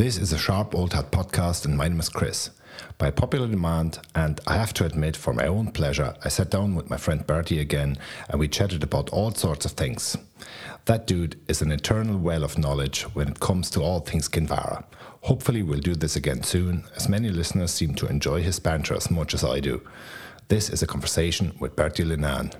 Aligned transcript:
This 0.00 0.16
is 0.16 0.32
a 0.32 0.38
Sharp 0.38 0.74
Old 0.74 0.94
Hat 0.94 1.10
podcast, 1.10 1.66
and 1.66 1.76
my 1.76 1.86
name 1.86 2.00
is 2.00 2.08
Chris. 2.08 2.48
By 2.96 3.10
popular 3.10 3.46
demand, 3.46 3.98
and 4.14 4.40
I 4.46 4.56
have 4.56 4.72
to 4.72 4.86
admit, 4.86 5.14
for 5.14 5.34
my 5.34 5.46
own 5.46 5.72
pleasure, 5.72 6.14
I 6.24 6.30
sat 6.30 6.48
down 6.48 6.74
with 6.74 6.88
my 6.88 6.96
friend 6.96 7.26
Bertie 7.26 7.60
again 7.60 7.98
and 8.30 8.40
we 8.40 8.48
chatted 8.48 8.82
about 8.82 9.10
all 9.10 9.30
sorts 9.34 9.66
of 9.66 9.72
things. 9.72 10.16
That 10.86 11.06
dude 11.06 11.38
is 11.48 11.60
an 11.60 11.70
eternal 11.70 12.16
well 12.16 12.44
of 12.44 12.56
knowledge 12.56 13.02
when 13.12 13.28
it 13.28 13.40
comes 13.40 13.68
to 13.72 13.82
all 13.82 14.00
things 14.00 14.26
Kinvara. 14.26 14.84
Hopefully, 15.20 15.62
we'll 15.62 15.80
do 15.80 15.94
this 15.94 16.16
again 16.16 16.42
soon, 16.44 16.84
as 16.96 17.06
many 17.06 17.28
listeners 17.28 17.70
seem 17.70 17.94
to 17.96 18.06
enjoy 18.06 18.40
his 18.40 18.58
banter 18.58 18.94
as 18.94 19.10
much 19.10 19.34
as 19.34 19.44
I 19.44 19.60
do. 19.60 19.86
This 20.48 20.70
is 20.70 20.82
a 20.82 20.86
conversation 20.86 21.54
with 21.60 21.76
Bertie 21.76 22.04
Linnane. 22.06 22.54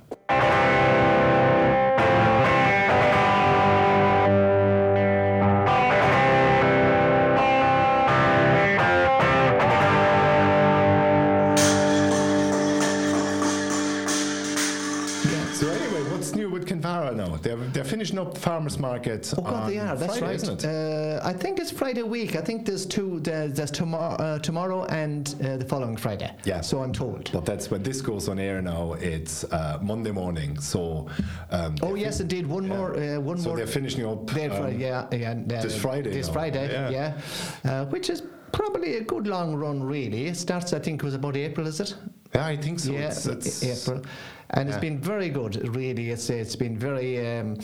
They're 18.34 18.42
finishing 18.42 18.76
up 18.76 18.78
farmers 18.78 18.78
market. 18.78 19.34
Oh 19.36 19.42
God, 19.42 19.70
they 19.70 19.78
are. 19.78 19.96
That's 19.96 20.18
Friday, 20.18 20.26
right. 20.26 20.34
Isn't 20.34 20.64
it? 20.64 20.68
Uh, 20.68 21.20
I 21.22 21.32
think 21.32 21.58
it's 21.58 21.70
Friday 21.70 22.02
week. 22.02 22.36
I 22.36 22.40
think 22.40 22.66
there's 22.66 22.86
two. 22.86 23.20
There's, 23.20 23.52
there's 23.54 23.70
tomorrow, 23.70 24.14
uh, 24.16 24.38
tomorrow, 24.38 24.84
and 24.86 25.34
uh, 25.44 25.56
the 25.56 25.64
following 25.64 25.96
Friday. 25.96 26.30
Yeah. 26.44 26.60
So 26.60 26.82
I'm 26.82 26.92
told. 26.92 27.30
But 27.32 27.44
that's 27.44 27.70
when 27.70 27.82
this 27.82 28.00
goes 28.00 28.28
on 28.28 28.38
air 28.38 28.62
now. 28.62 28.94
It's 28.94 29.44
uh, 29.44 29.78
Monday 29.82 30.12
morning. 30.12 30.58
So. 30.60 31.08
Um, 31.50 31.74
Oh 31.82 31.94
yes, 31.94 32.20
indeed. 32.20 32.46
One 32.46 32.68
more. 32.68 32.96
Uh, 32.96 33.20
one 33.20 33.38
so 33.38 33.48
more. 33.48 33.56
they're 33.56 33.66
finishing 33.66 34.06
up. 34.06 34.26
They're 34.26 34.50
Fri- 34.50 34.74
um, 34.74 34.80
yeah, 34.80 35.06
yeah. 35.12 35.32
uh, 35.32 35.62
this 35.62 35.80
Friday 35.80 36.10
This 36.10 36.28
now. 36.28 36.32
Friday. 36.32 36.68
Yeah. 36.72 36.90
Yeah. 36.90 37.72
Uh, 37.72 37.84
which 37.86 38.10
is 38.10 38.22
probably 38.52 38.96
a 38.96 39.00
good 39.02 39.26
long 39.26 39.54
run, 39.54 39.82
really. 39.82 40.26
It 40.26 40.36
starts, 40.36 40.72
I 40.72 40.78
think, 40.78 41.02
it 41.02 41.04
was 41.04 41.14
about 41.14 41.36
April, 41.36 41.66
is 41.66 41.80
it? 41.80 41.94
Yeah, 42.34 42.46
I 42.46 42.56
think 42.56 42.78
so. 42.80 42.92
yeah, 42.92 43.08
It's, 43.08 43.26
it's, 43.26 43.62
April, 43.62 44.02
and 44.50 44.68
yeah. 44.68 44.74
it's 44.74 44.80
been 44.80 45.00
very 45.00 45.28
good. 45.30 45.76
Really, 45.76 46.10
it's 46.10 46.30
it's 46.30 46.56
been 46.56 46.78
very. 46.78 47.38
Um, 47.38 47.56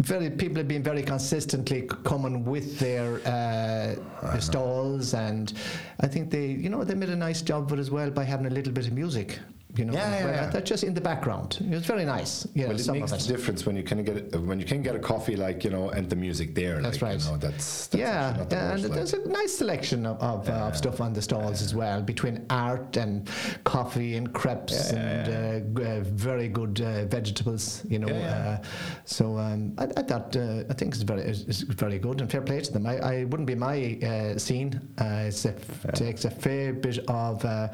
very 0.00 0.30
people 0.30 0.56
have 0.56 0.68
been 0.68 0.82
very 0.82 1.02
consistently 1.02 1.82
coming 2.04 2.44
with 2.44 2.78
their 2.78 3.20
uh, 3.26 4.38
stalls, 4.38 5.12
and 5.14 5.52
I 6.00 6.06
think 6.06 6.30
they, 6.30 6.46
you 6.46 6.70
know, 6.70 6.84
they 6.84 6.94
made 6.94 7.10
a 7.10 7.16
nice 7.16 7.42
job 7.42 7.70
of 7.70 7.78
it 7.78 7.80
as 7.80 7.90
well 7.90 8.10
by 8.10 8.24
having 8.24 8.46
a 8.46 8.50
little 8.50 8.72
bit 8.72 8.86
of 8.86 8.92
music. 8.92 9.38
You 9.76 9.84
know, 9.86 9.92
Yeah, 9.92 10.10
yeah, 10.10 10.26
yeah. 10.26 10.46
That's 10.50 10.68
just 10.68 10.84
in 10.84 10.94
the 10.94 11.00
background. 11.00 11.58
It's 11.70 11.86
very 11.86 12.04
nice. 12.04 12.46
Know, 12.54 12.68
Well, 12.68 12.80
it 12.80 12.88
makes 12.88 13.12
the 13.12 13.32
difference 13.36 13.66
when 13.66 13.76
you 13.76 13.82
can 13.82 14.02
get 14.04 14.40
when 14.40 14.58
you 14.58 14.66
can 14.66 14.82
get 14.82 14.94
a 14.96 14.98
coffee 14.98 15.36
like 15.36 15.64
you 15.64 15.70
know 15.70 15.90
and 15.90 16.08
the 16.08 16.16
music 16.16 16.54
there. 16.54 16.80
That's 16.80 17.00
like, 17.00 17.12
right. 17.12 17.20
You 17.24 17.30
know, 17.30 17.36
that's, 17.36 17.86
that's 17.88 18.00
yeah, 18.00 18.32
the 18.32 18.56
and 18.56 18.82
worst, 18.82 18.94
there's 18.94 19.12
like. 19.12 19.26
a 19.26 19.28
nice 19.28 19.56
selection 19.56 20.06
of, 20.06 20.18
of, 20.20 20.48
uh, 20.48 20.68
of 20.68 20.76
stuff 20.76 21.00
on 21.00 21.12
the 21.12 21.22
stalls 21.22 21.62
as 21.62 21.74
well, 21.74 22.02
between 22.02 22.46
art 22.50 22.96
and 22.96 23.28
coffee 23.64 24.16
and 24.16 24.32
crepes 24.32 24.92
Yeah, 24.92 24.98
and 24.98 25.78
Uh, 25.78 25.82
uh, 25.82 26.00
very 26.00 26.48
good 26.48 26.80
uh, 26.80 27.04
vegetables. 27.06 27.82
You 27.88 27.98
know, 28.00 28.08
Yeah, 28.08 28.18
yeah. 28.18 28.50
Uh, 28.50 28.62
so 29.04 29.38
um, 29.38 29.74
I, 29.78 29.84
I 29.96 30.02
thought 30.02 30.36
uh, 30.36 30.64
I 30.70 30.74
think 30.74 30.94
it's 30.94 31.02
very 31.02 31.22
it's, 31.22 31.62
very 31.62 31.98
good 31.98 32.20
and 32.20 32.30
fair 32.30 32.42
play 32.42 32.60
to 32.60 32.72
them. 32.72 32.86
I, 32.86 32.96
I 32.98 33.24
wouldn't 33.24 33.46
be 33.46 33.54
my 33.54 33.98
uh, 34.02 34.38
scene. 34.38 34.80
Uh, 35.00 35.24
it's 35.28 35.44
a, 35.44 35.54
takes 35.94 36.24
a 36.24 36.30
fair 36.30 36.72
bit 36.72 36.98
of 37.08 37.44
uh, 37.44 37.68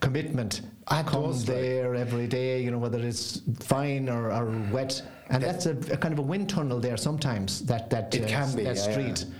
commitment. 0.00 0.62
It 0.90 1.06
Come 1.06 1.24
does, 1.24 1.48
like- 1.48 1.56
there 1.58 1.94
every 1.96 2.26
day. 2.28 2.62
You 2.62 2.70
know 2.70 2.78
whether 2.78 3.00
it's 3.00 3.40
fine 3.60 4.08
or, 4.08 4.30
or 4.32 4.46
wet. 4.72 5.02
And 5.30 5.42
That- 5.42 5.60
that's 5.64 5.66
a, 5.66 5.72
a 5.92 5.96
kind 5.96 6.12
of 6.12 6.20
a 6.20 6.22
wind 6.22 6.48
tunnel 6.48 6.78
there 6.80 6.96
sometimes. 6.96 7.62
That 7.66 7.90
that 7.90 8.14
It 8.14 8.24
uh, 8.24 8.28
can 8.28 8.54
be 8.54 8.62
that 8.64 8.76
yeah, 8.76 8.82
street. 8.92 9.24
yeah. 9.28 9.34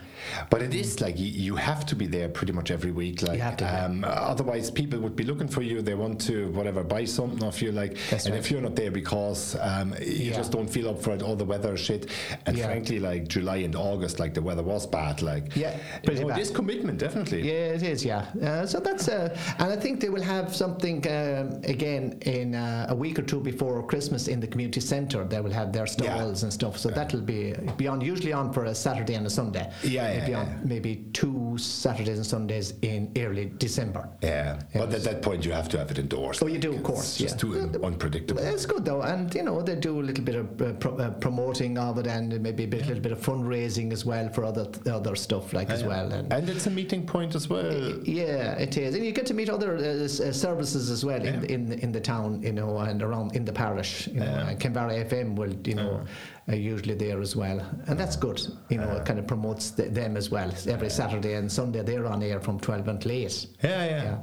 But 0.51 0.63
it 0.63 0.75
is 0.75 1.01
like 1.01 1.19
you, 1.19 1.27
you 1.27 1.57
have 1.57 1.85
to 1.87 1.97
be 1.97 2.07
there 2.07 2.29
pretty 2.29 2.53
much 2.53 2.71
every 2.71 2.93
week. 2.93 3.23
Like, 3.23 3.41
have 3.41 3.57
to, 3.59 3.65
yeah. 3.65 3.85
um, 3.85 4.05
otherwise 4.07 4.71
people 4.71 4.99
would 5.01 5.17
be 5.17 5.25
looking 5.25 5.49
for 5.49 5.63
you. 5.63 5.83
They 5.83 5.95
want 5.95 6.21
to 6.23 6.49
whatever 6.53 6.83
buy 6.83 7.05
something 7.05 7.43
off 7.43 7.63
you. 7.63 7.73
Like, 7.73 7.97
That's 8.11 8.27
and 8.27 8.35
right. 8.35 8.39
if 8.45 8.51
you're 8.51 8.61
not 8.61 8.77
there 8.77 8.91
because 8.91 9.57
um, 9.61 9.95
you 10.01 10.31
Yeah. 10.31 10.37
just 10.37 10.53
don't 10.53 10.69
feel 10.69 10.89
up 10.91 11.03
for 11.03 11.13
it, 11.15 11.23
all 11.23 11.37
the 11.37 11.45
weather 11.45 11.77
shit. 11.77 12.11
And 12.47 12.57
Yeah. 12.57 12.67
frankly, 12.67 12.99
like 12.99 13.29
July 13.29 13.59
and 13.59 13.75
August, 13.77 14.19
like 14.21 14.35
the 14.35 14.43
weather 14.43 14.63
was 14.63 14.87
bad. 14.87 15.23
Like, 15.23 15.55
Yeah, 15.57 15.77
you 16.09 16.15
know, 16.21 16.31
it 16.31 16.39
is 16.39 16.51
commitment 16.51 16.99
definitely. 16.99 17.43
Yeah, 17.43 17.75
it 17.77 17.83
is. 17.83 18.05
Yeah. 18.05 18.27
Uh, 18.43 18.67
so 18.67 18.81
that's 18.81 19.09
uh, 19.09 19.37
and 19.59 19.73
I 19.73 19.77
think 19.77 20.01
they 20.01 20.09
will 20.09 20.23
have 20.23 20.55
something 20.55 20.99
um, 21.09 21.61
again 21.65 22.19
in 22.23 22.55
uh, 22.55 22.87
a 22.89 22.95
week 22.95 23.19
or 23.19 23.23
two 23.23 23.41
before 23.41 23.83
Christmas 23.87 24.29
in 24.29 24.41
the 24.41 24.47
community 24.47 24.81
centre. 24.81 25.25
They 25.25 25.41
will 25.41 25.53
have 25.53 25.73
their 25.73 25.87
stalls 25.87 26.43
and 26.43 26.53
stuff. 26.53 26.79
So 26.79 26.89
that'll 26.91 27.21
be 27.21 27.55
be 27.77 27.87
on 27.89 28.01
usually 28.01 28.33
on 28.33 28.53
for 28.53 28.65
a 28.65 28.75
Saturday 28.75 29.15
and 29.15 29.27
a 29.27 29.31
Sunday. 29.31 29.71
Yeah, 29.83 30.09
It'll 30.17 30.31
yeah, 30.31 30.41
on 30.41 30.61
maybe 30.65 31.05
two 31.13 31.57
Saturdays 31.59 32.17
and 32.19 32.27
Sundays 32.27 32.75
in 32.83 33.13
early 33.17 33.47
December. 33.59 34.09
Yeah, 34.23 34.61
but 34.75 34.93
at 34.93 35.05
that 35.05 35.23
point 35.23 35.45
you 35.45 35.53
have 35.53 35.69
to 35.71 35.79
have 35.79 35.91
it 35.91 35.99
indoors. 35.99 36.43
Oh, 36.43 36.47
you 36.47 36.59
do, 36.59 36.71
of 36.71 36.77
It's 36.81 36.87
course, 36.87 37.17
just 37.19 37.35
yeah. 37.35 37.39
too 37.41 37.61
un- 37.61 37.85
unpredictable. 37.85 38.41
It's 38.43 38.67
good 38.67 38.85
though, 38.85 39.03
and 39.03 39.35
you 39.35 39.43
know 39.43 39.63
they 39.63 39.75
do 39.77 40.01
a 40.01 40.05
little 40.09 40.25
bit 40.25 40.35
of 40.37 40.61
uh, 40.63 40.73
pro- 40.75 40.97
uh, 40.97 41.11
promoting 41.11 41.79
of 41.79 41.99
it, 41.99 42.07
and 42.07 42.41
maybe 42.41 42.65
a 42.65 42.69
bit, 42.69 42.87
little 42.87 43.03
bit 43.03 43.13
of 43.13 43.21
fundraising 43.21 43.93
as 43.93 44.05
well 44.05 44.29
for 44.31 44.45
other 44.45 44.67
other 44.91 45.17
stuff 45.17 45.53
like 45.53 45.71
as 45.71 45.85
well. 45.85 46.13
And 46.13 46.33
and 46.33 46.49
it's 46.49 46.67
a 46.67 46.71
meeting 46.71 47.07
point 47.07 47.35
as 47.35 47.49
well. 47.49 47.73
Yeah, 48.05 48.53
it 48.53 48.77
is, 48.77 48.95
and 48.95 49.05
you 49.05 49.13
get 49.13 49.27
to 49.27 49.35
meet 49.35 49.49
other 49.51 49.77
uh, 49.77 49.81
uh, 50.05 50.09
services 50.33 50.91
as 50.91 51.05
well 51.05 51.23
in, 51.23 51.45
in 51.45 51.73
in 51.73 51.93
the 51.93 52.01
town, 52.01 52.43
you 52.43 52.53
know, 52.53 52.79
and 52.79 53.03
around 53.03 53.35
in 53.37 53.45
the 53.45 53.53
parish. 53.53 54.07
You 54.09 54.21
know, 54.21 54.27
Yeah. 54.27 54.49
and 54.49 54.61
Kinvara 54.61 55.05
FM 55.09 55.37
will, 55.37 55.55
you 55.65 55.75
know, 55.75 56.05
are 56.49 56.55
usually 56.55 56.95
there 56.95 57.21
as 57.21 57.35
well, 57.35 57.61
and 57.89 57.99
that's 57.99 58.17
good. 58.17 58.41
You 58.69 58.79
know, 58.79 58.91
it 58.97 59.05
kind 59.05 59.19
of 59.19 59.27
promotes 59.27 59.71
th- 59.73 59.93
them 59.93 60.17
as 60.17 60.31
well. 60.31 60.51
Every 60.69 60.91
Saturday 60.91 61.35
and 61.35 61.51
Sunday 61.51 61.83
they're 61.83 62.07
on 62.07 62.23
air 62.23 62.41
from 62.41 62.61
twelve 62.61 62.87
until 62.89 63.13
eight. 63.13 63.47
Yeah, 63.63 63.85
yeah. 63.85 64.03
Yeah. 64.03 64.19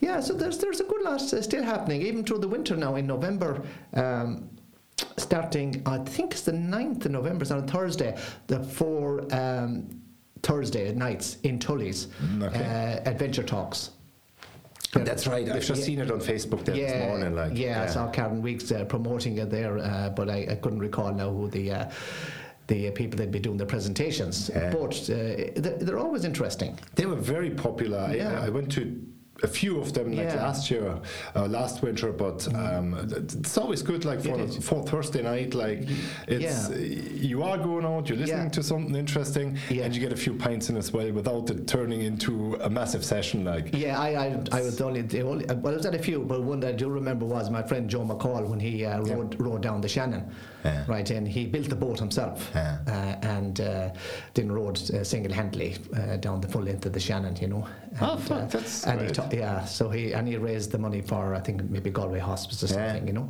Yeah, 0.00 0.20
so 0.20 0.34
there's 0.34 0.58
there's 0.58 0.80
a 0.80 0.84
good 0.84 1.02
lot 1.02 1.22
uh, 1.32 1.40
still 1.40 1.62
happening, 1.62 2.02
even 2.02 2.22
through 2.24 2.38
the 2.40 2.48
winter 2.48 2.76
now 2.76 2.96
in 2.96 3.06
November. 3.06 3.62
Um, 3.94 4.50
starting, 5.18 5.82
I 5.86 5.98
think 5.98 6.32
it's 6.32 6.42
the 6.42 6.52
9th 6.52 7.04
of 7.04 7.10
November, 7.10 7.42
it's 7.42 7.50
on 7.50 7.58
a 7.64 7.66
Thursday, 7.66 8.16
the 8.46 8.62
four 8.62 9.26
um, 9.34 10.00
Thursday 10.42 10.92
nights 10.94 11.36
in 11.42 11.58
Tully's 11.58 12.06
Mm, 12.22 12.44
okay. 12.44 13.00
uh, 13.04 13.10
Adventure 13.10 13.42
Talks. 13.42 13.90
That's 14.92 15.26
right. 15.26 15.48
I've 15.48 15.64
just 15.64 15.80
Yeah. 15.80 15.86
seen 15.86 15.98
it 16.00 16.10
on 16.10 16.20
Facebook 16.20 16.64
there 16.64 16.74
this 16.76 17.06
morning. 17.08 17.34
Like, 17.34 17.52
yeah, 17.56 17.82
I 17.82 17.86
saw 17.86 18.08
Karen 18.10 18.42
Weeks 18.42 18.70
uh, 18.72 18.84
promoting 18.84 19.38
it 19.38 19.50
there, 19.50 19.78
uh, 19.78 20.10
but 20.10 20.28
I, 20.30 20.46
I 20.50 20.54
couldn't 20.56 20.78
recall 20.80 21.12
now 21.12 21.30
who 21.30 21.48
the 21.48 21.70
uh, 21.72 21.90
the 22.68 22.90
people 22.90 23.16
that'd 23.16 23.32
be 23.32 23.38
doing 23.38 23.56
the 23.58 23.66
presentations. 23.66 24.50
Yeah. 24.52 24.70
But 24.70 24.94
uh, 25.08 25.52
they're, 25.56 25.78
they're 25.78 25.98
always 25.98 26.24
interesting. 26.24 26.78
They 26.96 27.06
were 27.06 27.14
very 27.16 27.50
popular. 27.50 27.98
I- 27.98 28.14
Yeah. 28.16 28.40
I, 28.40 28.48
went 28.48 28.72
to 28.72 29.00
a 29.42 29.46
few 29.48 29.78
of 29.80 29.92
them 29.92 30.12
like 30.12 30.26
Yeah. 30.28 30.36
last 30.46 30.70
year, 30.70 30.98
uh, 31.34 31.46
last 31.46 31.82
winter, 31.82 32.10
but 32.12 32.46
um, 32.54 32.94
it's 33.12 33.58
always 33.58 33.82
good. 33.82 34.04
Like 34.04 34.22
for, 34.22 34.46
for 34.60 34.82
Thursday 34.82 35.22
night, 35.22 35.54
like 35.54 35.80
it's 36.26 36.70
Yeah. 36.70 36.76
you 37.30 37.42
are 37.42 37.58
going 37.58 37.84
out, 37.84 38.08
you're 38.08 38.18
listening 38.18 38.44
Yeah. 38.44 38.48
to 38.50 38.62
something 38.62 38.94
interesting, 38.94 39.58
Yeah. 39.68 39.84
and 39.84 39.94
you 39.94 40.00
get 40.00 40.12
a 40.12 40.16
few 40.16 40.34
pints 40.34 40.70
in 40.70 40.76
as 40.76 40.92
well 40.92 41.12
without 41.12 41.50
it 41.50 41.66
turning 41.66 42.00
into 42.02 42.56
a 42.62 42.70
massive 42.70 43.04
session. 43.04 43.44
Like 43.44 43.74
Yeah, 43.74 43.98
I, 44.00 44.08
I, 44.26 44.40
I 44.52 44.62
was 44.62 44.80
only, 44.80 45.02
the 45.02 45.20
only 45.22 45.44
well, 45.46 45.74
I 45.74 45.76
was 45.76 45.86
at 45.86 45.94
a 45.94 45.98
few, 45.98 46.20
but 46.20 46.42
one 46.42 46.60
that 46.60 46.68
I 46.68 46.72
do 46.72 46.88
remember 46.88 47.26
was 47.26 47.50
my 47.50 47.62
friend 47.62 47.90
Joe 47.90 48.04
McCall 48.04 48.48
when 48.48 48.60
he 48.60 48.84
uh, 48.86 49.00
rode, 49.02 49.38
rode 49.40 49.60
down 49.62 49.80
the 49.82 49.88
Shannon, 49.88 50.30
right, 50.88 51.08
and 51.10 51.28
he 51.28 51.44
built 51.46 51.68
the 51.68 51.76
boat 51.76 51.98
himself, 51.98 52.50
uh, 52.56 52.78
and 53.22 53.60
uh, 53.60 53.90
then 54.34 54.50
rode 54.50 54.78
uh, 54.90 55.04
single-handedly 55.04 55.76
uh, 55.94 56.16
down 56.16 56.40
the 56.40 56.48
full 56.48 56.62
length 56.62 56.86
of 56.86 56.92
the 56.94 57.00
Shannon, 57.00 57.36
you 57.36 57.48
know. 57.48 57.66
Oh, 58.00 58.16
fuck, 58.16 58.42
uh, 58.42 58.46
that's 58.46 58.84
and 58.86 59.00
he 59.00 59.06
great. 59.06 59.14
Yeah, 59.32 59.64
so 59.64 59.88
he 59.90 60.12
and 60.12 60.26
he 60.28 60.36
raised 60.36 60.70
the 60.72 60.78
money 60.78 61.00
for 61.02 61.34
I 61.34 61.40
think 61.40 61.62
maybe 61.70 61.90
Galway 61.90 62.18
Hospice 62.20 62.62
or 62.62 62.66
Yeah. 62.66 62.72
something, 62.92 63.06
you 63.06 63.12
know. 63.14 63.28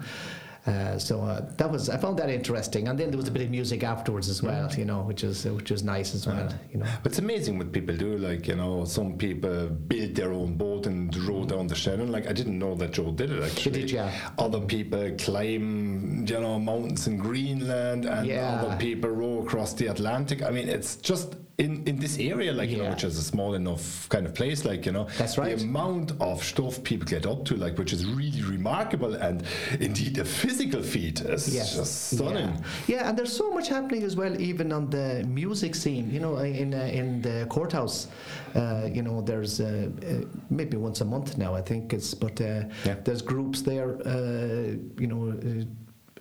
Uh, 0.67 0.99
so 0.99 1.21
uh, 1.23 1.49
that 1.59 1.71
was 1.71 1.89
I 1.89 1.97
found 1.97 2.19
that 2.19 2.29
interesting, 2.29 2.89
and 2.89 2.99
then 2.99 3.11
there 3.11 3.17
was 3.17 3.29
a 3.29 3.31
bit 3.31 3.43
of 3.43 3.51
music 3.51 3.85
afterwards 3.85 4.29
as 4.29 4.43
well, 4.43 4.69
you 4.75 4.85
know, 4.85 5.03
which 5.03 5.23
was 5.23 5.45
which 5.45 5.71
was 5.71 5.85
nice 5.85 6.13
as 6.13 6.27
well, 6.27 6.49
you 6.73 6.81
know. 6.81 6.87
But 7.05 7.13
it's 7.13 7.21
amazing 7.21 7.57
what 7.57 7.71
people 7.71 7.97
do. 7.97 8.19
Like, 8.19 8.49
you 8.49 8.57
know, 8.57 8.85
some 8.85 9.17
people 9.17 9.69
build 9.69 10.17
their 10.17 10.33
own 10.33 10.55
boat 10.55 10.87
and 10.89 11.15
row 11.19 11.45
down 11.45 11.69
the 11.69 11.77
Shannon. 11.77 12.11
Like, 12.11 12.27
I 12.27 12.33
didn't 12.33 12.59
know 12.59 12.75
that 12.75 12.91
Joe 12.95 13.13
did 13.13 13.31
it 13.31 13.45
actually. 13.45 13.83
did, 13.83 13.93
yeah. 13.93 14.11
Other 14.41 14.59
people 14.61 15.09
climb, 15.19 16.27
you 16.27 16.41
know, 16.41 16.59
mountains 16.59 17.07
in 17.07 17.19
Greenland 17.19 18.05
and 18.05 18.27
Yeah. 18.27 18.61
other 18.61 18.77
people 18.77 19.11
row 19.11 19.43
across 19.45 19.73
the 19.75 19.87
Atlantic. 19.87 20.43
I 20.43 20.51
mean, 20.51 20.69
it's 20.69 20.97
just 20.97 21.37
in, 21.59 21.83
in 21.87 21.99
this 21.99 22.19
area, 22.19 22.53
like, 22.53 22.69
you 22.69 22.77
know, 22.77 22.91
which 22.91 23.03
is 23.05 23.17
a 23.19 23.23
small 23.23 23.55
enough 23.55 24.07
kind 24.11 24.27
of 24.27 24.35
place, 24.35 24.65
like, 24.67 24.85
you 24.85 24.93
know, 24.93 25.07
That's 25.17 25.39
right. 25.39 25.57
the 25.57 25.65
amount 25.65 26.13
of 26.21 26.43
stuff 26.45 26.83
people 26.85 27.07
get 27.07 27.25
up 27.27 27.47
to, 27.47 27.57
like, 27.57 27.79
which 27.79 27.95
is 27.95 28.05
really 28.05 28.43
remarkable. 28.43 29.15
And 29.15 29.43
indeed, 29.81 30.17
the 30.17 30.25
physical 30.25 30.83
feat 30.83 31.23
is 31.23 31.47
just 31.47 32.11
stunning. 32.13 32.49
Yeah. 32.87 32.97
yeah, 32.99 33.09
and 33.09 33.17
there's 33.19 33.35
so 33.35 33.51
much 33.51 33.69
happening 33.69 34.03
as 34.03 34.17
well, 34.17 34.39
even 34.41 34.71
on 34.71 34.91
the 34.91 35.25
music 35.27 35.75
scene. 35.75 36.11
You 36.13 36.21
know, 36.21 36.37
in 36.37 36.75
uh, 36.75 36.79
in 36.93 37.23
the 37.23 37.47
courthouse, 37.49 38.09
uh, 38.55 38.89
you 38.93 39.03
know, 39.03 39.23
there's 39.23 39.59
uh, 39.59 39.89
uh, 40.07 40.27
maybe 40.51 40.77
once 40.77 41.01
a 41.01 41.07
month 41.07 41.39
now, 41.39 41.55
I 41.55 41.63
think 41.63 41.95
it's, 41.95 42.13
but 42.13 42.39
uh, 42.41 42.65
Yeah. 42.85 42.97
there's 43.05 43.23
groups 43.23 43.63
there. 43.63 43.97
Uh, 44.07 44.77
you 44.99 45.07
know. 45.07 45.33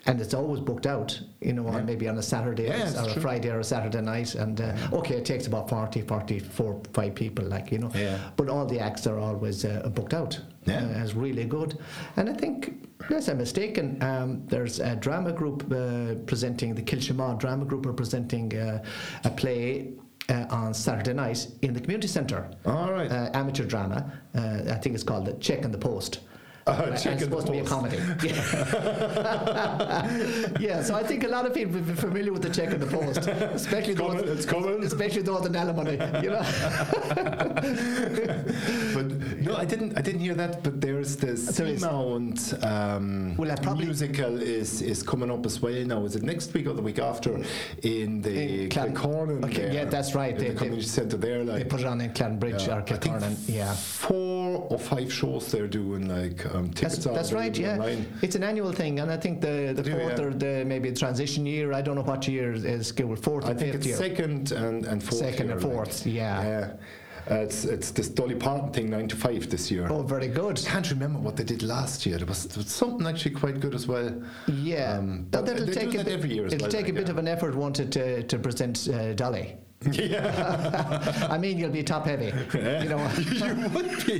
And 0.07 0.21
it's 0.21 0.35
always 0.35 0.59
booked 0.59 0.85
out, 0.85 1.19
you 1.41 1.51
know, 1.53 1.65
on 1.67 1.85
maybe 1.85 2.07
on 2.07 2.17
a 2.17 2.21
Saturday 2.21 2.65
Yeah, 2.67 2.93
or, 3.01 3.05
or 3.05 3.09
a 3.09 3.13
true. 3.13 3.21
Friday 3.23 3.49
or 3.49 3.59
a 3.59 3.63
Saturday 3.63 4.01
night. 4.01 4.35
And 4.35 4.61
uh, 4.61 4.75
okay, 4.93 5.15
it 5.15 5.25
takes 5.25 5.47
about 5.47 5.67
40, 5.67 6.01
44, 6.01 6.81
5 6.93 7.15
people, 7.15 7.45
like, 7.45 7.71
you 7.71 7.79
know. 7.79 7.89
Yeah. 7.95 8.19
But 8.35 8.49
all 8.49 8.67
the 8.67 8.79
acts 8.79 9.07
are 9.07 9.17
always 9.17 9.65
uh, 9.65 9.89
booked 9.95 10.13
out. 10.13 10.39
Yeah. 10.65 10.83
Uh, 10.85 11.03
it's 11.03 11.15
really 11.15 11.45
good. 11.45 11.79
And 12.17 12.29
I 12.29 12.33
think, 12.33 12.87
unless 13.07 13.27
I'm 13.29 13.39
mistaken, 13.39 14.01
um, 14.03 14.45
there's 14.45 14.79
a 14.79 14.95
drama 14.95 15.31
group 15.33 15.65
uh, 15.71 16.15
presenting, 16.27 16.75
the 16.75 16.83
Kilshima 16.83 17.39
drama 17.39 17.65
group 17.65 17.85
are 17.87 17.93
presenting 17.93 18.55
uh, 18.57 18.83
a 19.23 19.29
play. 19.31 19.93
Uh, 20.27 20.43
on 20.49 20.73
Saturday 20.73 21.13
night 21.13 21.45
in 21.61 21.71
the 21.71 21.79
community 21.79 22.07
centre, 22.07 22.49
All 22.65 22.91
right. 22.91 23.11
uh, 23.11 23.29
amateur 23.35 23.63
drama. 23.63 24.11
Uh, 24.33 24.61
I 24.71 24.73
think 24.73 24.95
it's 24.95 25.03
called 25.03 25.25
the 25.25 25.33
Check 25.33 25.63
and 25.63 25.71
the 25.71 25.77
Post. 25.77 26.21
Uh, 26.67 26.97
and 27.05 27.19
supposed 27.19 27.45
to 27.45 27.51
be 27.51 27.59
a 27.59 27.63
comedy. 27.63 27.97
Yeah. 28.23 28.41
yeah, 30.59 30.81
so 30.81 30.95
I 30.95 31.03
think 31.03 31.23
a 31.23 31.27
lot 31.27 31.45
of 31.45 31.53
people 31.53 31.73
will 31.73 31.81
be 31.85 31.93
familiar 31.93 32.33
with 32.33 32.41
the 32.41 32.49
check 32.49 32.71
and 32.71 32.81
the 32.81 32.87
post, 32.87 33.27
especially 33.27 33.91
It's 33.93 34.01
coming, 34.01 34.27
it's 34.27 34.45
coming. 34.47 34.83
especially 34.83 35.21
those 35.21 35.45
in 35.45 35.55
alimony. 35.55 35.91
You 36.23 36.31
know, 36.31 36.41
but 38.95 39.05
no, 39.45 39.55
I 39.55 39.65
didn't. 39.65 39.95
I 39.95 40.01
didn't 40.01 40.21
hear 40.21 40.33
that. 40.33 40.63
But 40.63 40.81
there's 40.81 41.15
this 41.17 41.45
There 41.55 41.67
is. 41.67 41.83
Seamount 41.83 42.63
um, 42.65 43.35
Well, 43.37 43.51
I 43.51 43.55
probably- 43.55 43.85
musical 43.85 44.41
is 44.41 44.81
is 44.81 45.03
coming 45.03 45.29
up 45.29 45.45
as 45.45 45.61
well 45.61 45.85
now. 45.85 46.03
Is 46.05 46.15
it 46.15 46.23
next 46.23 46.51
week 46.55 46.65
or 46.65 46.73
the 46.73 46.81
week 46.81 46.97
after 46.97 47.39
in 47.83 48.23
the 48.23 48.63
In 48.63 48.69
Clan- 48.71 48.95
Kilcornan 48.95 49.45
Okay, 49.45 49.61
there, 49.63 49.73
yeah, 49.73 49.85
that's 49.85 50.15
right. 50.15 50.35
They- 50.37 50.49
the 50.49 50.55
community 50.55 50.87
centre 50.87 51.17
there. 51.17 51.43
Like 51.43 51.63
they 51.63 51.69
put 51.69 51.81
it 51.81 51.85
on 51.85 52.01
in 52.01 52.11
Clarinbridge 52.13 52.65
yeah, 52.67 52.77
or 52.77 52.81
Kilcornan. 52.81 53.35
Yeah. 53.47 53.73
four 53.75 54.65
or 54.71 54.79
five 54.79 55.13
shows 55.13 55.51
they're 55.51 55.67
doing. 55.67 56.07
Like 56.07 56.43
um, 56.55 56.67
That's, 56.67 56.79
tickets 56.81 57.07
are 57.07 57.13
that's 57.13 57.31
right, 57.31 57.57
yeah. 57.57 57.73
online. 57.73 58.05
It's 58.21 58.35
an 58.35 58.43
annual 58.43 58.71
thing, 58.71 58.99
and 58.99 59.11
I 59.11 59.17
think 59.17 59.41
the, 59.41 59.73
the 59.75 59.83
fourth 59.83 60.19
yeah. 60.19 60.25
or 60.25 60.31
the 60.33 60.63
maybe 60.65 60.91
transition 60.93 61.45
year, 61.45 61.73
I 61.73 61.81
don't 61.81 61.95
know 61.95 62.03
what 62.03 62.27
year 62.27 62.53
is 62.53 62.87
school, 62.87 63.15
fourth 63.15 63.45
I 63.45 63.53
think 63.53 63.75
it's 63.75 63.85
year. 63.87 63.97
second 63.97 64.51
and, 64.51 64.85
and 64.85 65.03
fourth. 65.03 65.19
Second 65.19 65.51
and 65.51 65.61
year, 65.61 65.69
like. 65.69 65.75
fourth, 65.87 66.05
yeah. 66.07 66.43
Yeah. 66.43 66.73
Uh, 67.31 67.35
it's 67.37 67.65
it's 67.65 67.89
this 67.89 68.07
Dolly 68.07 68.35
Parton 68.35 68.71
thing, 68.71 68.87
nine 68.91 69.07
to 69.07 69.15
five 69.15 69.49
this 69.49 69.71
year. 69.71 69.87
Oh, 69.89 70.03
very 70.03 70.27
good. 70.27 70.57
Can't 70.63 70.87
remember 70.91 71.17
what 71.17 71.35
they 71.35 71.43
did 71.43 71.63
last 71.63 72.05
year. 72.05 72.17
There 72.17 72.27
was, 72.27 72.45
there 72.45 72.59
was 72.63 72.67
something 72.71 73.07
actually 73.07 73.33
quite 73.33 73.59
good 73.59 73.73
as 73.73 73.87
well. 73.87 74.21
Yeah, 74.47 74.99
Um, 74.99 75.25
That- 75.31 75.31
but 75.31 75.45
that'll 75.47 75.65
they 75.65 75.73
do 75.73 75.79
take 75.79 75.93
a 75.95 75.97
that 75.97 76.05
bit, 76.05 76.13
every 76.13 76.33
year 76.35 76.45
It'll 76.45 76.59
well, 76.61 76.69
take 76.71 76.87
a 76.87 76.93
bit 76.93 77.05
yeah. 77.05 77.11
of 77.13 77.17
an 77.17 77.27
effort, 77.27 77.55
wanted 77.55 77.91
to 77.93 78.21
to 78.23 78.37
present 78.37 78.87
uh, 78.89 79.13
Dolly. 79.13 79.55
Yeah, 79.91 81.27
I 81.29 81.37
mean, 81.37 81.59
you'll 81.59 81.69
be 81.69 81.83
top 81.83 82.05
heavy. 82.05 82.33
You 82.57 82.89
know, 82.89 83.11
you 83.17 83.69
would 83.69 84.05
be. 84.05 84.19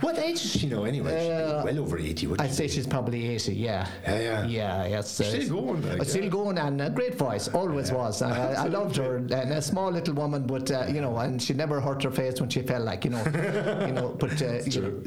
What 0.00 0.18
age 0.18 0.36
is 0.36 0.52
she 0.52 0.66
now 0.68 0.84
anyway? 0.84 1.30
Uh, 1.32 1.64
well 1.64 1.80
over 1.80 1.98
eighty, 1.98 2.26
wouldn't 2.26 2.48
I'd 2.48 2.54
say 2.54 2.68
she's 2.68 2.86
probably 2.86 3.26
80, 3.28 3.54
yeah. 3.54 3.88
Yeah, 4.04 4.20
yeah. 4.20 4.46
Yeah, 4.46 4.86
yes. 4.86 5.10
Still 5.10 5.48
going, 5.48 5.88
like, 5.88 6.00
uh, 6.00 6.04
still 6.04 6.24
yeah. 6.24 6.28
going, 6.30 6.58
and 6.58 6.80
a 6.80 6.90
great 6.90 7.16
voice, 7.16 7.48
always 7.48 7.90
was. 7.90 8.22
And 8.22 8.32
I, 8.32 8.64
I 8.64 8.66
loved 8.68 8.96
her, 8.96 9.16
and 9.16 9.32
a 9.32 9.62
small 9.62 9.90
little 9.90 10.14
woman, 10.14 10.46
but, 10.46 10.70
uh, 10.70 10.86
you 10.88 11.00
know, 11.00 11.16
and 11.18 11.42
she 11.42 11.52
never 11.54 11.80
hurt 11.80 12.02
her 12.04 12.10
face 12.10 12.40
when 12.40 12.50
she 12.50 12.62
felt 12.62 12.84
like, 12.84 13.04
you 13.04 13.10
know, 13.10 13.24
you 13.86 13.92
know, 13.92 14.14
but, 14.18 14.40
uh, 14.40 14.60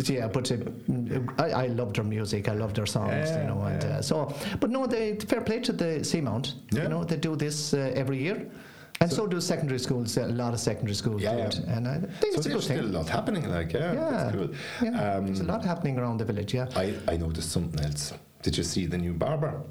yeah, 0.04 0.28
but 0.28 0.52
uh, 0.52 0.58
I, 1.38 1.52
I 1.52 1.68
loved 1.68 1.96
her 1.98 2.04
music, 2.04 2.50
I 2.50 2.54
loved 2.54 2.76
her 2.78 2.86
songs, 2.86 3.30
Yeah, 3.30 3.42
you 3.44 3.48
know, 3.48 3.62
and 3.62 3.84
uh, 3.86 4.02
so, 4.02 4.34
but 4.60 4.72
no, 4.72 4.88
they, 4.88 5.16
fair 5.16 5.42
play 5.42 5.60
to 5.62 5.72
the 5.72 6.00
Seamount, 6.02 6.56
Yeah. 6.72 6.84
you 6.84 6.90
know, 6.90 7.04
they 7.06 7.18
do 7.18 7.36
this 7.36 7.74
uh, 7.74 7.92
every 7.96 8.18
year. 8.18 8.50
And 9.02 9.12
so, 9.12 9.28
do 9.28 9.42
secondary 9.42 9.80
schools, 9.80 10.16
a 10.18 10.28
lot 10.28 10.54
of 10.54 10.60
secondary 10.60 10.96
schools 10.96 11.22
Yeah, 11.22 11.32
do 11.34 11.38
yeah. 11.38 11.48
it. 11.48 11.58
And 11.68 11.88
I 11.88 12.00
think 12.00 12.12
So 12.12 12.28
it's 12.40 12.46
a 12.46 12.50
there's 12.50 12.56
good 12.56 12.64
still 12.64 12.78
thing. 12.86 12.96
a 12.96 12.98
lot 12.98 13.10
happening. 13.10 13.50
Like, 13.50 13.74
yeah, 13.74 13.94
Yeah, 13.94 14.10
that's 14.10 14.36
cool. 14.36 14.50
yeah. 14.82 15.16
Um, 15.16 15.26
there's 15.28 15.42
a 15.42 15.44
lot 15.44 15.64
happening 15.66 15.98
around 16.00 16.18
the 16.18 16.26
village, 16.26 16.54
yeah. 16.54 16.68
I, 16.76 16.94
I 17.08 17.18
noticed 17.18 17.52
something 17.52 17.84
else. 17.84 18.14
Did 18.42 18.58
you 18.58 18.64
see 18.64 18.86
the 18.86 18.98
new 18.98 19.14
barber? 19.14 19.62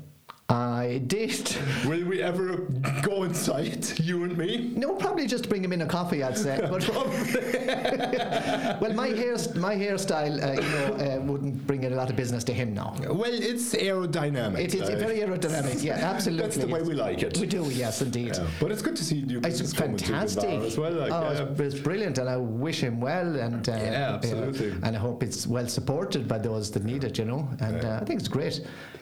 I 0.50 1.00
did. 1.06 1.56
Will 1.87 2.05
we 2.05 2.20
ever 2.20 2.56
go 3.02 3.23
inside, 3.23 3.99
you 3.99 4.25
and 4.25 4.37
me? 4.37 4.73
No, 4.76 4.94
probably 4.94 5.26
just 5.26 5.49
bring 5.49 5.64
him 5.64 5.73
in 5.73 5.81
a 5.81 5.87
coffee, 5.87 6.23
I'd 6.23 6.37
say. 6.37 6.61
But 6.75 6.87
well, 8.81 8.93
my 8.93 9.08
hair, 9.08 9.37
my 9.56 9.75
hairstyle, 9.75 10.43
uh, 10.43 10.52
you 10.61 10.69
know, 10.69 10.94
uh, 10.96 11.20
wouldn't 11.20 11.67
bring 11.67 11.85
in 11.85 11.94
a 11.94 11.96
lot 11.96 12.11
of 12.11 12.17
business 12.17 12.44
to 12.44 12.52
him 12.52 12.75
now. 12.75 12.94
Well, 13.08 13.32
it's 13.32 13.75
aerodynamic. 13.75 14.58
It 14.58 14.75
is 14.75 14.88
very 14.91 15.20
aerodynamic. 15.20 15.82
Yeah, 15.82 15.94
absolutely. 15.94 16.43
That's 16.49 16.56
the 16.58 16.67
way 16.67 16.82
we 16.82 16.94
like 16.94 17.23
it. 17.23 17.38
We 17.38 17.46
do, 17.46 17.64
yes, 17.70 18.02
indeed. 18.02 18.35
Yeah. 18.37 18.46
But 18.61 18.70
it's 18.70 18.82
good 18.82 18.96
to 18.96 19.05
see 19.05 19.17
you. 19.17 19.38
It's 19.38 19.46
business 19.49 19.73
coming 19.73 19.96
to 19.96 20.05
the 20.05 20.12
fantastic. 20.12 20.50
as 20.50 20.76
well. 20.76 20.93
Like, 20.93 21.12
oh, 21.12 21.32
yeah. 21.32 21.64
it's, 21.64 21.79
brilliant, 21.79 22.19
and 22.19 22.29
I 22.29 22.37
wish 22.37 22.82
him 22.82 23.00
well. 23.00 23.37
And 23.37 23.67
uh, 23.67 23.73
Yeah, 23.73 24.14
absolutely. 24.14 24.73
and 24.82 24.94
I 24.94 24.99
hope 24.99 25.23
it's 25.23 25.46
well 25.46 25.69
supported 25.69 26.29
by 26.29 26.38
those 26.38 26.70
that 26.73 26.85
need 26.85 27.05
it. 27.05 27.17
You 27.17 27.25
know, 27.25 27.49
and 27.61 27.82
uh, 27.82 27.99
I 28.02 28.05
think 28.05 28.20
it's 28.20 28.29
great. 28.29 28.61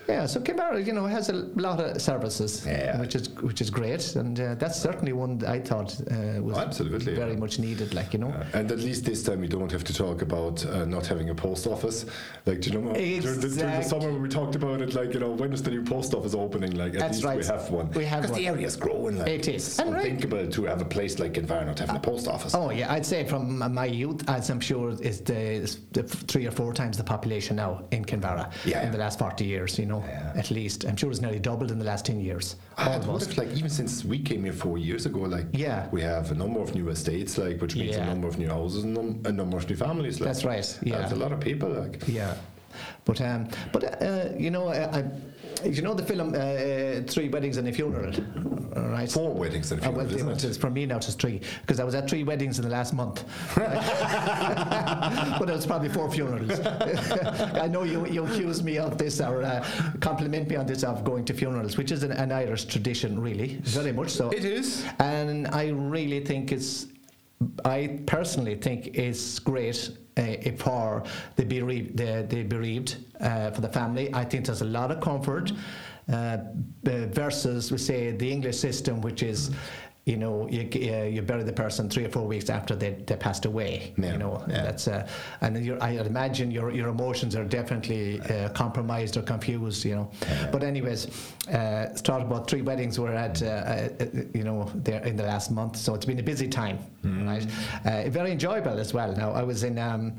Yeah, 0.09 0.27
so 0.27 0.41
Kinvara, 0.41 0.85
you 0.85 0.93
know, 0.93 1.07
has 1.07 1.29
a 1.35 1.61
lot 1.61 1.81
of 1.81 2.01
services, 2.01 2.65
Yeah. 2.67 3.01
which 3.01 3.15
is 3.15 3.29
which 3.41 3.61
is 3.61 3.71
great, 3.71 4.17
and 4.17 4.39
uh, 4.41 4.55
that's 4.57 4.81
certainly 4.81 5.13
one 5.13 5.39
that 5.39 5.49
I 5.51 5.61
thought 5.61 5.91
uh, 6.11 6.41
was 6.43 6.57
absolutely, 6.59 7.15
very 7.15 7.33
yeah. 7.33 7.39
much 7.39 7.59
needed. 7.59 7.95
Like 7.95 8.13
you 8.13 8.19
know. 8.21 8.29
Uh, 8.31 8.45
and 8.59 8.71
at 8.71 8.79
least 8.79 9.05
this 9.05 9.23
time 9.23 9.41
we 9.41 9.49
don't 9.49 9.71
have 9.73 9.85
to 9.85 9.95
talk 9.95 10.23
about 10.23 10.65
uh, 10.67 10.85
not 10.85 11.07
having 11.07 11.31
a 11.31 11.35
post 11.35 11.67
office. 11.67 12.07
Like, 12.47 12.61
do 12.61 12.71
you 12.71 12.79
know, 12.79 12.93
during 12.93 13.41
the, 13.41 13.49
during 13.49 13.75
the 13.81 13.83
summer 13.83 14.11
when 14.13 14.23
we 14.23 14.29
talked 14.29 14.55
about 14.57 14.81
it, 14.81 14.95
like, 14.95 15.15
you 15.15 15.21
know, 15.21 15.31
when 15.31 15.53
is 15.53 15.63
the 15.63 15.71
new 15.71 15.85
post 15.85 16.15
office 16.15 16.35
opening? 16.35 16.73
Like, 16.77 16.95
at 16.95 17.01
That's 17.01 17.15
least 17.19 17.25
right. 17.25 17.39
we 17.39 17.45
have 17.47 17.71
one. 17.71 17.91
We 17.93 18.05
have 18.05 18.23
Because 18.23 18.37
the 18.37 18.45
one. 18.45 18.55
area's 18.59 18.77
growing. 18.77 19.19
Like, 19.19 19.29
It 19.29 19.49
is. 19.49 19.79
And 19.79 19.93
right- 19.93 20.05
unthinkable 20.05 20.47
to 20.51 20.65
have 20.65 20.81
a 20.83 20.85
place 20.85 21.19
like 21.19 21.33
Kinvara 21.35 21.67
not 21.67 21.79
having 21.79 21.97
a 21.97 22.01
post 22.01 22.27
office. 22.29 22.55
Oh 22.55 22.71
yeah, 22.71 22.93
I'd 22.93 23.07
say 23.07 23.25
from 23.25 23.59
my 23.73 23.87
youth, 23.87 24.29
as 24.29 24.51
I'm 24.51 24.61
sure 24.61 24.91
is 25.01 25.21
the, 25.21 25.39
is 25.39 25.79
the 25.93 26.03
three 26.03 26.47
or 26.47 26.51
four 26.51 26.73
times 26.75 26.97
the 26.97 27.05
population 27.05 27.57
now 27.57 27.83
in 27.91 28.05
Kinvara 28.05 28.51
Yeah. 28.65 28.85
in 28.85 28.93
the 28.93 28.99
last 28.99 29.19
40 29.19 29.45
years. 29.45 29.79
You 29.79 29.87
know, 29.87 30.03
Yeah. 30.07 30.33
at 30.37 30.51
least 30.51 30.85
I'm 30.85 30.97
sure 30.97 31.11
it's 31.11 31.21
nearly 31.23 31.39
doubled 31.39 31.71
in 31.71 31.79
the 31.79 31.85
last 31.85 32.05
10 32.05 32.21
years. 32.21 32.57
What 32.77 32.89
almost. 33.07 33.31
if, 33.31 33.39
like, 33.39 33.51
even 33.57 33.71
since 33.71 34.05
we 34.05 34.19
came 34.19 34.45
here 34.45 34.53
four 34.53 34.77
years 34.77 35.07
ago, 35.07 35.21
like, 35.21 35.47
Yeah. 35.53 35.89
we 35.91 36.03
have 36.03 36.31
a 36.33 36.35
number 36.35 36.61
of 36.61 36.75
new 36.75 36.89
estates, 36.91 37.39
like, 37.39 37.61
which 37.63 37.75
means 37.77 37.97
a 37.97 38.05
number 38.05 38.29
of 38.29 38.39
new 38.39 38.49
houses 38.49 38.85
and 38.85 38.93
num- 38.95 39.23
a 39.25 39.33
number 39.33 39.57
of 39.57 39.69
new 39.71 39.77
families. 39.77 40.21
Like, 40.21 40.27
That's 40.29 40.45
right, 40.45 40.79
yeah. 40.83 41.13
A 41.13 41.15
lot 41.15 41.33
of 41.33 41.41
people, 41.41 41.71
like. 41.71 42.03
Yeah, 42.07 42.35
but 43.05 43.21
um, 43.21 43.49
but 43.73 44.03
uh, 44.03 44.31
you 44.37 44.51
know, 44.51 44.69
I, 44.69 44.99
I, 44.99 45.05
you 45.65 45.83
know 45.83 45.95
the 45.95 46.03
film 46.03 46.35
uh, 46.35 46.39
uh, 46.39 47.03
Three 47.03 47.29
Weddings 47.29 47.57
and 47.57 47.69
a 47.69 47.73
Funeral, 47.73 48.13
right? 48.75 49.11
Four 49.11 49.35
weddings 49.35 49.73
and 49.73 49.85
Uh, 49.85 49.91
well, 49.91 50.07
funerals, 50.07 50.45
isn't 50.45 50.57
it 50.57 50.61
for 50.61 50.71
me 50.71 50.87
now, 50.87 50.97
it's 50.97 51.15
three 51.15 51.41
because 51.61 51.81
I 51.81 51.85
was 51.85 51.95
at 51.95 52.09
three 52.09 52.25
weddings 52.25 52.59
in 52.59 52.65
the 52.65 52.71
last 52.71 52.93
month, 52.95 53.25
but 53.55 55.49
it 55.49 55.53
was 55.53 55.67
probably 55.67 55.89
four 55.89 56.11
funerals. 56.11 56.61
I 57.65 57.69
know 57.69 57.83
you 57.85 58.07
you 58.07 58.25
accuse 58.25 58.63
me 58.63 58.79
of 58.79 58.99
this 58.99 59.21
or 59.21 59.43
uh, 59.43 59.65
compliment 60.01 60.49
me 60.49 60.57
on 60.57 60.67
this 60.67 60.83
of 60.85 61.05
going 61.05 61.25
to 61.27 61.35
funerals, 61.35 61.77
which 61.77 61.93
is 61.93 62.03
an, 62.03 62.13
an 62.13 62.33
Irish 62.33 62.65
tradition, 62.65 63.21
really, 63.21 63.59
very 63.63 63.93
much 63.93 64.11
so. 64.11 64.31
It 64.31 64.45
is. 64.45 64.85
And 64.99 65.49
I 65.49 65.69
really 65.69 66.21
think 66.25 66.53
it's, 66.53 66.87
I 67.65 68.01
personally 68.07 68.57
think 68.57 68.97
it's 68.99 69.39
great 69.39 69.91
uh, 70.17 70.37
for 70.57 71.05
the 71.37 71.45
bereaved, 71.45 71.97
the, 71.97 72.27
the 72.29 72.43
bereaved 72.43 72.97
uh, 73.21 73.51
for 73.51 73.61
the 73.61 73.69
family. 73.69 74.13
I 74.15 74.25
think 74.25 74.47
there's 74.47 74.63
a 74.63 74.67
lot 74.67 74.91
of 74.91 75.01
comfort 75.01 75.53
uh, 76.13 76.39
versus, 76.83 77.71
we 77.73 77.79
say, 77.79 78.11
the 78.11 78.31
English 78.31 78.59
system, 78.59 79.01
which 79.01 79.23
is. 79.23 79.51
You 80.05 80.17
know, 80.17 80.49
you, 80.49 80.63
uh, 80.93 81.05
you 81.05 81.23
bury 81.23 81.45
the 81.45 81.53
person 81.53 81.89
three 81.89 82.05
or 82.05 82.09
four 82.09 82.27
weeks 82.27 82.51
after 82.51 82.75
they, 82.75 82.91
they 83.07 83.15
passed 83.15 83.45
away. 83.45 83.95
Yeah, 83.97 84.13
You 84.13 84.19
know, 84.19 84.45
yeah. 84.49 84.63
that's 84.65 84.89
uh, 84.89 85.07
and 85.43 85.57
I 85.81 85.91
imagine 85.91 86.51
your 86.51 86.73
your 86.73 86.89
emotions 86.89 87.37
are 87.37 87.45
definitely 87.45 88.21
uh, 88.23 88.49
compromised 88.49 89.17
or 89.17 89.23
confused. 89.23 89.85
You 89.85 89.95
know, 89.95 90.11
but 90.51 90.65
anyways, 90.65 91.07
uh, 91.49 91.95
started 91.95 92.27
about 92.27 92.51
three 92.51 92.63
weddings 92.63 92.99
were 92.99 93.15
at 93.15 93.41
uh, 93.43 93.47
uh, 93.47 93.89
you 94.35 94.43
know 94.43 94.69
there 94.75 95.05
in 95.07 95.15
the 95.17 95.23
last 95.23 95.53
month, 95.53 95.77
so 95.77 95.95
it's 95.95 96.07
been 96.07 96.19
a 96.19 96.23
busy 96.33 96.49
time, 96.49 96.79
Mm. 97.05 97.27
right? 97.27 97.47
Uh, 97.87 98.11
very 98.11 98.33
enjoyable 98.33 98.81
as 98.81 98.93
well. 98.93 99.13
Now 99.15 99.31
I 99.31 99.45
was 99.45 99.63
in. 99.63 99.79
Um, 99.79 100.15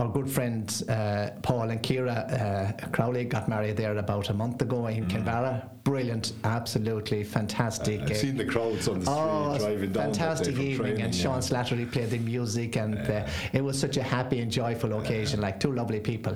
our 0.00 0.08
good 0.08 0.30
friends 0.30 0.88
uh, 0.88 1.30
Paul 1.42 1.70
and 1.70 1.82
Kira 1.82 2.18
uh, 2.32 2.86
Crowley 2.88 3.24
got 3.24 3.48
married 3.48 3.76
there 3.76 3.96
about 3.98 4.30
a 4.30 4.34
month 4.34 4.62
ago 4.62 4.86
in 4.86 5.06
Kinvara. 5.06 5.68
Brilliant, 5.84 6.32
absolutely 6.44 7.22
fantastic. 7.24 8.00
Mm. 8.00 8.04
I've 8.04 8.10
uh, 8.10 8.14
seen 8.14 8.36
the 8.36 8.44
crowds 8.44 8.88
on 8.88 9.00
the 9.00 9.06
street 9.06 9.16
Oh, 9.18 9.58
driving 9.58 9.92
down. 9.92 10.04
fantastic 10.04 10.54
evening, 10.58 10.76
training, 10.76 11.02
and 11.02 11.14
yeah. 11.14 11.22
Sean 11.22 11.40
Slattery 11.40 11.90
played 11.90 12.10
the 12.10 12.18
music, 12.18 12.76
and 12.76 12.98
uh, 12.98 13.26
it 13.52 13.62
was 13.62 13.78
such 13.78 13.96
a 13.96 14.02
happy 14.02 14.40
and 14.40 14.50
joyful 14.50 14.98
occasion. 14.98 15.40
Like 15.40 15.58
two 15.58 15.72
lovely 15.72 16.00
people, 16.00 16.34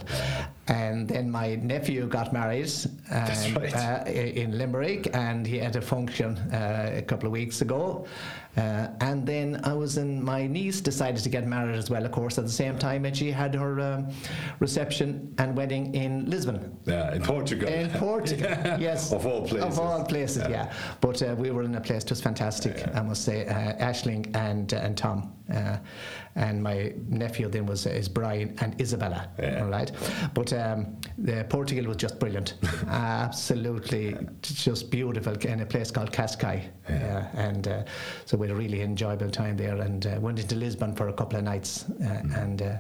and 0.68 1.09
then 1.09 1.30
my 1.30 1.56
nephew 1.56 2.06
got 2.06 2.33
married 2.33 2.71
and, 3.11 3.56
right. 3.56 3.75
uh, 3.75 4.04
in 4.11 4.56
Limerick, 4.59 5.14
and 5.14 5.47
he 5.47 5.59
had 5.59 5.76
a 5.76 5.80
function 5.83 6.37
uh, 6.52 6.90
a 6.94 7.02
couple 7.02 7.26
of 7.26 7.33
weeks 7.33 7.61
ago. 7.61 8.06
Uh, 8.56 8.88
and 9.00 9.26
then 9.26 9.61
I 9.64 9.73
was 9.73 9.99
in. 9.99 10.25
My 10.25 10.47
niece 10.47 10.80
decided 10.80 11.23
to 11.23 11.28
get 11.28 11.47
married 11.47 11.76
as 11.76 11.90
well, 11.90 12.04
of 12.04 12.12
course, 12.12 12.38
at 12.38 12.44
the 12.44 12.52
same 12.52 12.78
time, 12.78 13.04
and 13.04 13.16
she 13.16 13.30
had 13.30 13.53
her 13.54 13.80
um, 13.80 14.08
reception 14.61 15.34
and 15.38 15.56
wedding 15.56 15.94
in 15.94 16.28
Lisbon. 16.28 16.76
Yeah, 16.84 17.14
in 17.14 17.23
Portugal. 17.23 17.68
In 17.68 17.90
Portugal, 17.90 18.50
yes. 18.78 19.12
Of 19.12 19.26
all 19.26 19.46
places. 19.46 19.64
Of 19.64 19.78
all 19.78 20.04
places, 20.04 20.44
yeah. 20.49 20.73
But 21.00 21.23
uh, 21.23 21.34
we 21.38 21.50
were 21.50 21.62
in 21.62 21.75
a 21.75 21.80
place 21.80 22.04
just 22.04 22.23
fantastic, 22.23 22.84
I 22.94 23.02
must 23.02 23.25
say. 23.25 23.46
Uh, 23.46 23.75
Ashling 23.84 24.34
and 24.37 24.73
uh, 24.73 24.78
and 24.78 24.96
Tom. 24.96 25.32
Uh, 25.52 25.76
and 26.36 26.62
my 26.62 26.94
nephew 27.08 27.48
then 27.48 27.66
was 27.66 27.84
is 27.86 28.08
Brian 28.08 28.56
and 28.60 28.80
Isabella. 28.80 29.28
Yeah. 29.38 29.62
All 29.62 29.68
right, 29.70 29.92
but 30.32 30.52
um, 30.54 30.96
the 31.18 31.44
Portugal 31.50 31.84
was 31.86 31.98
just 31.98 32.18
brilliant, 32.18 32.54
absolutely 32.88 34.16
just 34.42 34.90
beautiful 34.90 35.34
in 35.34 35.60
a 35.60 35.66
place 35.66 35.90
called 35.90 36.10
Cascais. 36.12 36.64
Yeah. 36.88 37.28
and 37.34 37.68
uh, 37.68 37.82
so 38.24 38.36
we 38.38 38.46
had 38.48 38.56
a 38.56 38.58
really 38.58 38.80
enjoyable 38.82 39.30
time 39.30 39.56
there, 39.56 39.76
and 39.80 40.06
uh, 40.06 40.16
went 40.20 40.38
into 40.38 40.54
Lisbon 40.54 40.94
for 40.94 41.08
a 41.08 41.12
couple 41.12 41.38
of 41.38 41.44
nights, 41.44 41.84
uh, 42.02 42.04
Mm. 42.24 42.42
and 42.42 42.62
uh, 42.62 42.76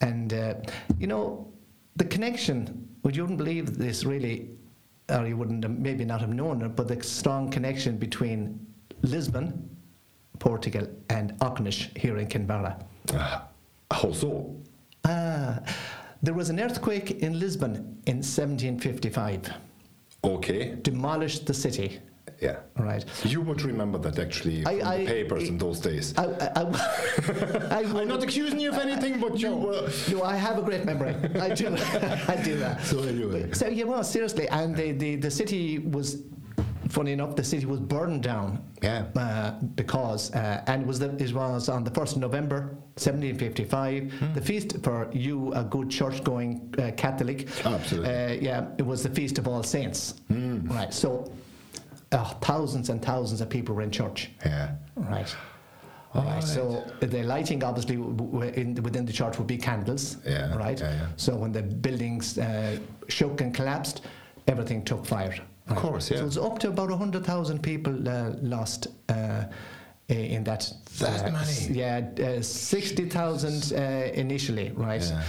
and 0.00 0.32
uh, 0.32 0.54
you 0.98 1.06
know 1.06 1.52
the 1.96 2.04
connection. 2.04 2.88
Well, 3.02 3.12
you 3.14 3.22
wouldn't 3.22 3.38
believe 3.38 3.76
this 3.76 4.04
really, 4.04 4.50
or 5.10 5.26
you 5.26 5.36
wouldn't 5.36 5.68
maybe 5.68 6.04
not 6.04 6.20
have 6.20 6.30
known 6.32 6.62
it, 6.62 6.76
but 6.76 6.88
the 6.88 7.02
strong 7.02 7.50
connection 7.50 7.98
between 7.98 8.64
Lisbon, 9.02 9.68
Portugal, 10.46 10.88
and 11.08 11.38
Aucknish 11.38 11.96
here 11.96 12.16
in 12.18 12.26
Kinvara. 12.26 12.72
Ah, 13.14 13.46
how 13.92 14.10
so? 14.12 14.56
Ah, 15.04 15.60
there 16.20 16.34
was 16.34 16.50
an 16.50 16.58
earthquake 16.58 17.22
in 17.22 17.38
Lisbon 17.38 17.74
in 18.06 18.16
1755, 18.22 19.52
Okay. 20.24 20.74
demolished 20.82 21.46
the 21.46 21.54
city. 21.54 22.00
Yeah. 22.40 22.56
Right. 22.76 23.04
You 23.24 23.40
would 23.42 23.62
remember 23.62 23.98
that 23.98 24.18
actually 24.18 24.66
I- 24.66 24.80
from 24.80 24.88
I- 24.88 24.98
the 24.98 25.06
papers 25.06 25.44
I- 25.44 25.46
in 25.46 25.58
those 25.58 25.78
days. 25.78 26.12
I, 26.18 26.24
I, 26.60 26.62
I'm 27.78 28.08
not 28.08 28.22
accusing 28.24 28.58
you 28.58 28.70
of 28.72 28.78
anything, 28.78 29.20
but 29.20 29.38
you 29.38 29.50
no, 29.50 29.56
were. 29.66 29.88
no, 30.10 30.22
I 30.24 30.36
have 30.46 30.58
a 30.58 30.62
great 30.62 30.84
memory. 30.84 31.14
I 31.40 31.50
do. 31.54 31.68
I 32.34 32.36
do 32.48 32.56
that. 32.64 32.82
So 32.82 32.96
anyway. 33.04 33.52
So 33.52 33.68
yeah, 33.68 33.84
well, 33.84 34.02
seriously, 34.02 34.48
and 34.48 34.74
the, 34.74 34.90
the, 34.90 35.10
the 35.26 35.30
city 35.30 35.78
was, 35.78 36.16
funny 36.88 37.12
enough, 37.12 37.36
the 37.36 37.44
city 37.44 37.66
was 37.66 37.80
burned 37.80 38.22
down. 38.22 38.62
Yeah. 38.82 39.06
Uh, 39.16 39.52
because 39.74 40.32
uh, 40.34 40.62
and 40.66 40.82
it 40.82 40.86
was 40.88 40.98
the, 40.98 41.10
it 41.16 41.32
was 41.32 41.68
on 41.68 41.84
the 41.84 41.90
first 41.90 42.14
of 42.16 42.20
November, 42.20 42.76
1755. 42.96 44.12
Hmm. 44.12 44.32
The 44.34 44.40
feast 44.40 44.76
for 44.82 45.08
you, 45.12 45.52
a 45.54 45.64
good 45.64 45.90
church-going 45.90 46.74
uh, 46.78 46.90
Catholic. 46.96 47.48
Absolutely. 47.64 48.10
Uh, 48.10 48.32
yeah, 48.40 48.66
it 48.78 48.82
was 48.86 49.02
the 49.02 49.10
feast 49.10 49.38
of 49.38 49.48
all 49.48 49.62
saints. 49.62 50.14
Right. 50.30 50.92
So, 50.92 51.32
uh, 52.12 52.24
thousands 52.40 52.88
and 52.90 53.02
thousands 53.02 53.40
of 53.40 53.48
people 53.48 53.74
were 53.74 53.82
in 53.82 53.90
church. 53.90 54.30
Yeah. 54.44 54.72
Right. 54.96 55.34
All 56.14 56.22
Right. 56.24 56.34
right. 56.34 56.44
So 56.44 56.84
the 57.00 57.22
lighting, 57.22 57.64
obviously, 57.64 57.96
w- 57.96 58.14
w- 58.14 58.52
in, 58.52 58.74
within 58.82 59.06
the 59.06 59.12
church 59.14 59.38
would 59.38 59.46
be 59.46 59.56
candles. 59.56 60.18
Yeah, 60.26 60.54
Right. 60.54 60.78
yeah, 60.78 60.92
yeah. 60.92 61.06
So 61.16 61.34
when 61.36 61.52
the 61.52 61.62
buildings 61.62 62.36
uh, 62.36 62.78
shook 63.08 63.40
and 63.40 63.54
collapsed, 63.54 64.02
everything 64.46 64.84
took 64.84 65.06
fire. 65.06 65.34
Of 65.76 65.82
course, 65.82 66.10
yeah. 66.10 66.18
So 66.20 66.26
it's 66.26 66.36
up 66.36 66.58
to 66.60 66.68
about 66.68 66.90
hundred 66.90 67.24
thousand 67.24 67.62
people 67.62 68.08
uh, 68.08 68.30
lost. 68.40 68.86
Uh, 69.08 69.44
in 70.08 70.44
that, 70.44 70.70
That 70.98 71.28
uh, 71.28 71.30
many? 71.30 71.78
yeah, 71.78 72.06
uh, 72.20 72.42
sixty 72.42 73.08
thousand 73.08 73.72
uh, 73.74 74.10
initially, 74.12 74.70
right? 74.74 75.00
Yeah, 75.00 75.22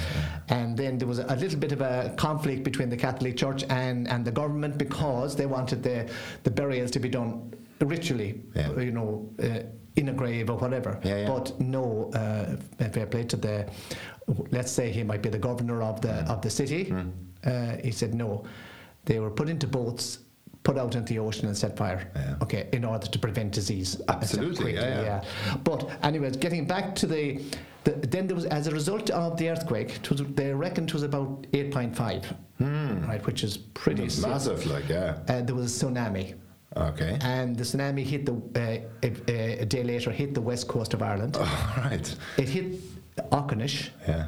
And 0.50 0.76
then 0.76 0.98
there 0.98 1.08
was 1.08 1.20
a 1.20 1.36
little 1.38 1.58
bit 1.60 1.72
of 1.72 1.80
a 1.80 2.14
conflict 2.18 2.64
between 2.64 2.90
the 2.90 2.98
Catholic 2.98 3.38
Church 3.38 3.64
and, 3.70 4.08
and 4.10 4.26
the 4.26 4.32
government 4.32 4.78
because 4.78 5.38
they 5.38 5.46
wanted 5.46 5.84
the, 5.84 6.10
the 6.44 6.52
burials 6.52 6.92
to 6.92 7.00
be 7.00 7.08
done 7.08 7.54
ritually, 7.80 8.42
Yeah. 8.56 8.78
you 8.78 8.92
know, 8.92 9.30
uh, 9.42 9.60
in 9.96 10.10
a 10.10 10.14
grave 10.14 10.50
or 10.50 10.58
whatever. 10.58 11.00
Yeah, 11.04 11.18
yeah. 11.22 11.28
But 11.28 11.58
no, 11.62 12.12
uh, 12.14 12.58
fair 12.90 13.06
play 13.06 13.24
to 13.26 13.38
the, 13.38 13.70
let's 14.52 14.72
say 14.72 14.92
he 14.92 15.04
might 15.04 15.22
be 15.22 15.30
the 15.30 15.40
governor 15.40 15.82
of 15.82 16.02
the 16.02 16.10
Mm. 16.10 16.30
of 16.30 16.42
the 16.42 16.50
city. 16.50 16.92
Uh, 17.46 17.78
he 17.82 17.92
said 17.92 18.14
no, 18.16 18.44
they 19.06 19.20
were 19.20 19.32
put 19.32 19.48
into 19.48 19.68
boats. 19.68 20.18
Put 20.64 20.78
out 20.78 20.96
into 20.96 21.14
the 21.14 21.20
ocean 21.20 21.48
and 21.48 21.58
set 21.58 21.76
fire. 21.76 22.10
Yeah. 22.16 22.36
Okay, 22.42 22.70
in 22.72 22.86
order 22.86 23.06
to 23.06 23.20
prevent 23.20 23.52
disease. 23.52 24.00
Absolutely, 24.08 24.74
Quickly, 24.74 24.90
yeah, 24.90 25.02
yeah. 25.46 25.56
But 25.64 25.90
anyways, 26.04 26.38
getting 26.38 26.66
back 26.66 26.96
to 26.96 27.06
the, 27.08 27.42
the 27.84 27.92
then 27.92 28.28
there 28.28 28.36
was 28.36 28.46
as 28.46 28.68
a 28.68 28.72
result 28.72 29.10
of 29.10 29.36
the 29.38 29.50
earthquake, 29.50 30.00
was, 30.10 30.24
they 30.36 30.54
reckoned 30.54 30.88
it 30.90 30.94
was 30.94 31.04
about 31.04 31.44
8.5, 31.52 33.08
right, 33.08 33.26
which 33.26 33.44
is 33.44 33.58
pretty 33.58 34.04
massive, 34.22 34.66
like, 34.68 34.88
yeah. 34.88 35.18
Uh, 35.28 35.42
there 35.42 35.54
was 35.54 35.84
a 35.84 35.86
tsunami, 35.86 36.36
Okay. 36.78 37.18
and 37.22 37.58
the 37.58 37.64
tsunami 37.66 38.04
hit 38.04 38.26
the 38.26 38.34
uh, 38.34 39.08
a, 39.28 39.60
a 39.60 39.66
day 39.66 39.84
later 39.84 40.12
hit 40.12 40.34
the 40.34 40.42
west 40.42 40.70
coast 40.70 40.94
of 40.94 41.02
Ireland. 41.02 41.36
All 41.36 41.44
right. 41.78 42.16
It 42.38 42.48
hit 42.48 42.80
Aucknish, 43.32 43.90
Yeah. 44.08 44.28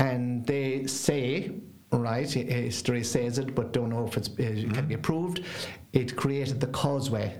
and 0.00 0.44
they 0.46 0.86
say, 0.88 1.52
right, 1.92 2.30
history 2.30 3.04
says 3.04 3.38
it, 3.38 3.54
but 3.54 3.72
don't 3.72 3.90
know 3.90 4.06
if 4.06 4.16
it's, 4.16 4.28
it 4.38 4.72
can 4.74 4.86
be 4.86 4.96
proved. 4.96 5.44
It 5.92 6.16
created 6.16 6.60
the 6.60 6.66
causeway. 6.68 7.38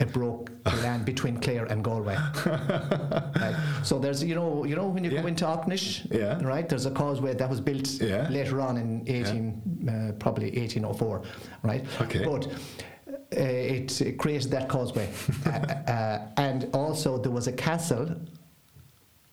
It 0.00 0.12
broke 0.12 0.50
the 0.64 0.76
land 0.82 1.04
between 1.04 1.38
Clare 1.38 1.64
and 1.66 1.82
Galway. 1.84 2.16
right. 2.46 3.56
So 3.84 3.98
there's, 3.98 4.22
you 4.22 4.34
know, 4.34 4.64
you 4.64 4.74
know 4.76 4.88
when 4.88 5.04
you 5.04 5.10
Yeah. 5.10 5.22
go 5.22 5.28
into 5.28 5.44
Aucknish, 5.44 6.06
Yeah. 6.12 6.42
right? 6.42 6.68
There's 6.68 6.86
a 6.86 6.90
causeway 6.90 7.34
that 7.34 7.48
was 7.48 7.60
built 7.60 7.88
Yeah. 8.00 8.28
later 8.28 8.60
on 8.60 8.76
in 8.76 9.04
18, 9.06 9.88
uh, 9.88 10.12
probably 10.18 10.50
1804, 10.58 11.22
right? 11.62 11.84
Okay. 12.00 12.24
But 12.24 12.46
uh, 12.46 13.40
it, 13.40 14.00
it 14.00 14.18
created 14.18 14.50
that 14.50 14.68
causeway, 14.68 15.08
uh, 15.46 15.50
uh, 15.50 16.26
and 16.36 16.68
also 16.74 17.18
there 17.18 17.30
was 17.32 17.46
a 17.46 17.52
castle 17.52 18.14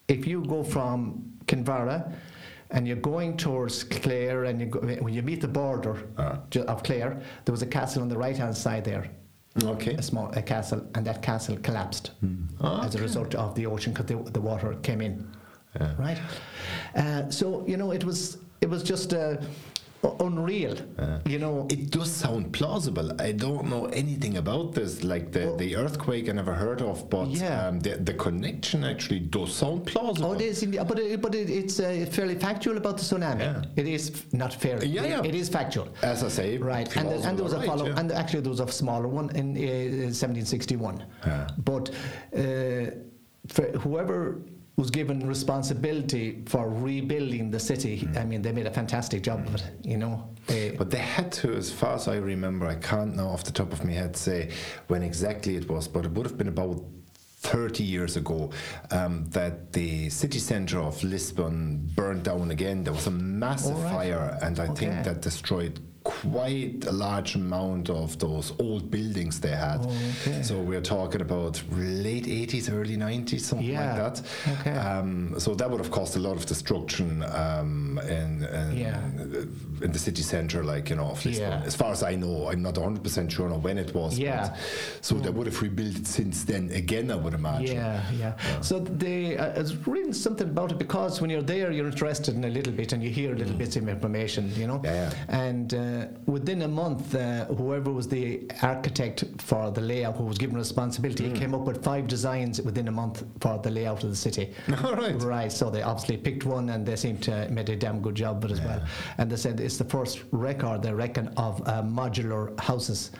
if 0.08 0.26
you 0.26 0.44
go 0.46 0.64
from 0.64 1.34
Kinvara 1.46 2.12
and 2.72 2.88
you're 2.88 2.98
going 2.98 3.36
towards 3.38 3.84
Clare, 3.84 4.46
and 4.46 4.60
you 4.60 4.68
go, 4.68 4.80
when 4.80 5.14
you 5.14 5.22
meet 5.22 5.42
the 5.42 5.48
border 5.48 5.96
Ah. 6.18 6.40
of 6.68 6.84
Clare, 6.84 7.20
there 7.46 7.52
was 7.54 7.62
a 7.62 7.66
castle 7.68 8.02
on 8.02 8.10
the 8.10 8.18
right 8.18 8.38
hand 8.38 8.56
side 8.56 8.84
there, 8.86 9.10
Okay. 9.64 9.96
a 9.96 10.02
small 10.02 10.32
a 10.36 10.42
castle, 10.42 10.82
and 10.96 11.06
that 11.06 11.22
castle 11.22 11.58
collapsed 11.58 12.12
as 12.84 12.96
a 12.96 13.00
result 13.02 13.34
of 13.36 13.56
the 13.56 13.66
ocean 13.66 13.94
because 13.94 14.06
the, 14.06 14.32
the 14.32 14.42
water 14.42 14.76
came 14.84 15.02
in. 15.02 15.28
Yeah. 15.80 15.94
Right? 15.98 16.18
Uh, 16.96 17.30
so, 17.30 17.64
you 17.68 17.78
know, 17.78 17.92
it 17.92 18.04
was, 18.04 18.38
it 18.62 18.70
was 18.70 18.82
just 18.84 19.14
uh, 19.14 19.38
unreal. 20.20 20.76
you 21.26 21.40
know, 21.40 21.68
It 21.70 21.92
does 21.92 22.12
sound 22.12 22.54
plausible. 22.54 23.12
I 23.22 23.32
don't 23.34 23.68
know 23.70 23.86
anything 23.88 24.38
about 24.38 24.74
this, 24.74 25.04
like 25.04 25.32
the, 25.32 25.46
Well- 25.48 25.58
the 25.58 25.76
earthquake 25.76 26.30
I 26.30 26.32
never 26.34 26.54
heard 26.54 26.82
of, 26.82 27.10
but 27.10 27.28
Yeah. 27.28 27.68
um, 27.68 27.80
the, 27.80 27.96
the 27.98 28.14
connection 28.14 28.84
actually 28.84 29.20
does 29.20 29.54
sound 29.54 29.86
plausible. 29.86 30.30
Oh, 30.30 30.34
it 30.34 30.42
is, 30.42 30.64
indeed, 30.64 30.82
but 30.88 31.00
it, 31.00 31.22
but 31.22 31.36
it, 31.36 31.50
it's 31.50 31.80
uh, 31.80 32.06
fairly 32.12 32.36
factual 32.36 32.78
about 32.78 32.98
the 32.98 33.04
tsunami. 33.04 33.40
Yeah. 33.40 33.62
It 33.76 33.88
is 33.88 34.26
not 34.34 34.54
fair. 34.54 34.84
Yeah, 34.84 35.06
yeah. 35.06 35.22
It 35.24 35.36
is 35.36 35.50
factual. 35.50 35.90
As 36.02 36.24
I 36.24 36.30
say, 36.30 36.58
Right, 36.58 36.96
and, 36.96 37.10
the- 37.10 37.28
and 37.28 37.38
there 37.38 37.44
was 37.44 37.54
a 37.54 37.58
plausible, 37.60 37.78
follow, 37.78 37.90
yeah. 37.90 38.00
and 38.00 38.12
actually 38.12 38.42
there 38.42 38.52
was 38.52 38.60
a 38.62 38.68
smaller 38.72 39.08
one 39.08 39.30
in 39.36 39.56
uh, 39.58 40.12
1761. 40.12 41.04
Yeah. 41.26 41.48
But 41.58 41.90
uh, 42.34 42.92
for 43.48 43.66
whoever 43.80 44.42
was 44.80 44.90
given 44.90 45.28
responsibility 45.28 46.42
for 46.48 46.70
rebuilding 46.70 47.52
the 47.52 47.60
city, 47.60 47.98
Hmm. 47.98 48.18
I 48.18 48.24
mean, 48.24 48.42
they 48.42 48.54
made 48.54 48.66
a 48.66 48.72
fantastic 48.72 49.22
job 49.24 49.40
of 49.48 49.56
it. 49.56 49.64
You 49.84 49.98
know, 49.98 50.16
They- 50.48 50.72
But 50.72 50.90
they 50.90 51.04
had 51.18 51.32
to, 51.42 51.54
as 51.54 51.70
far 51.70 51.94
as 51.96 52.08
I 52.08 52.16
remember, 52.16 52.66
I 52.66 52.76
can't 52.76 53.14
now 53.16 53.28
off 53.28 53.44
the 53.44 53.52
top 53.52 53.72
of 53.74 53.84
my 53.86 53.92
head 53.92 54.16
say 54.16 54.50
when 54.88 55.04
exactly 55.04 55.56
it 55.58 55.70
was, 55.70 55.88
but 55.88 56.06
it 56.06 56.12
would 56.14 56.26
have 56.26 56.38
been 56.40 56.48
about 56.48 56.82
30 57.42 57.84
years 57.84 58.18
ago 58.18 58.50
um, 58.92 59.26
that 59.30 59.74
the 59.74 60.10
city 60.10 60.40
centre 60.40 60.80
of 60.80 61.04
Lisbon 61.04 61.88
burned 61.96 62.24
down 62.24 62.50
again. 62.52 62.84
There 62.84 62.94
was 62.94 63.08
a 63.08 63.12
massive 63.12 63.78
right. 63.84 63.94
fire, 63.94 64.40
and 64.42 64.60
I 64.60 64.68
Okay. 64.70 64.88
think 64.88 65.04
that 65.04 65.22
destroyed 65.22 65.80
quite 66.10 66.86
a 66.88 66.92
large 66.92 67.36
amount 67.36 67.90
of 67.90 68.18
those 68.20 68.52
old 68.60 68.90
buildings 68.90 69.40
they 69.40 69.56
had. 69.56 69.80
Oh, 69.82 69.96
okay. 70.28 70.42
So 70.42 70.58
we're 70.60 70.82
talking 70.82 71.22
about 71.22 71.62
late 71.72 72.26
80s, 72.26 72.72
early 72.72 72.98
90s, 72.98 73.42
something 73.42 73.68
Yeah. 73.68 73.94
like 73.94 74.16
that. 74.16 74.22
Okay. 74.60 74.72
Um, 74.78 75.36
so 75.40 75.54
that 75.56 75.70
would 75.70 75.80
have 75.80 75.92
caused 75.92 76.16
a 76.16 76.20
lot 76.20 76.36
of 76.36 76.46
destruction 76.46 77.24
um, 77.24 78.00
in, 78.04 78.44
in, 78.44 78.78
Yeah. 78.78 79.00
in 79.82 79.92
the 79.92 80.00
city 80.00 80.24
centre, 80.24 80.64
like, 80.64 80.90
you 80.90 80.96
know, 80.96 81.10
of 81.12 81.24
Lisbon. 81.26 81.52
Yeah. 81.52 81.64
As 81.66 81.76
far 81.76 81.92
as 81.92 82.02
I 82.04 82.16
know, 82.16 82.50
I'm 82.50 82.62
not 82.62 82.76
100% 82.76 83.30
sure 83.32 83.52
on 83.54 83.62
when 83.62 83.78
it 83.78 83.94
was. 83.94 84.18
Yeah. 84.18 84.50
But, 84.50 84.58
so 85.02 85.16
they 85.16 85.30
would 85.30 85.46
have 85.48 85.62
rebuilt 85.62 85.96
it 85.96 86.08
since 86.08 86.44
then 86.44 86.70
again, 86.72 87.12
I 87.12 87.16
would 87.16 87.34
imagine. 87.36 87.76
Yeah, 87.76 88.02
yeah. 88.18 88.34
So 88.62 88.80
they, 88.80 89.38
uh, 89.38 89.56
I 89.56 89.60
was 89.60 89.76
reading 89.88 90.14
something 90.14 90.50
about 90.50 90.72
it 90.72 90.78
because 90.80 91.22
when 91.22 91.30
you're 91.30 91.42
there, 91.44 91.72
you're 91.72 91.88
interested 91.88 92.36
in 92.36 92.44
a 92.46 92.50
little 92.50 92.74
bit 92.74 92.94
and 92.94 93.04
you 93.04 93.10
hear 93.10 93.34
a 93.34 93.36
little 93.38 93.56
bits 93.56 93.76
of 93.76 93.88
information, 93.88 94.52
you 94.56 94.68
know. 94.68 94.80
Mm. 94.80 94.86
Yeah, 94.86 95.14
And 95.30 95.74
uh, 95.74 95.99
within 96.26 96.62
a 96.64 96.68
month, 96.68 97.16
uh, 97.16 97.46
whoever 97.46 97.92
was 97.92 98.08
the 98.08 98.50
architect 98.62 99.24
for 99.38 99.72
the 99.72 99.82
layout, 99.82 100.16
who 100.16 100.24
was 100.26 100.38
given 100.38 100.56
responsibility, 100.58 101.30
Mm. 101.30 101.36
came 101.36 101.54
up 101.54 101.62
with 101.62 101.84
five 101.84 102.08
designs 102.08 102.62
within 102.62 102.88
a 102.88 102.92
month 102.92 103.24
for 103.42 103.58
the 103.60 103.70
layout 103.72 104.04
of 104.04 104.10
the 104.10 104.16
city. 104.16 104.54
All 104.84 104.96
right. 104.96 105.22
Right. 105.22 105.52
So 105.52 105.70
they 105.70 105.82
obviously 105.82 106.18
picked 106.18 106.46
one, 106.46 106.70
and 106.70 106.86
they 106.86 106.96
seemed 106.96 107.22
to 107.24 107.48
made 107.50 107.70
a 107.70 107.76
damn 107.76 108.02
good 108.02 108.16
job 108.16 108.44
of 108.44 108.52
it 108.52 108.54
as 108.54 108.62
well. 108.62 108.82
And 109.18 109.30
they 109.32 109.36
said 109.38 109.60
it's 109.60 109.78
the 109.78 109.86
first 109.86 110.24
record 110.32 110.82
they 110.84 110.94
reckon 110.94 111.28
of 111.38 111.62
uh, 111.68 111.82
modular 111.84 112.58
houses 112.60 113.12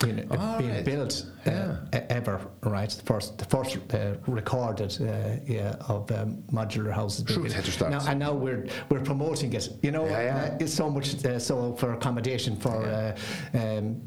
being, 0.00 0.28
right. 0.28 0.84
built 0.84 1.26
uh, 1.46 1.50
Yeah. 1.50 2.06
ever, 2.08 2.40
right? 2.62 2.90
The 2.90 3.02
first, 3.04 3.38
the 3.38 3.44
first 3.44 3.76
uh, 3.94 4.14
recorded, 4.26 4.96
uh, 5.00 5.40
yeah, 5.46 5.76
of 5.88 6.10
um, 6.12 6.42
modular 6.52 6.92
houses. 6.92 7.24
Sure, 7.28 7.46
it 7.46 7.52
had 7.52 7.64
to 7.64 7.70
start. 7.70 7.90
Now, 7.90 8.02
and 8.08 8.18
now 8.18 8.32
we're 8.32 8.66
we're 8.88 9.00
promoting 9.00 9.52
it. 9.52 9.68
You 9.82 9.90
know, 9.90 10.06
Yeah. 10.06 10.52
Uh, 10.52 10.62
it's 10.62 10.74
so 10.74 10.90
much 10.90 11.24
uh, 11.24 11.38
so 11.38 11.74
for 11.74 11.92
accommodation 11.92 12.56
for 12.56 12.76
uh, 12.84 13.16
um, 13.54 14.00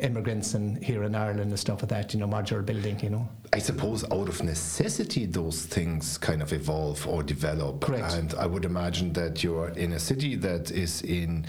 immigrants 0.00 0.54
and 0.54 0.82
here 0.82 1.02
in 1.04 1.14
Ireland 1.14 1.50
and 1.50 1.58
stuff 1.58 1.82
like 1.82 1.90
that. 1.90 2.14
You 2.14 2.20
know, 2.20 2.28
modular 2.28 2.64
building. 2.64 2.98
You 3.00 3.10
know. 3.10 3.28
I 3.54 3.58
suppose 3.58 4.02
out 4.10 4.28
of 4.28 4.42
necessity, 4.42 5.26
those 5.26 5.66
things 5.66 6.16
kind 6.16 6.40
of 6.40 6.52
evolve 6.52 7.06
or 7.06 7.22
develop. 7.22 7.82
Correct. 7.82 8.14
And 8.14 8.34
I 8.34 8.46
would 8.46 8.64
imagine 8.64 9.12
that 9.12 9.44
you're 9.44 9.68
in 9.76 9.92
a 9.92 9.98
city 9.98 10.36
that 10.36 10.70
is 10.70 11.02
in 11.02 11.44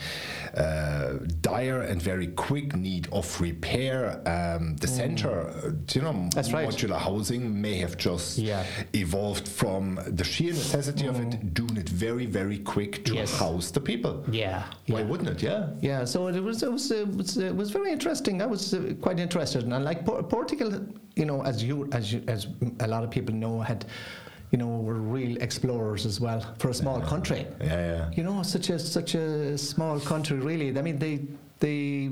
uh, 0.57 1.13
dire 1.39 1.81
and 1.81 2.01
very 2.01 2.27
quick 2.27 2.75
need 2.75 3.07
of 3.11 3.39
repair. 3.39 3.82
Um, 3.91 4.75
the 4.77 4.87
center, 4.87 5.31
uh, 5.49 5.71
you 5.93 6.01
know, 6.01 6.13
Mm. 6.13 6.33
That's 6.33 6.51
right. 6.53 6.67
modular 6.67 6.99
housing 6.99 7.43
may 7.61 7.77
have 7.77 7.95
just 7.97 8.37
Yeah. 8.37 8.63
evolved 8.93 9.47
from 9.47 9.99
the 10.19 10.23
sheer 10.23 10.53
necessity 10.53 11.07
of 11.07 11.19
it, 11.19 11.53
doing 11.53 11.77
it 11.77 11.89
very, 11.89 12.25
very 12.25 12.59
quick 12.59 13.03
to 13.05 13.11
Mm. 13.11 13.15
Yes. 13.15 13.37
house 13.39 13.71
the 13.71 13.79
people. 13.81 14.23
Yeah. 14.31 14.63
Why 14.87 14.99
yeah. 14.99 15.05
wouldn't 15.09 15.29
it? 15.29 15.41
Yeah. 15.43 15.67
Yeah, 15.81 16.05
so 16.05 16.27
it 16.27 16.39
was 16.43 16.63
it 16.63 16.71
was 16.71 16.91
it 16.91 17.07
was, 17.17 17.37
it 17.37 17.55
was 17.55 17.69
very 17.71 17.91
interesting. 17.91 18.41
I 18.41 18.45
was 18.45 18.73
uh, 18.73 18.79
quite 19.01 19.19
interested, 19.19 19.63
and 19.63 19.83
like 19.85 20.05
Por- 20.05 20.23
Portugal. 20.23 20.71
You 21.15 21.25
know, 21.25 21.41
as 21.43 21.63
you 21.63 21.87
as 21.91 22.11
you, 22.13 22.21
as 22.27 22.47
a 22.79 22.87
lot 22.87 23.03
of 23.03 23.09
people 23.11 23.33
know, 23.35 23.59
had 23.61 23.85
you 24.51 24.57
know 24.59 24.67
were 24.87 24.99
real 25.17 25.35
explorers 25.41 26.05
as 26.05 26.19
well 26.19 26.41
for 26.59 26.69
a 26.69 26.73
small 26.73 26.99
country. 27.01 27.45
Yeah, 27.61 27.67
yeah. 27.91 28.09
You 28.17 28.23
know, 28.23 28.43
such 28.43 28.69
a 28.69 28.77
such 28.79 29.15
a 29.15 29.57
small 29.57 29.99
country, 29.99 30.37
really. 30.37 30.77
I 30.77 30.81
mean, 30.81 30.97
they. 30.99 31.19
The 31.67 32.09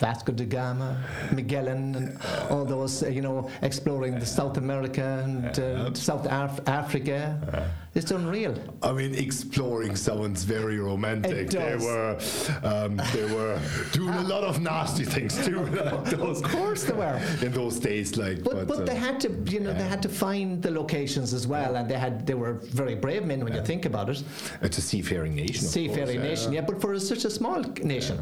Vasco 0.00 0.32
da 0.32 0.46
Gama, 0.46 0.96
Magellan, 1.30 1.94
and 1.96 2.18
all 2.48 2.64
those, 2.64 3.02
uh, 3.02 3.08
you 3.08 3.20
know, 3.20 3.50
exploring 3.60 4.18
the 4.18 4.24
South 4.24 4.56
America 4.56 5.22
and 5.22 5.58
uh, 5.58 5.92
South 5.92 6.24
Af- 6.30 6.66
Africa. 6.66 7.70
It's 7.94 8.10
unreal. 8.10 8.54
I 8.82 8.92
mean, 8.92 9.14
exploring 9.14 9.96
sounds 9.96 10.44
very 10.44 10.78
romantic. 10.78 11.50
They 11.50 11.76
were, 11.76 12.18
um, 12.62 12.96
they 13.12 13.26
were 13.34 13.60
doing 13.92 14.14
a 14.14 14.22
lot 14.22 14.44
of 14.44 14.62
nasty 14.62 15.04
things 15.04 15.44
too. 15.44 15.60
Of 16.36 16.42
course 16.42 16.84
they 16.84 16.94
were. 16.94 17.20
in 17.42 17.52
those 17.52 17.78
days, 17.78 18.16
like. 18.16 18.42
But, 18.44 18.66
but, 18.66 18.80
uh, 18.80 18.84
they 18.84 18.94
had 18.94 19.20
to, 19.20 19.28
you 19.46 19.60
know, 19.60 19.74
they 19.74 19.88
had 19.94 20.02
to 20.04 20.08
find 20.08 20.62
the 20.62 20.70
locations 20.70 21.34
as 21.34 21.46
well, 21.46 21.76
and 21.76 21.86
they 21.86 21.98
had 21.98 22.26
they 22.26 22.34
were 22.34 22.54
very 22.82 22.94
brave 22.94 23.26
men 23.26 23.44
when 23.44 23.52
you 23.52 23.62
think 23.62 23.84
about 23.84 24.08
it. 24.08 24.22
it's 24.62 24.78
a 24.78 24.82
seafaring 24.82 25.34
nation. 25.34 25.66
of 25.66 25.70
Seafaring 25.70 26.20
course, 26.20 26.30
nation, 26.30 26.52
yeah. 26.54 26.62
But 26.62 26.80
for 26.80 26.98
such 26.98 27.26
a 27.26 27.30
small 27.30 27.60
nation, 27.82 28.18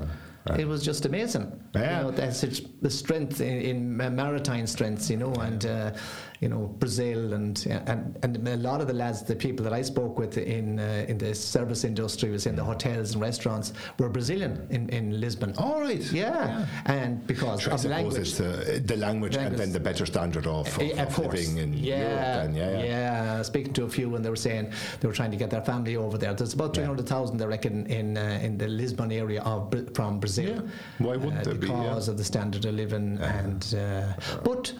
it 0.58 0.68
was 0.68 0.82
just 0.84 1.06
amazing. 1.06 1.58
Yeah. 1.74 1.98
You 1.98 2.04
know, 2.04 2.10
that's 2.10 2.40
such 2.40 2.62
the 2.82 2.90
strength 2.90 3.40
in, 3.40 3.60
in 3.60 3.96
maritime 3.96 4.66
strengths, 4.66 5.08
you 5.08 5.16
know, 5.16 5.32
and 5.34 5.64
uh, 5.64 5.92
you 6.40 6.48
know 6.48 6.66
Brazil 6.78 7.32
and, 7.32 7.64
and 7.86 8.18
and 8.22 8.48
a 8.48 8.56
lot 8.56 8.80
of 8.80 8.86
the 8.86 8.92
lads, 8.92 9.22
the 9.22 9.36
people 9.36 9.62
that 9.64 9.72
I 9.72 9.82
spoke 9.82 10.18
with 10.18 10.36
in 10.38 10.78
uh, 10.80 11.04
in 11.08 11.18
the 11.18 11.34
service 11.34 11.84
industry, 11.84 12.30
was 12.30 12.46
in 12.46 12.56
the 12.56 12.64
hotels 12.64 13.12
and 13.14 13.22
restaurants, 13.22 13.72
were 13.98 14.08
Brazilian 14.08 14.66
in, 14.70 14.88
in 14.90 15.20
Lisbon. 15.20 15.54
All 15.58 15.80
right. 15.80 16.00
Yeah, 16.12 16.66
and 16.86 17.26
because 17.26 17.62
Sure, 17.62 17.72
of 17.74 17.80
suppose 17.80 17.90
language. 17.96 18.18
it's 18.18 18.40
uh, 18.40 18.80
the 18.84 18.96
language, 18.96 19.34
and 19.36 19.44
Language. 19.44 19.58
then 19.60 19.72
the 19.72 19.80
better 19.80 20.06
standard 20.06 20.46
of, 20.46 20.66
of, 20.66 20.82
Eh, 20.82 20.90
of 21.02 21.18
of 21.18 21.32
living 21.32 21.58
in 21.58 21.72
yeah, 21.74 21.98
Europe. 21.98 22.52
Then, 22.52 22.54
yeah, 22.54 22.82
yeah. 22.84 23.42
Speaking 23.42 23.72
to 23.74 23.84
a 23.84 23.88
few, 23.88 24.14
and 24.16 24.24
they 24.24 24.30
were 24.30 24.36
saying 24.36 24.72
they 25.00 25.08
were 25.08 25.14
trying 25.14 25.30
to 25.30 25.36
get 25.36 25.50
their 25.50 25.62
family 25.62 25.96
over 25.96 26.18
there. 26.18 26.34
There's 26.34 26.54
about 26.54 26.74
three 26.74 26.84
hundred 26.84 27.06
thousand, 27.06 27.40
I 27.40 27.46
reckon, 27.46 27.86
in 27.86 28.16
uh, 28.18 28.40
in 28.42 28.58
the 28.58 28.68
Lisbon 28.68 29.12
area 29.12 29.40
of 29.42 29.72
from 29.94 30.20
Brazil. 30.20 30.54
Yeah. 30.56 30.60
Why 30.98 31.16
wouldn't 31.16 31.40
uh, 31.40 31.44
there 31.44 31.54
be, 31.54 31.68
yeah. 31.68 31.82
Because 31.82 32.08
of 32.08 32.16
the 32.18 32.24
standard 32.24 32.64
of 32.64 32.74
living, 32.74 33.18
and 33.20 33.74
uh, 33.78 34.12
but 34.42 34.72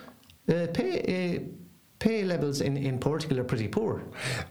uh, 0.49 0.67
pay 0.73 1.37
uh, 1.37 1.41
pay 1.99 2.25
levels 2.25 2.61
in 2.61 2.77
in 2.77 2.99
Portugal 2.99 3.41
are 3.41 3.45
pretty 3.45 3.69
poor. 3.69 4.03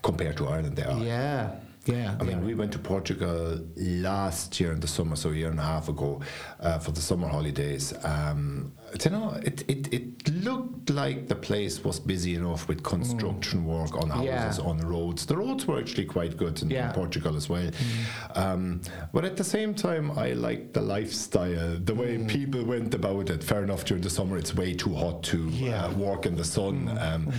Compared 0.02 0.38
to 0.38 0.48
Ireland, 0.48 0.76
they 0.76 0.84
are. 0.84 1.00
Yeah, 1.00 1.56
yeah. 1.86 2.16
I 2.20 2.24
mean, 2.24 2.46
we 2.46 2.56
went 2.56 2.72
to 2.74 2.80
Portugal 2.80 3.60
last 3.76 4.60
year 4.60 4.72
in 4.72 4.80
the 4.80 4.88
summer, 4.88 5.16
so 5.16 5.30
a 5.30 5.34
year 5.36 5.50
and 5.50 5.60
a 5.60 5.64
half 5.64 5.90
ago, 5.90 6.22
uh, 6.60 6.80
for 6.80 6.92
the 6.92 7.02
summer 7.02 7.28
holidays. 7.28 7.94
Um, 8.04 8.74
you 9.06 9.12
know, 9.12 9.40
it, 9.44 9.64
it, 9.70 9.94
it 9.94 10.34
looked 10.44 10.90
like 10.90 11.28
the 11.28 11.36
place 11.36 11.84
was 11.84 12.00
busy 12.00 12.36
enough 12.36 12.68
with 12.68 12.84
construction 12.84 13.66
work 13.66 13.96
on 14.02 14.10
houses, 14.10 14.58
Yeah. 14.60 14.66
on 14.70 14.78
roads. 14.80 15.26
The 15.26 15.38
roads 15.38 15.66
were 15.68 15.80
actually 15.80 16.06
quite 16.06 16.38
good 16.38 16.62
in, 16.62 16.72
in 16.72 16.90
Portugal 16.94 17.36
as 17.36 17.50
well. 17.50 17.70
Um, 18.36 18.82
but 19.14 19.26
at 19.26 19.38
the 19.38 19.44
same 19.44 19.74
time, 19.74 20.12
I 20.12 20.34
liked 20.34 20.74
the 20.74 20.82
lifestyle, 20.82 21.78
the 21.80 21.96
way 21.96 22.18
people 22.26 22.64
went 22.66 22.94
about 22.94 23.30
it. 23.30 23.44
Fair 23.44 23.64
enough, 23.64 23.86
during 23.86 24.04
the 24.04 24.10
summer, 24.10 24.38
it's 24.38 24.56
way 24.56 24.74
too 24.74 24.94
hot 24.94 25.24
to 25.24 25.48
Yeah. 25.50 25.86
uh, 25.86 25.92
walk 25.94 26.26
in 26.26 26.36
the 26.36 26.44
sun. 26.44 26.98
Um, 27.00 27.32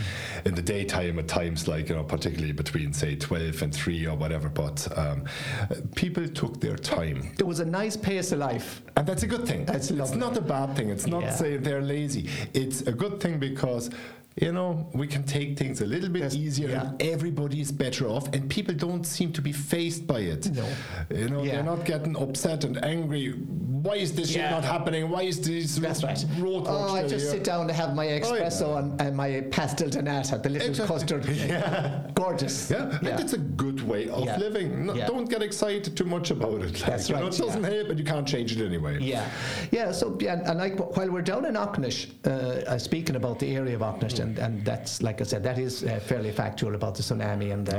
in 0.45 0.55
the 0.55 0.63
daytime, 0.63 1.19
at 1.19 1.29
times, 1.29 1.69
like, 1.69 1.89
you 1.89 1.95
know, 1.95 2.05
particularly 2.05 2.53
between, 2.53 2.93
say, 2.93 3.17
12 3.17 3.63
and 3.63 3.75
3 3.75 4.07
or 4.07 4.17
whatever. 4.17 4.49
But 4.49 4.87
um, 4.99 5.25
uh, 5.71 5.75
people 5.95 6.27
took 6.29 6.61
their 6.61 6.77
time. 6.77 7.33
It 7.39 7.47
was 7.47 7.61
a 7.61 7.65
nice 7.65 7.97
pace 7.97 8.33
of 8.33 8.39
life. 8.39 8.83
And 8.97 9.07
that's 9.07 9.23
a 9.25 9.27
good 9.27 9.47
thing. 9.47 9.65
That's 9.65 9.91
it's 9.91 9.99
lovely. 9.99 10.19
not 10.19 10.37
a 10.37 10.41
bad 10.41 10.77
thing. 10.77 10.89
It's 10.91 11.07
not 11.07 11.23
Yeah. 11.23 11.31
saying 11.35 11.63
they're 11.63 11.83
lazy. 11.83 12.29
It's 12.53 12.83
a 12.83 12.93
good 12.93 13.21
thing 13.21 13.39
because. 13.39 13.91
You 14.37 14.51
know, 14.51 14.91
we 14.93 15.07
can 15.07 15.23
take 15.23 15.57
things 15.57 15.81
a 15.81 15.87
little 15.87 16.09
bit 16.09 16.23
Yes, 16.23 16.35
easier 16.35 16.69
yeah. 16.71 16.89
and 16.89 17.01
everybody's 17.03 17.71
better 17.71 18.09
off, 18.09 18.27
and 18.35 18.51
people 18.51 18.75
don't 18.75 19.05
seem 19.05 19.33
to 19.33 19.41
be 19.41 19.53
phased 19.53 20.09
by 20.09 20.21
it. 20.21 20.51
No. 20.53 20.67
You 21.15 21.29
know, 21.29 21.43
Yeah. 21.45 21.53
they're 21.55 21.63
not 21.63 21.85
getting 21.85 22.17
upset 22.17 22.65
and 22.65 22.85
angry. 22.85 23.29
Why 23.31 23.95
is 23.97 24.13
this 24.13 24.31
shit 24.33 24.51
not 24.51 24.65
happening? 24.65 25.09
Why 25.09 25.23
is 25.23 25.41
this 25.41 25.77
That's 25.77 26.03
right. 26.03 26.17
roadwork 26.39 26.65
Oh, 26.67 26.95
I 26.97 27.03
just 27.03 27.27
here? 27.27 27.35
sit 27.35 27.45
down 27.45 27.69
to 27.69 27.73
have 27.75 27.95
my 27.95 28.07
espresso 28.07 28.79
and, 28.79 29.01
and 29.01 29.17
my 29.17 29.43
pastel 29.53 29.89
de 29.89 30.03
nata, 30.03 30.39
the 30.39 30.49
little 30.49 30.69
Exactly. 30.71 30.97
custard. 30.99 32.15
Gorgeous. 32.15 32.71
Yeah, 32.71 32.99
and 33.03 33.21
it's 33.21 33.35
a 33.35 33.39
good 33.39 33.87
way 33.87 34.09
of 34.09 34.25
Yeah. 34.25 34.39
living. 34.39 34.87
No, 34.87 34.95
Yeah. 34.95 35.07
Don't 35.07 35.29
get 35.31 35.43
excited 35.43 35.97
too 35.97 36.07
much 36.07 36.31
about 36.33 36.61
it. 36.63 36.73
Like, 36.73 36.79
That's 36.87 37.09
you 37.09 37.15
know, 37.15 37.25
right, 37.25 37.35
it 37.35 37.39
doesn't 37.39 37.63
help, 37.63 37.87
but 37.89 37.99
you 37.99 38.05
can't 38.05 38.27
change 38.27 38.57
it 38.59 38.65
anyway. 38.65 38.99
Yeah, 39.01 39.29
yeah. 39.71 39.93
So 39.93 40.17
yeah, 40.21 40.41
and 40.51 40.59
like 40.59 40.77
while 40.97 41.11
we're 41.11 41.23
down 41.23 41.45
in 41.45 41.55
Auchnish, 41.55 42.09
uh, 42.27 42.31
uh, 42.31 42.79
speaking 42.79 43.15
about 43.17 43.39
the 43.39 43.55
area 43.55 43.77
of 43.77 43.83
Auchnish, 43.83 44.19
and, 44.25 44.39
and 44.39 44.65
that's 44.65 45.03
like 45.03 45.21
I 45.21 45.25
said, 45.25 45.43
that 45.43 45.59
is 45.59 45.85
uh, 45.85 46.01
fairly 46.11 46.33
factual 46.33 46.75
about 46.75 46.95
the 46.95 47.03
tsunami 47.03 47.53
and 47.53 47.67
the, 47.67 47.79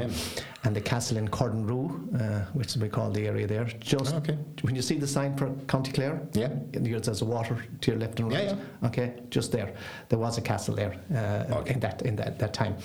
and 0.63 0.75
the 0.75 0.81
castle 0.81 1.17
in 1.17 1.27
Corranroo, 1.27 1.85
uh, 2.21 2.45
which 2.53 2.75
we 2.77 2.87
call 2.89 3.09
the 3.11 3.27
area 3.27 3.47
there. 3.47 3.65
Just 3.79 4.13
Okay. 4.15 4.37
when 4.61 4.75
you 4.75 4.81
see 4.81 4.97
the 4.97 5.07
sign 5.07 5.35
for 5.37 5.49
County 5.67 5.91
Clare, 5.91 6.21
Yeah. 6.33 6.49
there's 6.71 7.21
a 7.21 7.25
water 7.25 7.57
to 7.81 7.91
your 7.91 7.99
left 7.99 8.19
and 8.19 8.31
right. 8.31 8.43
Yeah, 8.45 8.51
right. 8.51 8.89
Okay, 8.89 9.13
just 9.29 9.51
there, 9.51 9.73
there 10.09 10.19
was 10.19 10.37
a 10.37 10.41
castle 10.41 10.75
there 10.75 10.93
uh, 11.13 11.57
Okay. 11.59 11.73
in 11.73 11.79
that 11.79 12.01
in 12.03 12.15
that, 12.15 12.39
that 12.39 12.53
time, 12.53 12.75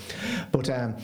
but. 0.52 0.68
Um, 0.70 0.94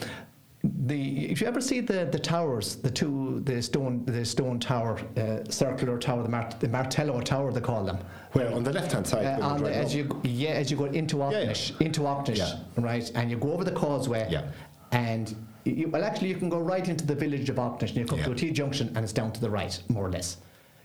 the 0.85 1.25
if 1.31 1.41
you 1.41 1.47
ever 1.47 1.61
see 1.61 1.79
the 1.81 2.05
the 2.11 2.19
towers, 2.19 2.75
the 2.77 2.89
two 2.89 3.41
the 3.45 3.61
stone 3.61 4.03
the 4.05 4.23
stone 4.25 4.59
tower, 4.59 4.99
uh, 5.17 5.39
circular 5.49 5.97
tower, 5.97 6.23
the, 6.23 6.29
Mart- 6.29 6.59
the 6.59 6.67
Martello 6.67 7.21
Tower 7.21 7.51
they 7.51 7.61
call 7.61 7.83
them. 7.83 7.97
Where 8.33 8.53
on 8.53 8.63
the 8.63 8.73
left 8.73 8.91
hand 8.91 9.07
side, 9.07 9.25
Uh, 9.25 9.57
the, 9.57 9.73
as 9.75 9.95
you 9.95 10.19
yeah 10.23 10.49
as 10.51 10.69
you 10.71 10.77
go 10.77 10.85
into 10.85 11.17
Yeah, 11.17 11.41
yeah. 11.41 11.53
Into 11.79 12.01
Auchnish, 12.01 12.37
Yeah. 12.37 12.59
right, 12.77 13.09
and 13.15 13.29
you 13.31 13.37
go 13.37 13.53
over 13.53 13.63
the 13.63 13.71
causeway, 13.71 14.27
Yeah. 14.29 14.43
and 14.91 15.35
you, 15.65 15.89
well 15.89 16.03
actually 16.03 16.29
you 16.29 16.35
can 16.35 16.49
go 16.49 16.59
right 16.59 16.87
into 16.87 17.05
the 17.05 17.15
village 17.15 17.49
of 17.49 17.57
Auchnish, 17.57 17.89
and 17.89 17.97
you 17.97 18.05
come 18.05 18.21
to 18.23 18.31
a 18.31 18.35
T 18.35 18.51
junction, 18.51 18.87
and 18.95 19.03
it's 19.03 19.13
down 19.13 19.31
to 19.33 19.41
the 19.41 19.49
right, 19.49 19.81
more 19.89 20.05
or 20.05 20.11
less. 20.11 20.37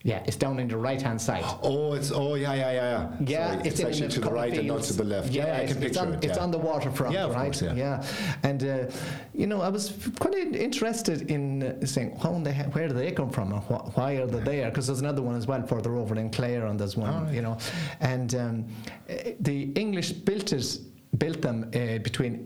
Yeah, 0.05 0.23
it's 0.27 0.37
down 0.37 0.59
in 0.59 0.69
the 0.69 0.77
right 0.77 1.01
hand 1.01 1.21
side. 1.21 1.45
Oh, 1.63 1.93
it's 1.93 2.11
oh 2.11 2.35
yeah 2.35 2.55
yeah 2.55 2.73
yeah 2.73 2.91
yeah. 2.91 3.17
Yeah, 3.25 3.51
Sorry, 3.53 3.69
it's, 3.69 3.81
it's, 3.81 3.89
actually 3.89 4.09
to 4.09 4.21
the 4.21 4.33
right 4.33 4.59
and 4.59 4.67
not 4.67 4.83
to 4.83 4.93
the 4.95 5.05
left. 5.05 5.31
Yeah, 5.31 5.45
I 5.45 5.47
it's, 5.59 5.73
can 5.73 5.83
it's 5.83 5.97
picture 5.97 6.13
on, 6.13 6.15
it. 6.15 6.25
It's 6.25 6.39
on 6.39 6.51
the 6.51 6.59
waterfront, 6.59 7.15
Yeah, 7.15 7.31
right? 7.31 7.53
course, 7.53 7.63
yeah. 7.63 8.05
and 8.43 8.65
uh, 8.65 8.87
you 9.33 9.47
know, 9.47 9.61
I 9.61 9.69
was 9.69 9.93
quite 10.19 10.35
interested 10.35 11.31
in 11.31 11.63
uh, 11.63 11.87
saying, 11.87 12.17
how 12.21 12.35
in 12.35 12.43
the 12.43 12.53
where 12.53 12.89
do 12.89 12.95
they 12.95 13.13
come 13.13 13.31
from, 13.31 13.53
and 13.53 13.63
wh- 13.63 13.97
why 13.97 14.15
are 14.15 14.27
they 14.27 14.41
there? 14.41 14.71
Because 14.71 14.89
there's 14.89 15.01
another 15.01 15.23
one 15.23 15.37
as 15.37 15.47
well 15.47 15.65
further 15.67 15.95
over 15.97 16.17
in 16.17 16.31
Clare, 16.31 16.67
and 16.67 16.79
there's 16.79 16.97
one, 16.97 17.25
right. 17.27 17.35
you 17.35 17.43
know, 17.43 17.57
and 18.01 18.35
um, 18.35 18.65
eh, 19.09 19.35
the 19.41 19.71
English 19.73 20.13
built 20.13 20.53
it, 20.53 20.79
built 21.19 21.41
them 21.43 21.71
uh, 21.75 21.99
between 21.99 22.43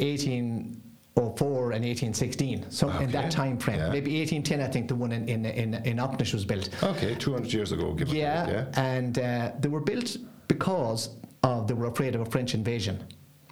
1804 1.17 1.73
and 1.73 1.85
1816, 1.85 2.71
so 2.71 2.89
in 2.99 3.11
that 3.11 3.31
time 3.31 3.57
frame, 3.59 3.79
Yeah. 3.79 3.89
maybe 3.89 4.11
1810, 4.21 4.61
I 4.61 4.69
think 4.71 4.89
the 4.89 4.95
one 4.95 5.13
in 5.13 5.29
in 5.29 5.47
in, 5.47 5.75
in 5.87 5.97
Auchnish 5.97 6.33
was 6.35 6.45
built. 6.45 6.69
Okay, 6.83 7.15
200 7.15 7.53
years 7.53 7.73
ago, 7.73 7.93
give 7.95 8.09
Yeah, 8.09 8.45
take, 8.45 8.55
yeah. 8.55 8.67
and 8.95 9.19
uh, 9.19 9.53
they 9.61 9.69
were 9.69 9.81
built 9.81 10.17
because 10.49 11.11
of 11.43 11.69
they 11.69 11.75
were 11.75 11.87
afraid 11.87 12.15
of 12.15 12.21
a 12.21 12.27
French 12.27 12.55
invasion. 12.55 12.99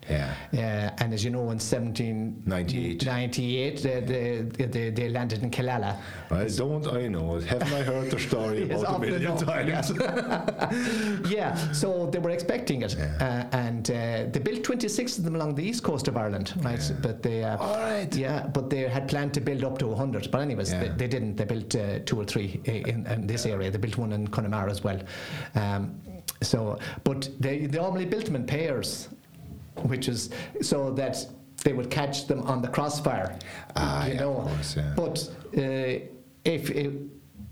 Yeah. 0.09 0.35
Uh, 0.53 1.03
and 1.03 1.14
as 1.14 1.25
you 1.25 1.31
know, 1.31 1.51
in 1.51 1.59
98. 1.59 3.05
1798, 3.07 3.83
they, 3.83 4.01
they, 4.01 4.67
they, 4.67 4.90
they 4.90 5.09
landed 5.09 5.43
in 5.43 5.51
Killala. 5.51 5.97
I 6.31 6.45
don't 6.49 6.87
I 6.88 7.09
know? 7.09 7.38
Haven't 7.40 7.73
I 7.73 7.83
heard 7.83 8.11
the 8.11 8.19
story 8.19 8.64
Yes, 8.69 8.83
about 8.83 8.97
a 8.97 8.99
million 8.99 9.37
times? 9.37 9.93
yeah, 11.31 11.55
so 11.73 12.07
they 12.11 12.19
were 12.19 12.31
expecting 12.31 12.83
it, 12.83 12.97
uh, 13.21 13.45
and 13.53 13.90
uh, 13.90 14.25
they 14.31 14.40
built 14.40 14.62
26 14.64 15.19
of 15.19 15.25
them 15.25 15.37
along 15.37 15.55
the 15.55 15.62
east 15.64 15.83
coast 15.83 16.09
of 16.09 16.17
Ireland, 16.17 16.53
right? 16.62 16.93
But 17.01 17.23
they, 17.23 17.43
uh, 17.45 17.57
All 17.59 17.79
right. 17.79 18.14
yeah, 18.14 18.47
but 18.47 18.71
they 18.71 18.88
had 18.88 19.09
planned 19.09 19.33
to 19.35 19.40
build 19.40 19.64
up 19.64 19.79
to 19.79 19.87
100. 19.87 20.31
But 20.31 20.40
anyways, 20.40 20.71
they, 20.71 20.87
Yeah. 20.87 20.95
they 20.97 21.09
didn't. 21.09 21.37
They 21.37 21.45
built 21.45 21.75
uh, 21.75 22.01
two 22.05 22.21
or 22.21 22.25
three 22.25 22.61
in, 22.64 23.07
in 23.07 23.27
this 23.27 23.47
area. 23.47 23.71
They 23.71 23.79
built 23.79 23.97
one 23.97 24.12
in 24.12 24.29
Connemara 24.29 24.71
as 24.71 24.83
well. 24.85 25.01
Um, 25.55 26.01
So, 26.43 26.79
but 27.05 27.29
they, 27.40 27.67
they 27.67 27.79
normally 27.79 28.07
built 28.07 28.25
them 28.27 28.37
in 28.37 28.45
pairs, 28.47 29.09
which 29.83 30.09
is 30.09 30.31
so 30.63 30.91
that 30.93 31.27
they 31.65 31.73
would 31.73 31.91
catch 31.91 32.27
them 32.27 32.43
on 32.43 32.63
the 32.63 32.69
crossfire. 32.69 33.39
Ah, 33.77 34.07
you 34.07 34.15
yeah, 34.15 34.21
know. 34.21 34.35
course, 34.43 34.77
yeah. 34.77 34.93
But 34.97 35.31
uh, 35.57 36.07
if, 36.45 36.71
if 36.71 36.93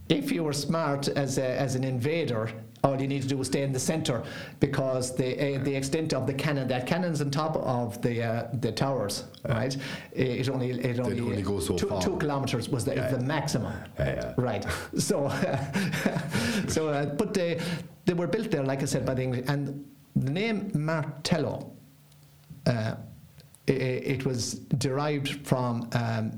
if 0.09 0.31
you 0.31 0.45
were 0.45 0.53
smart 0.53 1.09
as 1.09 1.39
a, 1.39 1.59
as 1.59 1.75
an 1.75 1.85
invader, 1.85 2.51
all 2.85 3.01
you 3.01 3.07
need 3.07 3.23
to 3.23 3.29
do 3.29 3.41
is 3.41 3.47
stay 3.47 3.63
in 3.63 3.73
the 3.73 3.79
centre 3.79 4.23
because 4.59 5.15
the 5.15 5.57
uh, 5.57 5.63
the 5.63 5.75
extent 5.75 6.13
of 6.13 6.27
the 6.27 6.35
cannon 6.35 6.67
that 6.69 6.87
cannon's 6.87 7.21
on 7.21 7.31
top 7.31 7.57
of 7.57 8.03
the 8.03 8.23
uh, 8.23 8.49
the 8.55 8.73
towers, 8.73 9.25
right? 9.49 9.77
It 10.13 10.49
only 10.49 10.71
it 10.71 10.99
only, 10.99 11.21
only 11.21 11.43
go 11.43 11.61
so 11.61 11.77
two, 11.77 11.89
far. 11.89 12.03
two 12.03 12.17
kilometres 12.19 12.69
was 12.69 12.85
the, 12.85 12.95
the 12.95 13.21
maximum. 13.21 13.73
Yeah, 13.99 14.15
yeah. 14.15 14.35
Right. 14.37 14.67
So, 14.99 15.29
so, 16.69 16.89
uh, 16.89 17.07
but 17.07 17.35
they 17.35 17.61
they 18.05 18.15
were 18.15 18.27
built 18.27 18.51
there, 18.51 18.65
like 18.65 18.83
I 18.83 18.87
said, 18.87 19.07
by 19.07 19.15
the 19.15 19.23
English, 19.23 19.45
and 19.49 19.85
the 20.17 20.31
name 20.31 20.71
Martello. 20.75 21.72
Uh, 22.67 22.95
i 23.69 23.73
it 23.73 24.25
was 24.27 24.55
derived 24.79 25.47
from 25.47 25.89
um, 25.93 26.33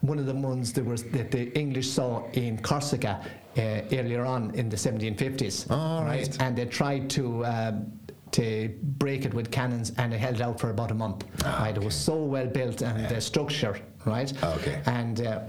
one 0.00 0.18
of 0.18 0.26
the 0.26 0.34
ones 0.34 0.72
that 0.72 0.84
was 0.84 1.04
that 1.04 1.30
the 1.30 1.56
English 1.58 1.88
saw 1.88 2.24
in 2.32 2.58
Corsica 2.58 3.20
uh, 3.56 3.60
earlier 3.92 4.24
on 4.24 4.50
in 4.54 4.68
the 4.68 4.76
1750s. 4.76 5.66
Oh, 5.70 6.04
right. 6.04 6.36
And 6.42 6.56
they 6.56 6.66
tried 6.66 7.08
to. 7.10 7.44
Um, 7.46 7.92
to 8.32 8.68
break 8.98 9.24
it 9.24 9.32
with 9.32 9.50
cannons, 9.52 9.92
and 9.98 10.12
it 10.12 10.18
held 10.18 10.42
out 10.42 10.60
for 10.60 10.70
about 10.70 10.90
a 10.90 10.94
month. 10.94 11.24
Ah, 11.44 11.58
right, 11.62 11.76
it 11.76 11.82
was 11.82 11.94
so 11.94 12.16
well 12.24 12.46
built, 12.46 12.82
and 12.82 13.08
the 13.08 13.20
structure, 13.20 13.78
right, 14.04 14.30
Okay. 14.42 14.82
and 14.86 15.20
uh, 15.26 15.40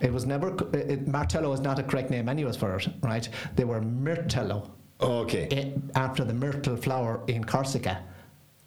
it 0.00 0.12
was 0.12 0.26
never. 0.26 0.48
It, 0.74 1.06
Martello 1.06 1.52
is 1.52 1.60
not 1.60 1.78
a 1.78 1.82
correct 1.84 2.10
name, 2.10 2.28
anyways, 2.28 2.56
for 2.56 2.74
it, 2.76 2.88
right? 3.02 3.26
They 3.54 3.64
were 3.64 3.80
Myrtello, 3.80 4.68
Okay. 5.00 5.46
eh, 5.52 5.70
after 5.94 6.24
the 6.24 6.34
myrtle 6.34 6.76
flower 6.76 7.22
in 7.28 7.44
Corsica. 7.44 8.02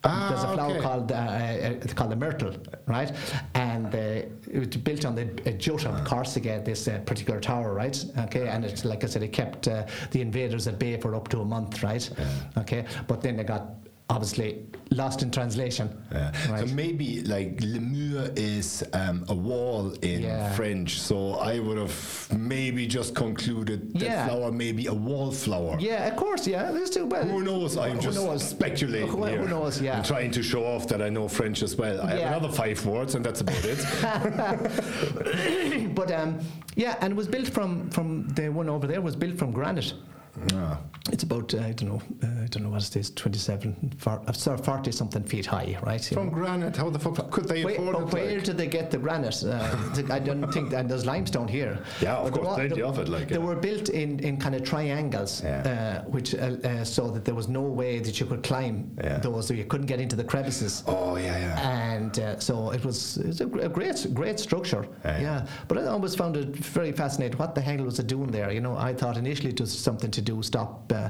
Ah, 0.04 0.30
There's 0.30 0.44
a 0.44 0.54
flower 0.54 0.72
okay. 0.72 0.82
called 0.82 1.12
uh, 1.12 1.16
uh, 1.16 1.94
called 1.96 2.12
the 2.12 2.16
myrtle, 2.16 2.54
right? 2.86 3.12
And 3.56 3.94
uh, 3.94 3.98
it 3.98 4.60
was 4.60 4.68
built 4.68 5.06
on 5.06 5.16
the 5.16 5.24
uh, 5.46 5.52
jut 5.58 5.86
of 5.86 6.06
Corsica, 6.06 6.62
this 6.64 6.88
uh, 6.88 7.00
particular 7.00 7.40
tower, 7.40 7.74
right? 7.74 8.06
Okay, 8.20 8.48
and 8.48 8.64
it's 8.64 8.86
like 8.86 9.04
I 9.04 9.08
said, 9.08 9.24
it 9.24 9.34
kept 9.34 9.68
uh, 9.68 9.86
the 10.12 10.22
invaders 10.22 10.68
at 10.68 10.78
bay 10.78 10.98
for 10.98 11.16
up 11.16 11.28
to 11.30 11.42
a 11.42 11.46
month, 11.46 11.82
right? 11.82 12.08
Okay, 12.58 12.86
but 13.08 13.22
then 13.22 13.38
they 13.38 13.44
got 13.44 13.87
obviously 14.10 14.66
lost 14.92 15.22
in 15.22 15.30
translation. 15.30 15.90
Yeah. 16.14 16.32
Right. 16.50 16.66
So 16.68 16.74
maybe 16.74 17.22
like 17.24 17.60
Le 17.62 17.80
Mur 17.82 18.32
is 18.38 18.82
um, 18.94 19.26
a 19.28 19.36
wall 19.36 19.92
in 20.02 20.22
Yeah. 20.22 20.54
French. 20.54 21.00
So 21.02 21.34
I 21.34 21.60
would 21.60 21.78
have 21.78 22.28
maybe 22.38 22.88
just 22.88 23.14
concluded 23.14 23.94
that 23.96 24.02
Yeah. 24.02 24.28
flower 24.28 24.50
may 24.52 24.72
be 24.72 24.88
a 24.88 24.94
wallflower. 24.94 25.76
Yeah, 25.80 26.08
of 26.08 26.16
course, 26.16 26.48
yeah. 26.48 26.72
There's 26.72 26.90
too 26.90 27.06
well. 27.06 27.26
Who 27.26 27.44
knows? 27.44 27.76
I'm 27.78 27.96
Who 27.98 28.02
just 28.02 28.18
knows? 28.18 28.48
speculating 28.48 29.10
Who- 29.10 29.26
who 29.26 29.48
knows, 29.50 29.82
yeah. 29.82 29.98
I'm 29.98 30.04
trying 30.04 30.32
to 30.32 30.42
show 30.42 30.64
off 30.66 30.88
that 30.88 31.02
I 31.02 31.10
know 31.10 31.28
French 31.28 31.62
as 31.62 31.76
well. 31.76 32.00
I 32.02 32.12
have 32.12 32.32
another 32.38 32.50
five 32.54 32.84
words, 32.86 33.16
and 33.16 33.26
that's 33.26 33.42
about 33.42 33.64
it. 33.66 33.80
but 35.96 36.12
um, 36.12 36.40
yeah, 36.76 36.96
and 37.02 37.12
it 37.12 37.16
was 37.16 37.28
built 37.28 37.50
from 37.50 37.90
from 37.90 38.28
the 38.30 38.50
one 38.50 38.70
over 38.70 38.88
there 38.88 39.02
was 39.02 39.16
built 39.18 39.38
from 39.38 39.52
granite. 39.52 39.94
Ah. 40.54 40.80
It's 41.10 41.24
about 41.24 41.54
uh, 41.54 41.60
I 41.60 41.72
don't 41.72 41.88
know 41.90 42.02
uh, 42.22 42.44
I 42.44 42.48
don't 42.48 42.64
know 42.64 42.70
what 42.70 42.84
it 42.86 42.96
is 42.98 43.12
27 43.12 43.94
for, 43.98 44.22
uh, 44.28 44.32
sorry, 44.34 44.58
40 44.58 44.92
something 44.92 45.24
feet 45.24 45.46
high, 45.46 45.78
right? 45.84 46.12
You 46.12 46.16
From 46.16 46.28
know. 46.28 46.34
granite, 46.34 46.76
how 46.76 46.90
the 46.90 47.00
fuck 47.00 47.32
could 47.32 47.48
they 47.48 47.64
Wait, 47.64 47.78
afford 47.80 47.96
it? 48.10 48.14
where 48.14 48.36
like? 48.36 48.44
did 48.44 48.58
they 48.58 48.68
get 48.68 48.92
the 48.92 48.98
granite? 48.98 49.42
Uh, 49.44 49.76
I 50.12 50.20
don't 50.20 50.52
think, 50.54 50.74
and 50.74 50.90
there's 50.90 51.06
limestone 51.06 51.48
here. 51.48 51.80
Yeah, 52.02 52.18
of 52.18 52.34
But 52.34 52.42
course, 52.42 52.56
plenty 52.56 52.82
of 52.82 53.00
it, 53.00 53.08
like, 53.08 53.30
they 53.30 53.36
yeah. 53.36 53.42
were 53.42 53.56
built 53.56 53.88
in, 53.90 54.20
in 54.20 54.36
kind 54.38 54.54
of 54.54 54.64
triangles, 54.64 55.42
Yeah. 55.44 56.04
uh, 56.06 56.10
which 56.10 56.36
uh, 56.36 56.58
uh, 56.64 56.84
so 56.84 57.10
that 57.12 57.24
there 57.24 57.36
was 57.36 57.48
no 57.48 57.62
way 57.62 58.00
that 58.00 58.20
you 58.20 58.26
could 58.26 58.44
climb 58.44 58.92
Yeah. 59.02 59.20
those, 59.20 59.48
so 59.48 59.54
you 59.54 59.64
couldn't 59.64 59.88
get 59.88 60.02
into 60.02 60.18
the 60.18 60.26
crevices. 60.26 60.84
Oh 60.88 61.16
yeah, 61.16 61.38
yeah. 61.38 61.70
And 61.94 62.20
uh, 62.20 62.38
so 62.40 62.72
it 62.72 62.84
was, 62.84 63.16
it 63.18 63.28
was 63.28 63.40
a, 63.42 63.48
a 63.48 63.70
great, 63.70 64.06
great 64.14 64.40
structure. 64.42 64.86
Yeah. 65.06 65.22
Yeah. 65.22 65.48
But 65.70 65.78
I 65.78 65.86
always 65.86 66.16
found 66.16 66.36
it 66.36 66.54
very 66.56 66.92
fascinating. 66.92 67.38
What 67.38 67.56
the 67.56 67.62
hell 67.62 67.78
was 67.86 67.98
it 68.00 68.08
doing 68.08 68.28
there? 68.30 68.52
You 68.52 68.60
know, 68.62 68.76
I 68.76 68.94
thought 68.94 69.16
initially 69.16 69.52
it 69.52 69.60
was 69.62 69.72
something 69.78 70.12
to 70.12 70.22
do 70.32 70.44
stop 70.44 70.92
uh, 70.94 71.10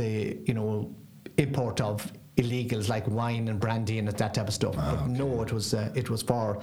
the, 0.00 0.12
you 0.48 0.54
know, 0.58 0.94
import 1.36 1.80
of 1.80 2.12
illegals 2.36 2.88
like 2.88 3.06
wine 3.08 3.48
and 3.48 3.58
brandy 3.60 3.98
and 3.98 4.08
that 4.08 4.34
type 4.34 4.48
of 4.48 4.54
stuff. 4.54 4.74
Ah, 4.78 4.96
but 4.96 5.06
no, 5.22 5.42
it 5.42 5.52
was 5.52 5.74
uh, 5.74 6.00
it 6.00 6.08
was 6.10 6.22
for 6.22 6.60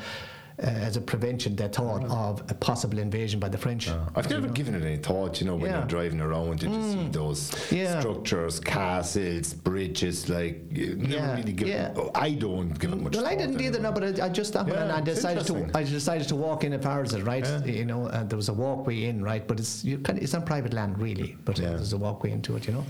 uh, 0.61 0.65
as 0.67 0.95
a 0.97 1.01
prevention. 1.01 1.55
They 1.55 1.67
thought 1.67 2.03
of 2.05 2.41
a 2.49 2.53
possible 2.53 2.99
invasion 2.99 3.39
by 3.39 3.49
the 3.49 3.57
French. 3.57 3.89
I've 4.15 4.29
never 4.29 4.47
given 4.47 4.75
it 4.75 4.83
any 4.83 4.97
thought, 4.97 5.41
you 5.41 5.47
know, 5.47 5.55
when 5.55 5.71
Yeah. 5.71 5.77
Mm. 5.77 5.79
you're 5.79 5.87
driving 5.87 6.21
around 6.21 6.63
and 6.63 6.73
you 6.75 6.91
see 6.91 7.07
those 7.09 7.51
Yeah. 7.71 7.99
structures, 7.99 8.59
castles, 8.59 9.53
bridges, 9.53 10.29
like, 10.29 10.63
you 10.71 10.95
never 10.95 11.13
Yeah, 11.13 11.35
really 11.35 11.53
give 11.53 11.67
yeah. 11.67 11.93
oh, 11.97 12.11
I 12.15 12.31
don't 12.31 12.77
give 12.79 12.93
it 12.93 13.01
much 13.01 13.15
Well, 13.15 13.25
I 13.27 13.35
didn't 13.35 13.55
either, 13.61 13.79
anyway. 13.79 13.81
no, 13.83 13.91
but 13.91 14.19
I, 14.21 14.25
I 14.25 14.29
just 14.29 14.51
stopped 14.51 14.69
Yeah, 14.69 14.83
and 14.83 14.91
I 14.91 15.01
decided 15.01 15.45
to. 15.47 15.69
I 15.73 15.83
decided 15.83 16.27
to 16.29 16.35
walk 16.35 16.63
in 16.63 16.73
at 16.73 16.81
Farset, 16.81 17.25
right? 17.25 17.43
Yeah. 17.45 17.65
You 17.65 17.85
know, 17.85 18.07
and 18.07 18.29
there 18.29 18.37
was 18.37 18.49
a 18.49 18.53
walkway 18.53 19.03
in, 19.05 19.21
right? 19.23 19.45
But 19.47 19.59
it's 19.59 19.83
you 19.83 19.97
can, 19.97 20.17
it's 20.19 20.33
on 20.33 20.43
private 20.43 20.73
land, 20.73 20.97
really. 20.99 21.35
But 21.45 21.59
uh, 21.59 21.63
there's 21.63 21.93
a 21.93 21.97
walkway 21.97 22.31
into 22.31 22.55
it, 22.55 22.67
you 22.67 22.73
know. 22.73 22.85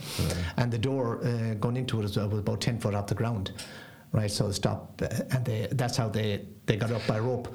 And 0.58 0.72
the 0.72 0.78
door 0.78 1.20
uh, 1.26 1.56
going 1.56 1.78
into 1.78 2.00
it 2.02 2.06
is, 2.06 2.18
uh, 2.18 2.28
was 2.28 2.40
about 2.40 2.62
ten 2.62 2.80
foot 2.80 2.94
off 2.94 3.08
the 3.08 3.16
ground, 3.16 3.52
right? 4.16 4.32
So 4.32 4.52
stop, 4.52 5.02
and 5.02 5.46
they 5.46 5.68
that's 5.72 5.98
how 5.98 6.10
they 6.10 6.46
they 6.66 6.78
got 6.78 6.92
up 6.92 7.06
by 7.08 7.20
rope. 7.20 7.48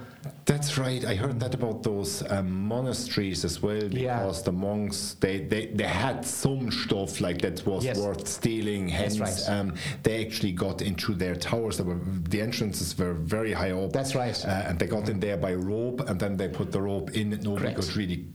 That's 0.45 0.77
right. 0.77 1.03
I 1.07 1.15
heard 1.15 1.41
that 1.41 1.55
about 1.55 1.83
those 1.83 2.23
um, 2.31 2.51
monasteries 2.69 3.43
as 3.45 3.63
well, 3.63 3.89
because 3.89 4.39
Yeah. 4.39 4.43
the 4.45 4.53
monks 4.53 5.17
they, 5.19 5.41
they, 5.41 5.67
they 5.69 5.85
had 5.85 6.27
some 6.27 6.71
stuff 6.71 7.21
like 7.23 7.41
that 7.41 7.65
was 7.67 7.85
Yes. 7.85 7.99
worth 7.99 8.29
stealing. 8.29 8.89
Hence, 8.89 9.19
right. 9.19 9.49
um, 9.49 9.75
they 10.03 10.25
actually 10.27 10.53
got 10.53 10.83
into 10.83 11.15
their 11.15 11.35
towers. 11.37 11.79
That 11.79 11.87
were 11.87 11.99
the 12.29 12.41
entrances 12.43 12.97
were 12.99 13.15
very 13.15 13.53
high 13.53 13.71
up. 13.71 13.93
That's 13.93 14.15
right. 14.15 14.39
Uh, 14.45 14.67
and 14.69 14.79
they 14.79 14.87
got 14.87 15.09
in 15.09 15.21
there 15.21 15.39
by 15.39 15.55
rope, 15.55 16.01
and 16.09 16.21
then 16.21 16.37
they 16.37 16.49
put 16.49 16.71
the 16.71 16.83
rope 16.83 17.11
in. 17.17 17.33
and 17.33 17.43
Nobody 17.43 17.73
Correct. 17.73 17.81
could 17.81 17.97
really 17.97 18.27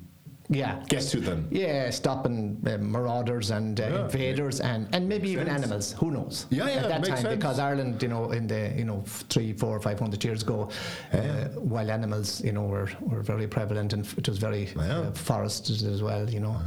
Yeah. 0.49 0.83
get 0.89 1.01
to 1.03 1.19
them. 1.19 1.47
Yeah, 1.51 1.89
stopping 1.89 2.61
uh, 2.67 2.77
marauders 2.77 3.49
and 3.51 3.79
uh, 3.79 3.83
Yeah. 3.83 4.03
invaders 4.05 4.59
and, 4.61 4.87
and 4.93 5.09
maybe 5.09 5.29
even 5.29 5.47
sense. 5.47 5.63
animals. 5.63 5.91
Who 5.93 6.11
knows? 6.11 6.45
Yeah, 6.49 6.67
yeah, 6.67 6.75
At 6.83 6.89
that 6.89 7.03
time, 7.03 7.17
sense. 7.17 7.35
because 7.35 7.57
Ireland, 7.59 8.01
you 8.03 8.09
know, 8.09 8.31
in 8.31 8.45
the 8.47 8.71
you 8.77 8.85
know 8.85 9.03
three, 9.29 9.53
four, 9.53 9.79
five 9.79 9.99
hundred 9.99 10.23
years 10.23 10.43
ago, 10.43 10.69
uh, 11.13 11.47
wild 11.55 11.89
animals, 11.89 12.41
you 12.43 12.51
know, 12.51 12.63
were, 12.65 12.89
were 13.01 13.21
very 13.21 13.47
prevalent 13.47 13.93
and 13.93 14.05
f- 14.05 14.17
it 14.17 14.29
was 14.29 14.37
very 14.37 14.69
uh, 14.77 15.11
forested 15.11 15.81
as 15.83 16.01
well. 16.03 16.29
You 16.29 16.41
know. 16.41 16.57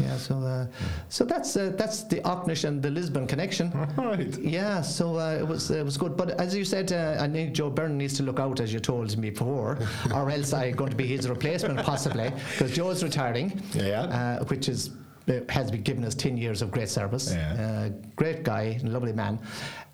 Yeah, 0.00 0.16
so 0.16 0.38
uh, 0.40 0.66
so 1.08 1.24
that's 1.24 1.56
uh, 1.56 1.72
that's 1.76 2.04
the 2.04 2.20
Aucknish 2.20 2.64
and 2.64 2.82
the 2.82 2.90
Lisbon 2.90 3.26
connection. 3.26 3.70
Right. 3.96 4.36
Yeah, 4.38 4.80
so 4.82 5.18
uh, 5.18 5.36
it 5.40 5.46
was 5.46 5.70
it 5.70 5.84
was 5.84 5.96
good. 5.96 6.16
But 6.16 6.40
as 6.40 6.54
you 6.54 6.64
said, 6.64 6.92
uh, 6.92 7.16
I 7.20 7.28
think 7.28 7.54
Joe 7.54 7.70
Byrne 7.70 7.96
needs 7.98 8.14
to 8.16 8.22
look 8.22 8.40
out, 8.40 8.60
as 8.60 8.72
you 8.72 8.80
told 8.80 9.16
me 9.16 9.30
before, 9.30 9.78
or 10.14 10.30
else 10.30 10.52
I'm 10.52 10.74
going 10.74 10.90
to 10.90 10.96
be 10.96 11.06
his 11.06 11.28
replacement 11.28 11.80
possibly, 11.80 12.32
because 12.52 12.72
Joe's 12.72 13.02
retiring. 13.02 13.60
Yeah. 13.74 14.02
Uh, 14.02 14.44
which 14.44 14.68
is 14.68 14.90
uh, 15.28 15.40
has 15.48 15.70
been 15.70 15.82
given 15.82 16.04
us 16.04 16.14
ten 16.14 16.36
years 16.36 16.62
of 16.62 16.70
great 16.70 16.88
service. 16.88 17.32
Yeah. 17.32 17.52
Uh, 17.52 17.88
great 18.16 18.42
guy, 18.42 18.80
lovely 18.82 19.12
man, 19.12 19.38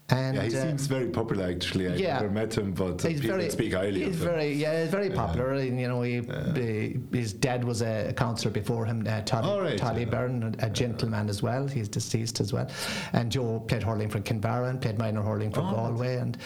and 0.08 0.36
Yeah, 0.36 0.42
he 0.42 0.56
uh, 0.56 0.62
seems 0.62 0.86
very 0.86 1.08
popular 1.08 1.46
actually. 1.48 1.88
I've 1.88 1.98
yeah. 1.98 2.14
never 2.20 2.30
met 2.30 2.56
him, 2.56 2.72
but 2.72 3.04
uh, 3.04 3.08
He's 3.08 3.20
people 3.20 3.36
very, 3.38 3.50
speak 3.50 3.72
highly 3.74 4.04
he's 4.04 4.14
of 4.16 4.22
him. 4.22 4.28
very, 4.34 4.52
yeah, 4.52 4.82
he's 4.82 4.90
very 4.90 5.10
popular. 5.10 5.52
And 5.54 5.80
you 5.80 5.88
know, 5.88 6.02
he, 6.02 6.22
he- 6.54 6.96
his 7.12 7.32
dad 7.32 7.64
was 7.64 7.82
a 7.82 8.12
councillor 8.16 8.52
before 8.52 8.84
him, 8.86 9.04
uh, 9.08 9.22
Tolly, 9.22 9.48
All 9.48 9.60
right, 9.60 9.76
Tolly 9.78 10.02
yeah. 10.04 10.10
Byrne, 10.10 10.54
a 10.60 10.70
gentleman 10.70 11.28
as 11.28 11.42
well. 11.42 11.66
He's 11.66 11.88
deceased 11.88 12.38
as 12.40 12.52
well. 12.52 12.68
And 13.14 13.32
Joe 13.32 13.60
played 13.66 13.82
hurling 13.82 14.08
for 14.08 14.20
Kinvara 14.20 14.70
and 14.70 14.80
played 14.80 14.96
minor 14.98 15.22
hurling 15.22 15.50
for 15.50 15.60
Oh, 15.60 15.72
Galway, 15.72 16.16
and 16.16 16.36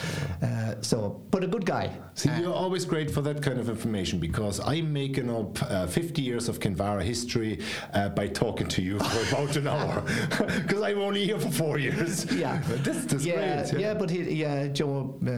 uh, 0.43 0.81
so, 0.81 1.21
but 1.31 1.45
a 1.45 1.47
good 1.47 1.67
guy. 1.67 1.91
See, 2.15 2.31
you're 2.41 2.55
always 2.55 2.85
great 2.85 3.11
for 3.11 3.21
that 3.23 3.43
kind 3.43 3.59
of 3.59 3.69
information 3.69 4.19
because 4.21 4.61
I'm 4.61 4.93
making 4.93 5.31
up 5.31 5.63
uh, 5.63 5.87
50 5.87 6.23
years 6.23 6.49
of 6.49 6.61
Kinvara 6.61 7.03
history 7.03 7.61
uh, 7.95 8.09
by 8.11 8.27
talking 8.29 8.69
to 8.69 8.83
you 8.83 8.99
for 8.99 9.35
about 9.37 9.57
an 9.57 9.67
hour 9.69 10.03
because 10.63 10.83
I'm 10.83 10.99
only 10.99 11.25
here 11.27 11.39
for 11.39 11.51
four 11.51 11.79
years. 11.79 12.31
Yeah, 12.33 12.59
this 12.83 13.05
is 13.13 13.27
yeah, 13.27 13.35
great. 13.35 13.50
Yeah, 13.79 13.95
But 13.95 14.11
he, 14.11 14.23
yeah, 14.35 14.67
Joe 14.69 15.19
uh, 15.27 15.31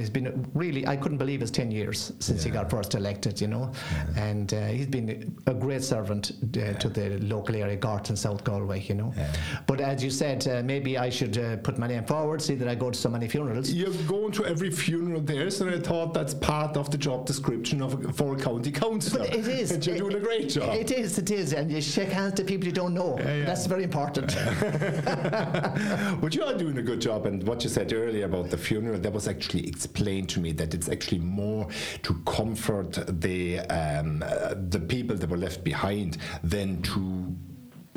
has 0.00 0.10
been 0.10 0.46
really. 0.54 0.86
I 0.86 0.96
couldn't 0.96 1.18
believe 1.18 1.42
it's 1.42 1.50
ten 1.50 1.70
years 1.70 2.12
since 2.20 2.42
he 2.44 2.50
got 2.50 2.70
first 2.70 2.94
elected. 2.94 3.40
You 3.40 3.48
know, 3.48 3.72
and 4.16 4.52
uh, 4.54 4.66
he's 4.66 4.86
been 4.86 5.34
a 5.46 5.54
great 5.54 5.82
servant 5.84 6.32
uh, 6.56 6.72
to 6.74 6.88
the 6.88 7.18
local 7.20 7.54
area, 7.56 7.76
Gort 7.76 8.08
and 8.10 8.18
South 8.18 8.44
Galway. 8.44 8.80
You 8.80 8.94
know, 8.94 9.12
Yeah. 9.16 9.32
but 9.66 9.80
as 9.80 10.02
you 10.04 10.10
said, 10.10 10.46
uh, 10.48 10.62
maybe 10.62 10.98
I 10.98 11.10
should 11.10 11.36
uh, 11.38 11.56
put 11.58 11.78
my 11.78 11.86
name 11.86 12.04
forward, 12.04 12.40
see 12.42 12.54
that 12.56 12.68
I 12.68 12.74
go 12.74 12.90
to 12.90 12.98
so 12.98 13.08
many 13.08 13.28
funerals. 13.28 13.70
You're 13.70 13.92
going 14.06 14.32
to 14.32 14.44
every 14.46 14.70
funeral 14.70 15.20
there, 15.20 15.50
so 15.50 15.68
I 15.68 15.78
thought 15.80 16.14
that's 16.14 16.34
part 16.34 16.76
of 16.76 16.90
the 16.90 16.98
job 16.98 17.26
description 17.26 17.80
of 17.82 17.94
a, 18.04 18.12
for 18.12 18.34
a 18.34 18.38
county 18.38 18.70
councillor. 18.70 19.26
But 19.26 19.34
it 19.36 19.48
is. 19.48 19.70
and 19.72 19.84
you're 19.86 19.96
It- 19.96 19.98
doing 19.98 20.16
a 20.16 20.20
great 20.20 20.48
job. 20.50 20.74
It 20.74 20.90
is. 20.90 21.18
It 21.18 21.30
is, 21.30 21.52
and 21.52 21.70
you 21.70 21.80
shake 21.80 22.10
hands 22.10 22.34
to 22.34 22.44
people 22.44 22.66
you 22.66 22.72
don't 22.72 22.94
know. 22.94 23.16
Yeah, 23.18 23.34
yeah. 23.36 23.44
That's 23.44 23.66
very 23.66 23.84
important. 23.84 24.34
but 26.20 26.34
you 26.34 26.42
are 26.44 26.54
doing 26.56 26.78
a 26.78 26.82
good 26.82 27.00
job, 27.00 27.26
and 27.26 27.42
what 27.54 27.62
you 27.62 27.70
said 27.70 27.92
earlier 27.92 28.24
about 28.24 28.50
the 28.50 28.58
funeral, 28.58 28.98
that 28.98 29.12
was 29.12 29.28
actually 29.28 29.68
explained 29.68 30.28
to 30.28 30.40
me 30.40 30.50
that 30.50 30.74
it's 30.74 30.88
actually 30.88 31.20
more 31.20 31.68
to 32.02 32.14
comfort 32.26 32.98
the 33.20 33.60
um, 33.60 34.24
uh, 34.26 34.54
the 34.70 34.80
people 34.80 35.14
that 35.16 35.30
were 35.30 35.36
left 35.36 35.62
behind 35.62 36.16
than 36.42 36.82
to 36.82 37.36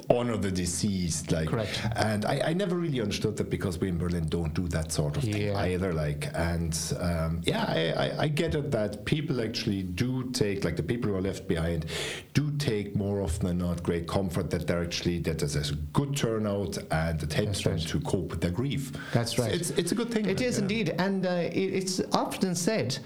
honor 0.10 0.38
the 0.38 0.52
deceased. 0.52 1.32
Like, 1.32 1.50
Correct. 1.50 1.82
and 1.96 2.26
I, 2.26 2.42
I 2.48 2.54
never 2.54 2.76
really 2.76 3.02
understood 3.02 3.38
that 3.38 3.50
because 3.50 3.80
we 3.80 3.90
in 3.90 3.98
Berlin 3.98 4.28
don't 4.28 4.54
do 4.54 4.68
that 4.70 4.92
sort 4.92 5.18
of 5.18 5.24
thing 5.24 5.56
either. 5.56 5.94
Like, 5.94 6.30
and 6.34 6.78
um, 7.00 7.42
yeah, 7.44 7.66
I, 7.68 8.06
I, 8.06 8.22
I 8.24 8.28
get 8.28 8.56
it 8.56 8.72
that 8.72 9.06
people 9.06 9.42
actually 9.42 9.84
do 9.84 10.30
take, 10.32 10.64
like 10.64 10.76
the 10.76 10.84
people 10.84 11.10
who 11.12 11.18
are 11.18 11.22
left 11.22 11.48
behind, 11.48 11.86
do 12.34 12.52
take 12.58 12.96
more 12.96 13.22
often 13.22 13.48
than 13.48 13.58
not 13.58 13.84
great 13.84 14.08
comfort 14.08 14.50
that 14.52 14.68
they're 14.68 14.84
actually 14.84 15.20
that 15.20 15.40
there's 15.40 15.72
a 15.72 15.76
good 15.94 16.16
turnout 16.16 16.78
and 16.92 17.22
it 17.22 17.34
helps 17.34 17.64
them 17.64 17.78
to 17.80 18.00
cope 18.02 18.30
with 18.30 18.42
their 18.42 18.52
grief. 18.52 18.92
That's 19.14 19.36
So 19.36 19.44
right. 19.44 19.54
It's 19.54 19.72
it's 19.72 19.92
a 19.92 19.96
good 19.96 20.12
thing. 20.12 20.26
It 20.28 20.42
is 20.42 20.58
yeah. 20.58 20.62
indeed, 20.62 20.96
and 20.98 21.26
uh, 21.26 21.30
it, 21.30 21.74
it's 21.74 22.02
often 22.14 22.56
said 22.56 22.98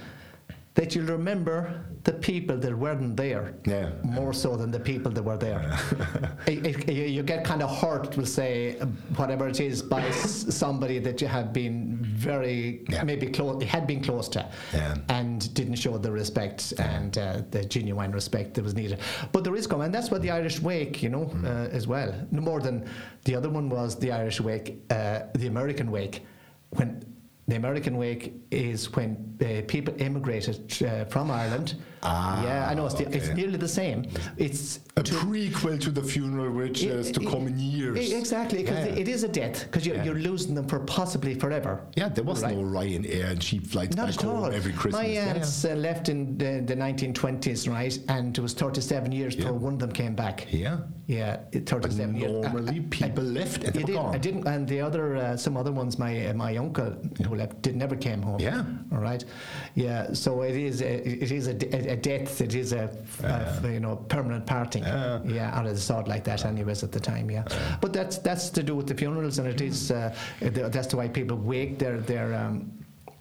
that 0.74 0.96
you'll 0.96 1.06
remember 1.08 1.84
the 2.04 2.14
people 2.14 2.58
that 2.58 2.74
weren't 2.78 3.18
there 3.18 3.54
Yeah. 3.66 3.90
more 4.04 4.34
so 4.34 4.56
than 4.56 4.72
the 4.72 4.80
people 4.80 5.12
that 5.12 5.22
were 5.24 5.38
there. 5.38 5.62
It- 6.48 6.66
it- 6.66 6.90
you 6.90 7.04
you 7.18 7.24
get 7.24 7.44
kind 7.44 7.62
of 7.62 7.70
hurt, 7.82 8.16
we'll 8.18 8.26
say, 8.26 8.78
whatever 9.18 9.48
it 9.50 9.60
is, 9.60 9.82
by 9.84 10.10
somebody 10.12 10.98
that 11.00 11.22
you 11.22 11.28
have 11.28 11.52
been 11.52 11.98
very, 12.02 12.86
Yeah. 12.90 13.04
maybe 13.04 13.28
close, 13.28 13.62
had 13.64 13.86
been 13.86 14.02
close 14.02 14.30
to, 14.30 14.42
Yeah. 14.74 14.96
and 15.10 15.54
didn't 15.54 15.76
show 15.76 15.98
the 15.98 16.12
respect 16.12 16.74
and 16.80 17.18
uh, 17.18 17.42
the 17.52 17.64
genuine 17.66 18.12
respect 18.14 18.54
that 18.56 18.64
was 18.64 18.74
needed. 18.74 19.00
But 19.34 19.44
there 19.44 19.56
is 19.58 19.68
coming, 19.68 19.86
and 19.88 19.94
that's 19.94 20.10
what 20.10 20.22
the 20.22 20.32
Irish 20.32 20.62
Wake, 20.62 21.04
you 21.04 21.10
know, 21.10 21.26
Mm. 21.26 21.44
uh, 21.46 21.78
as 21.78 21.86
well. 21.86 22.12
No 22.32 22.42
more 22.42 22.62
than 22.62 22.86
the 23.26 23.36
other 23.36 23.50
one 23.50 23.68
was 23.70 23.90
the 24.00 24.12
Irish 24.22 24.40
Wake, 24.40 24.68
uh, 24.90 25.20
the 25.42 25.48
American 25.48 25.92
Wake, 25.92 26.26
when. 26.78 26.90
The 27.52 27.58
American 27.58 27.98
Wake 27.98 28.34
is 28.50 28.96
when 28.96 29.38
uh, 29.42 29.64
people 29.68 29.94
immigrated 29.98 30.72
uh, 30.84 31.04
from 31.04 31.30
Ireland. 31.30 31.76
Ah, 32.04 32.44
yeah, 32.44 32.68
I 32.70 32.74
know 32.74 32.86
it's, 32.88 32.96
the, 32.96 33.08
it's 33.16 33.30
nearly 33.30 33.58
the 33.58 33.68
same. 33.68 34.06
It's 34.38 34.80
A 34.98 35.04
to- 35.04 35.14
prequel 35.14 35.80
to 35.82 35.92
the 35.92 36.02
funeral, 36.02 36.52
which 36.52 36.84
it- 36.84 36.90
is 36.92 37.12
to 37.12 37.22
it- 37.22 37.30
come 37.30 37.46
in 37.48 37.60
years. 37.60 38.12
Exactly, 38.12 38.64
because 38.64 38.88
Yeah. 38.88 38.96
it 39.02 39.08
is 39.08 39.24
a 39.24 39.28
death, 39.28 39.66
because 39.66 39.86
you're, 39.86 39.98
Yeah. 39.98 40.06
you're 40.06 40.16
losing 40.16 40.56
them 40.56 40.68
for 40.68 40.80
possibly 40.80 41.36
forever. 41.36 41.82
Yeah, 41.96 42.10
there 42.10 42.24
was 42.24 42.42
Right. 42.42 42.56
no 42.58 42.64
Ryanair 42.64 43.32
and 43.32 43.40
cheap 43.40 43.68
flights 43.68 43.96
Not 43.96 44.08
back 44.08 44.20
home 44.22 44.46
all. 44.46 44.52
every 44.52 44.74
Christmas. 44.74 45.02
My 45.02 45.06
aunts 45.08 45.64
uh, 45.64 45.76
left 45.76 46.10
in 46.10 46.38
the, 46.38 46.64
the 46.66 46.76
1920s, 46.76 47.68
right? 47.70 47.98
And 48.08 48.36
it 48.36 48.42
was 48.42 48.54
37 48.54 49.12
years 49.12 49.36
before 49.36 49.54
one 49.54 49.74
of 49.74 49.80
them 49.80 49.92
came 49.92 50.16
back. 50.16 50.48
Yeah. 50.52 50.78
Yeah, 51.08 51.38
it- 51.52 51.68
37 51.70 52.16
years. 52.16 52.32
normally 52.32 52.74
I- 52.74 52.76
I- 52.78 53.10
people 53.10 53.24
left 53.24 53.64
and 53.64 53.74
they 53.74 53.84
did. 53.84 53.98
I 53.98 54.18
didn't, 54.18 54.48
and 54.48 54.68
the 54.68 54.82
other, 54.82 55.18
uh, 55.18 55.38
some 55.38 55.58
other 55.58 55.72
ones, 55.72 56.00
my 56.00 56.28
uh, 56.28 56.34
my 56.34 56.56
uncle 56.58 56.96
who 57.28 57.36
left 57.36 57.62
did 57.62 57.76
never 57.76 57.96
came 57.98 58.22
home. 58.22 58.40
Yeah. 58.40 58.64
All 58.94 59.00
right. 59.00 59.24
Yeah. 59.76 60.14
So 60.14 60.42
it 60.44 60.56
is 60.56 60.82
a, 60.82 61.24
it 61.24 61.32
is 61.32 61.48
a, 61.48 61.91
a 61.92 61.96
death. 61.96 62.42
It 62.42 62.56
is 62.56 62.74
a, 62.74 62.90
a 63.24 63.72
you 63.72 63.80
know 63.80 63.96
permanent 63.96 64.46
parting. 64.46 64.84
Yeah. 64.84 65.60
Of 65.60 65.66
the 65.66 65.78
sort 65.78 66.08
like 66.08 66.24
that, 66.24 66.46
anyways, 66.46 66.84
at 66.84 66.92
the 66.92 67.00
time. 67.00 67.30
Yeah. 67.30 67.44
But 67.82 67.94
that's 67.94 68.18
that's 68.18 68.50
to 68.52 68.64
do 68.64 68.76
with 68.76 68.88
the 68.88 68.96
funerals, 68.96 69.38
and 69.40 69.48
it 69.48 69.62
is 69.62 69.92
uh, 69.92 70.16
the- 70.40 70.70
that's 70.70 70.94
why 70.94 71.08
people 71.08 71.38
wake 71.38 71.78
their 71.78 72.00
their. 72.00 72.34
Um, 72.34 72.72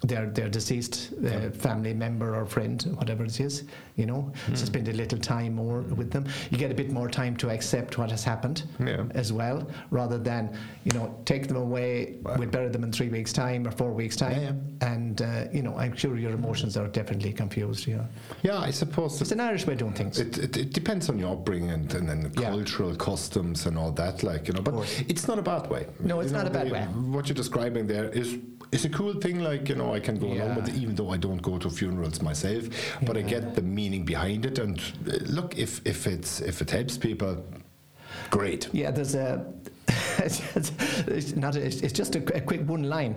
their 0.03 0.31
their 0.31 0.49
deceased 0.49 1.13
uh, 1.27 1.51
family 1.51 1.93
member 1.93 2.35
or 2.35 2.47
friend, 2.47 2.83
whatever 2.97 3.23
it 3.27 3.39
is, 3.39 3.65
you 4.01 4.07
know, 4.07 4.23
Hmm. 4.47 4.55
to 4.55 4.65
spend 4.73 4.89
a 4.89 4.93
little 5.03 5.19
time 5.19 5.53
more 5.55 5.81
with 6.01 6.11
them. 6.11 6.25
You 6.51 6.57
get 6.65 6.71
a 6.71 6.75
bit 6.83 6.91
more 6.91 7.09
time 7.21 7.37
to 7.43 7.51
accept 7.51 7.99
what 7.99 8.11
has 8.11 8.25
happened 8.25 8.59
Yeah. 8.91 9.05
as 9.23 9.29
well, 9.41 9.59
rather 9.91 10.19
than 10.31 10.43
you 10.87 10.93
know 10.97 11.07
take 11.27 11.47
them 11.49 11.59
away. 11.59 11.91
Wow. 12.23 12.37
We'll 12.39 12.49
bury 12.49 12.69
them 12.71 12.85
in 12.85 12.93
three 12.93 13.11
weeks' 13.17 13.33
time 13.33 13.67
or 13.69 13.73
four 13.83 13.93
weeks' 13.93 14.17
time, 14.17 14.41
Yeah, 14.81 14.89
and 14.95 15.17
uh, 15.23 15.29
you 15.53 15.63
know 15.63 15.75
I'm 15.83 15.95
sure 16.03 16.17
your 16.17 16.33
emotions 16.43 16.73
are 16.81 16.89
definitely 17.01 17.33
confused. 17.43 17.87
Know, 17.89 18.07
Yeah, 18.49 18.59
I 18.59 18.71
suppose 18.83 19.21
it's 19.23 19.33
an 19.33 19.41
Irish 19.41 19.67
way 19.67 19.75
of 19.75 19.81
doing 19.81 19.93
things. 20.01 20.19
It, 20.19 20.39
it, 20.47 20.57
it 20.57 20.71
depends 20.73 21.09
on 21.11 21.19
your 21.19 21.33
upbringing 21.37 21.71
and, 21.77 21.93
and, 21.99 22.09
and 22.15 22.23
Yeah. 22.41 22.51
cultural 22.51 22.95
customs 22.97 23.67
and 23.67 23.77
all 23.81 23.93
that, 24.03 24.23
like 24.23 24.43
you 24.49 24.55
know. 24.55 24.63
But 24.69 24.75
it's 25.13 25.27
not 25.29 25.39
a 25.39 25.43
bad 25.53 25.69
way. 25.75 25.83
No, 26.11 26.21
it's 26.21 26.31
You 26.31 26.39
not 26.39 26.45
know, 26.47 26.51
a 26.51 26.59
bad 26.59 26.69
the- 26.69 26.73
way. 26.77 26.85
What 27.17 27.29
you're 27.29 27.41
describing 27.45 27.87
there 27.95 28.09
is 28.23 28.29
is 28.73 28.85
a 28.85 28.89
cool 28.99 29.15
thing. 29.25 29.37
Like 29.51 29.69
you 29.71 29.75
know, 29.81 29.89
I 29.99 30.01
can 30.07 30.17
go 30.25 30.29
along 30.37 30.53
with 30.57 30.69
it, 30.71 30.77
even 30.83 30.95
though 30.95 31.11
I 31.11 31.19
don't 31.27 31.43
go 31.51 31.59
to 31.65 31.69
funerals 31.81 32.19
myself. 32.31 32.65
But 33.07 33.15
I 33.17 33.23
get 33.35 33.45
the 33.59 33.63
meaning 33.63 33.90
behind 33.99 34.47
it. 34.47 34.59
And 34.59 34.81
uh, 35.07 35.17
look, 35.27 35.59
if 35.59 35.81
if 35.85 36.07
it's 36.07 36.41
if 36.41 36.61
it 36.61 36.71
helps 36.71 36.97
people, 36.97 37.45
great. 38.31 38.69
Yeah, 38.73 38.91
there's 38.91 39.15
a. 39.15 39.45
it's 40.21 41.37
not. 41.37 41.57
A, 41.57 41.65
it's 41.65 41.93
just 41.93 42.17
a, 42.17 42.37
a 42.37 42.41
quick 42.41 42.67
one 42.69 42.85
line. 42.85 43.17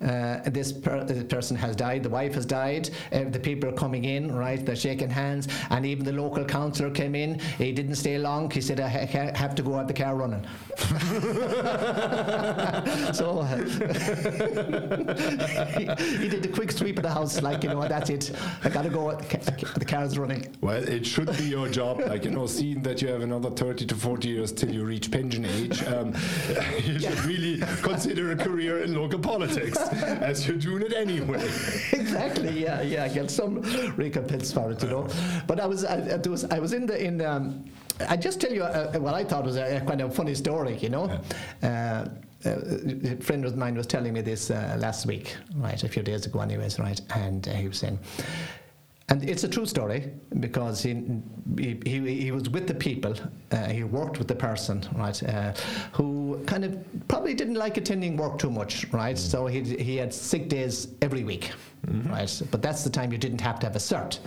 Uh, 0.00 0.40
this, 0.50 0.72
per, 0.72 1.04
this 1.04 1.24
person 1.24 1.56
has 1.56 1.76
died. 1.76 2.02
The 2.02 2.10
wife 2.10 2.34
has 2.34 2.46
died. 2.46 2.90
Uh, 3.12 3.24
the 3.24 3.40
people 3.40 3.70
are 3.70 3.74
coming 3.74 4.04
in, 4.04 4.34
right? 4.34 4.64
They're 4.64 4.76
shaking 4.76 5.10
hands, 5.10 5.48
and 5.70 5.84
even 5.86 6.04
the 6.04 6.12
local 6.12 6.44
councillor 6.44 6.90
came 6.90 7.14
in. 7.14 7.38
He 7.38 7.72
didn't 7.72 7.96
stay 7.96 8.18
long. 8.18 8.50
He 8.50 8.60
said, 8.60 8.80
"I 8.80 8.88
ha- 8.88 9.06
ha- 9.06 9.32
have 9.34 9.54
to 9.56 9.62
go 9.62 9.74
have 9.74 9.88
the 9.88 9.94
car 9.94 10.14
running." 10.14 10.46
so 13.12 13.40
uh, 13.40 13.56
he, 15.78 15.86
he 16.22 16.28
did 16.28 16.44
a 16.44 16.48
quick 16.48 16.72
sweep 16.72 16.98
of 16.98 17.04
the 17.04 17.10
house, 17.10 17.40
like 17.42 17.64
you 17.64 17.70
know, 17.70 17.86
that's 17.88 18.10
it. 18.10 18.32
I 18.64 18.68
gotta 18.68 18.90
go. 18.90 19.12
The 19.12 19.84
car's 19.86 20.18
running. 20.18 20.54
Well, 20.60 20.82
it 20.82 21.06
should 21.06 21.36
be 21.36 21.44
your 21.44 21.68
job, 21.68 22.00
like 22.00 22.24
you 22.24 22.30
know, 22.30 22.46
seeing 22.46 22.82
that 22.82 23.00
you 23.02 23.08
have 23.08 23.22
another 23.22 23.50
thirty 23.50 23.86
to 23.86 23.94
forty 23.94 24.28
years 24.28 24.52
till 24.52 24.70
you 24.70 24.84
reach 24.84 25.10
pension 25.10 25.44
age. 25.44 25.82
Um, 25.84 26.11
you 26.84 26.98
should 26.98 27.24
really 27.24 27.58
consider 27.82 28.32
a 28.32 28.36
career 28.36 28.82
in 28.82 28.94
local 28.94 29.18
politics, 29.18 29.76
as 30.30 30.46
you're 30.46 30.56
doing 30.56 30.82
it 30.82 30.92
anyway. 30.92 31.42
exactly. 31.92 32.62
Yeah, 32.62 32.82
yeah. 32.82 33.08
Get 33.08 33.30
some 33.30 33.60
recompense 33.96 34.52
for 34.52 34.70
it, 34.72 34.82
you 34.82 34.88
know. 34.88 35.08
But 35.46 35.60
I 35.60 35.66
was, 35.66 35.84
I, 35.84 35.96
I 35.96 36.28
was, 36.28 36.44
I 36.44 36.58
was 36.58 36.72
in 36.72 36.86
the 36.86 37.02
in. 37.02 37.20
Um, 37.20 37.64
I 38.08 38.16
just 38.16 38.40
tell 38.40 38.52
you 38.52 38.64
uh, 38.64 38.98
what 38.98 39.14
I 39.14 39.22
thought 39.22 39.44
was 39.44 39.56
a, 39.56 39.76
a 39.76 39.80
kind 39.80 40.00
of 40.00 40.14
funny 40.14 40.34
story, 40.34 40.76
you 40.78 40.88
know. 40.88 41.20
Uh, 41.62 42.06
a 42.44 43.16
friend 43.20 43.44
of 43.44 43.56
mine 43.56 43.76
was 43.76 43.86
telling 43.86 44.12
me 44.12 44.20
this 44.20 44.50
uh, 44.50 44.76
last 44.80 45.06
week, 45.06 45.36
right, 45.56 45.82
a 45.82 45.88
few 45.88 46.02
days 46.02 46.26
ago, 46.26 46.40
anyways, 46.40 46.78
right, 46.78 47.00
and 47.14 47.46
uh, 47.46 47.52
he 47.52 47.68
was 47.68 47.78
saying. 47.78 47.98
And 49.12 49.28
it's 49.28 49.44
a 49.44 49.48
true 49.48 49.66
story 49.66 50.10
because 50.40 50.82
he, 50.82 51.04
he, 51.58 51.78
he, 51.84 52.14
he 52.22 52.32
was 52.32 52.48
with 52.48 52.66
the 52.66 52.72
people, 52.72 53.14
uh, 53.50 53.68
he 53.68 53.84
worked 53.84 54.18
with 54.18 54.26
the 54.26 54.34
person, 54.34 54.82
right, 54.94 55.22
uh, 55.24 55.52
who 55.92 56.42
kind 56.46 56.64
of 56.64 56.82
probably 57.08 57.34
didn't 57.34 57.56
like 57.56 57.76
attending 57.76 58.16
work 58.16 58.38
too 58.38 58.50
much, 58.50 58.86
right? 58.90 59.18
So 59.18 59.46
he, 59.46 59.60
he 59.60 59.96
had 59.96 60.14
sick 60.14 60.48
days 60.48 60.88
every 61.02 61.24
week, 61.24 61.50
right? 62.06 62.42
But 62.50 62.62
that's 62.62 62.84
the 62.84 62.90
time 62.90 63.12
you 63.12 63.18
didn't 63.18 63.42
have 63.42 63.58
to 63.60 63.66
have 63.66 63.76
a 63.76 63.80
cert, 63.80 64.18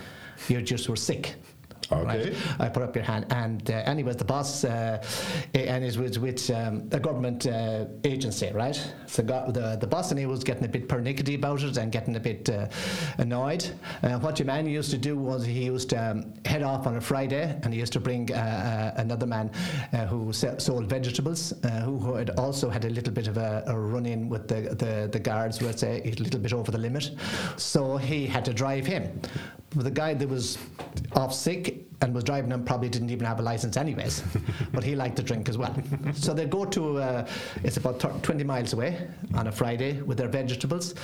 you 0.46 0.62
just 0.62 0.88
were 0.88 0.94
sick. 0.94 1.34
Okay. 1.92 2.30
Right? 2.30 2.34
I 2.58 2.68
put 2.68 2.82
up 2.82 2.96
your 2.96 3.04
hand, 3.04 3.26
and 3.30 3.70
uh, 3.70 3.74
anyways, 3.74 4.16
the 4.16 4.24
boss, 4.24 4.64
uh, 4.64 5.02
and 5.54 5.84
it 5.84 5.96
was 5.96 6.18
with 6.18 6.50
um, 6.50 6.88
a 6.90 6.98
government 6.98 7.46
uh, 7.46 7.86
agency, 8.04 8.50
right? 8.52 8.76
So 9.06 9.22
got 9.22 9.54
the 9.54 9.76
the 9.76 9.86
boss 9.86 10.10
and 10.10 10.18
he 10.18 10.26
was 10.26 10.42
getting 10.42 10.64
a 10.64 10.68
bit 10.68 10.88
pernickety 10.88 11.36
about 11.36 11.62
it 11.62 11.76
and 11.76 11.92
getting 11.92 12.16
a 12.16 12.20
bit 12.20 12.48
uh, 12.48 12.66
annoyed. 13.18 13.70
Uh, 14.02 14.18
what 14.18 14.38
your 14.38 14.46
man 14.46 14.66
used 14.66 14.90
to 14.90 14.98
do 14.98 15.16
was 15.16 15.44
he 15.44 15.64
used 15.64 15.90
to 15.90 15.96
um, 15.96 16.34
head 16.44 16.62
off 16.62 16.86
on 16.86 16.96
a 16.96 17.00
Friday, 17.00 17.58
and 17.62 17.72
he 17.72 17.78
used 17.78 17.92
to 17.92 18.00
bring 18.00 18.32
uh, 18.32 18.94
another 18.96 19.26
man 19.26 19.50
who 20.08 20.32
sold 20.32 20.86
vegetables, 20.86 21.52
who, 21.84 22.14
had 22.14 22.30
also 22.30 22.68
had 22.68 22.84
a 22.84 22.90
little 22.90 23.12
bit 23.12 23.28
of 23.28 23.36
a, 23.36 23.62
a 23.66 23.78
run-in 23.78 24.28
with 24.28 24.48
the 24.48 24.74
the, 24.74 25.08
the 25.10 25.20
guards, 25.20 25.62
let's 25.62 25.80
say 25.80 26.02
a 26.04 26.22
little 26.22 26.40
bit 26.40 26.52
over 26.52 26.72
the 26.72 26.78
limit. 26.78 27.10
So 27.56 27.96
he 27.96 28.26
had 28.26 28.44
to 28.46 28.52
drive 28.52 28.86
him. 28.86 29.20
The 29.70 29.90
guy 29.90 30.14
that 30.14 30.28
was 30.28 30.58
off 31.12 31.34
sick 31.34 31.75
and 32.02 32.14
was 32.14 32.24
driving 32.24 32.50
him 32.50 32.64
probably 32.64 32.88
didn't 32.88 33.10
even 33.10 33.26
have 33.26 33.38
a 33.40 33.42
license 33.42 33.76
anyways, 33.76 34.22
but 34.72 34.84
he 34.84 34.94
liked 34.94 35.16
to 35.16 35.22
drink 35.22 35.48
as 35.48 35.56
well. 35.56 35.74
So 36.14 36.34
they 36.34 36.44
go 36.46 36.64
to, 36.66 36.98
uh, 36.98 37.26
it's 37.64 37.76
about 37.78 38.00
thir- 38.00 38.12
20 38.22 38.44
miles 38.44 38.72
away 38.72 39.08
on 39.34 39.46
a 39.46 39.52
Friday 39.52 40.02
with 40.02 40.18
their 40.18 40.28
vegetables. 40.28 40.94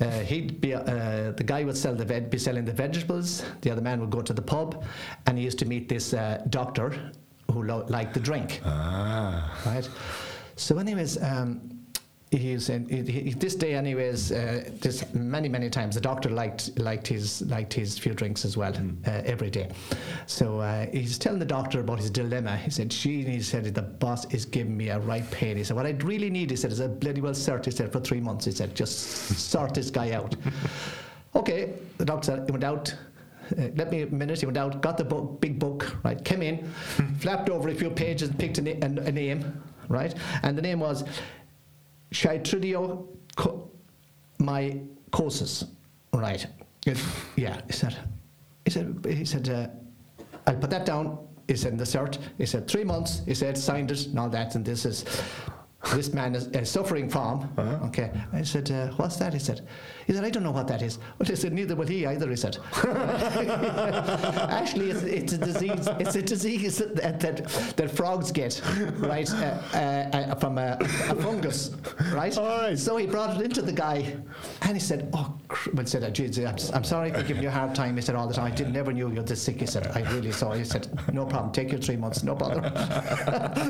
Uh, 0.00 0.08
he'd 0.20 0.60
be, 0.60 0.74
uh, 0.74 1.32
the 1.32 1.44
guy 1.44 1.64
would 1.64 1.76
sell 1.76 1.94
the 1.94 2.04
veg- 2.04 2.30
be 2.30 2.38
selling 2.38 2.64
the 2.64 2.72
vegetables, 2.72 3.44
the 3.60 3.70
other 3.70 3.82
man 3.82 4.00
would 4.00 4.10
go 4.10 4.22
to 4.22 4.32
the 4.32 4.42
pub, 4.42 4.84
and 5.26 5.36
he 5.38 5.44
used 5.44 5.58
to 5.58 5.66
meet 5.66 5.88
this 5.88 6.14
uh, 6.14 6.42
doctor 6.50 6.94
who 7.52 7.62
lo- 7.64 7.84
liked 7.88 8.14
the 8.14 8.20
drink 8.20 8.60
Ah. 8.64 9.60
right? 9.66 9.88
So, 10.56 10.78
anyways, 10.78 11.22
um, 11.22 11.79
he's 12.30 12.68
in, 12.68 12.88
he, 12.88 13.32
this 13.32 13.54
day, 13.54 13.74
anyways, 13.74 14.30
uh, 14.30 14.70
this 14.80 15.04
many 15.14 15.48
many 15.48 15.68
times 15.68 15.94
the 15.96 16.00
doctor 16.00 16.30
liked 16.30 16.78
liked 16.78 17.06
his 17.06 17.42
liked 17.42 17.72
his 17.72 17.98
few 17.98 18.14
drinks 18.14 18.44
as 18.44 18.56
well 18.56 18.72
uh, 19.06 19.10
every 19.24 19.50
day. 19.50 19.68
So 20.26 20.60
uh, 20.60 20.86
he's 20.92 21.18
telling 21.18 21.40
the 21.40 21.44
doctor 21.44 21.80
about 21.80 21.98
his 21.98 22.10
dilemma. 22.10 22.56
He 22.56 22.70
said, 22.70 22.92
"She," 22.92 23.22
he 23.24 23.40
said, 23.40 23.74
"the 23.74 23.82
boss 23.82 24.32
is 24.32 24.44
giving 24.44 24.76
me 24.76 24.90
a 24.90 24.98
right 25.00 25.28
pain." 25.30 25.56
He 25.56 25.64
said, 25.64 25.76
"What 25.76 25.86
I 25.86 25.90
really 25.90 26.30
need," 26.30 26.50
he 26.50 26.56
said, 26.56 26.70
"is 26.70 26.80
a 26.80 26.88
bloody 26.88 27.20
well 27.20 27.32
cert." 27.32 27.64
He 27.64 27.70
said, 27.72 27.92
"For 27.92 28.00
three 28.00 28.20
months," 28.20 28.44
he 28.44 28.52
said, 28.52 28.74
"just 28.74 28.98
sort 29.36 29.74
this 29.74 29.90
guy 29.90 30.12
out." 30.12 30.36
okay, 31.34 31.72
the 31.98 32.04
doctor 32.04 32.44
went 32.48 32.64
out. 32.64 32.94
Uh, 33.58 33.62
let 33.74 33.90
me 33.90 34.02
a 34.02 34.06
minute. 34.06 34.38
He 34.38 34.46
went 34.46 34.58
out, 34.58 34.80
got 34.80 34.96
the 34.96 35.04
book, 35.04 35.40
big 35.40 35.58
book, 35.58 35.96
right? 36.04 36.24
Came 36.24 36.42
in, 36.42 36.72
flapped 37.18 37.50
over 37.50 37.68
a 37.68 37.74
few 37.74 37.90
pages, 37.90 38.30
picked 38.38 38.58
a, 38.58 38.62
na- 38.62 38.86
a, 38.86 39.06
a 39.06 39.10
name, 39.10 39.60
right? 39.88 40.14
And 40.44 40.56
the 40.56 40.62
name 40.62 40.78
was 40.78 41.02
Chytridio 42.12 43.06
co- 43.36 43.70
courses? 45.10 45.64
right? 46.12 46.46
It- 46.86 46.98
yeah, 47.36 47.60
he 47.66 47.72
said. 47.72 47.96
He 48.64 48.70
said. 48.70 49.04
He 49.08 49.24
said. 49.24 49.48
Uh, 49.48 49.68
I'll 50.46 50.56
put 50.56 50.70
that 50.70 50.86
down. 50.86 51.18
He 51.46 51.56
said, 51.56 51.72
in 51.72 51.78
the 51.78 51.84
cert, 51.84 52.18
he 52.38 52.46
said, 52.46 52.68
three 52.68 52.84
months, 52.84 53.22
he 53.26 53.34
said, 53.34 53.58
signed 53.58 53.90
it 53.90 54.14
Now 54.14 54.22
all 54.22 54.28
that, 54.30 54.54
and 54.54 54.64
this 54.64 54.84
is 54.86 55.04
this 55.94 56.12
man 56.12 56.34
is 56.36 56.70
suffering 56.70 57.08
from. 57.08 57.52
Uh-huh. 57.58 57.86
Okay. 57.86 58.10
I 58.32 58.42
said, 58.42 58.70
uh, 58.70 58.88
what's 58.96 59.16
that? 59.16 59.32
He 59.32 59.38
said, 59.40 59.66
he 60.10 60.16
said, 60.16 60.24
I 60.24 60.30
don't 60.30 60.42
know 60.42 60.50
what 60.50 60.66
that 60.66 60.82
is. 60.82 60.98
Well, 61.20 61.30
I 61.30 61.34
said, 61.34 61.52
neither 61.52 61.76
will 61.76 61.86
he 61.86 62.04
either, 62.04 62.28
he 62.28 62.34
said. 62.34 62.58
Actually, 64.50 64.90
it's, 64.90 65.02
it's 65.04 65.32
a 65.34 65.38
disease, 65.38 65.88
it's 66.00 66.16
a 66.16 66.22
disease 66.22 66.78
that, 66.78 67.20
that, 67.20 67.46
that 67.76 67.90
frogs 67.92 68.32
get, 68.32 68.60
right, 68.96 69.32
uh, 69.34 69.62
uh, 69.72 69.76
uh, 69.76 70.34
from 70.34 70.58
a, 70.58 70.76
a 70.80 71.14
fungus, 71.14 71.76
right? 72.12 72.36
All 72.36 72.48
right. 72.48 72.76
So 72.76 72.96
he 72.96 73.06
brought 73.06 73.36
it 73.36 73.44
into 73.44 73.62
the 73.62 73.70
guy, 73.70 74.16
and 74.62 74.72
he 74.72 74.80
said, 74.80 75.10
oh, 75.12 75.32
cr-, 75.46 75.70
well, 75.74 75.86
said, 75.86 76.12
"Geez, 76.12 76.40
I'm, 76.40 76.56
I'm 76.74 76.82
sorry 76.82 77.12
for 77.12 77.22
giving 77.22 77.44
you 77.44 77.48
a 77.48 77.52
hard 77.52 77.76
time. 77.76 77.94
He 77.94 78.02
said, 78.02 78.16
all 78.16 78.26
the 78.26 78.34
time, 78.34 78.46
I 78.46 78.50
didn't 78.50 78.72
never 78.72 78.92
knew 78.92 79.10
you 79.10 79.14
were 79.14 79.22
this 79.22 79.40
sick. 79.40 79.60
He 79.60 79.66
said, 79.66 79.86
I 79.94 80.00
really 80.12 80.32
saw. 80.32 80.50
He 80.54 80.64
said, 80.64 80.88
no 81.14 81.24
problem, 81.24 81.52
take 81.52 81.70
your 81.70 81.80
three 81.80 81.96
months, 81.96 82.24
no 82.24 82.34
bother. 82.34 82.62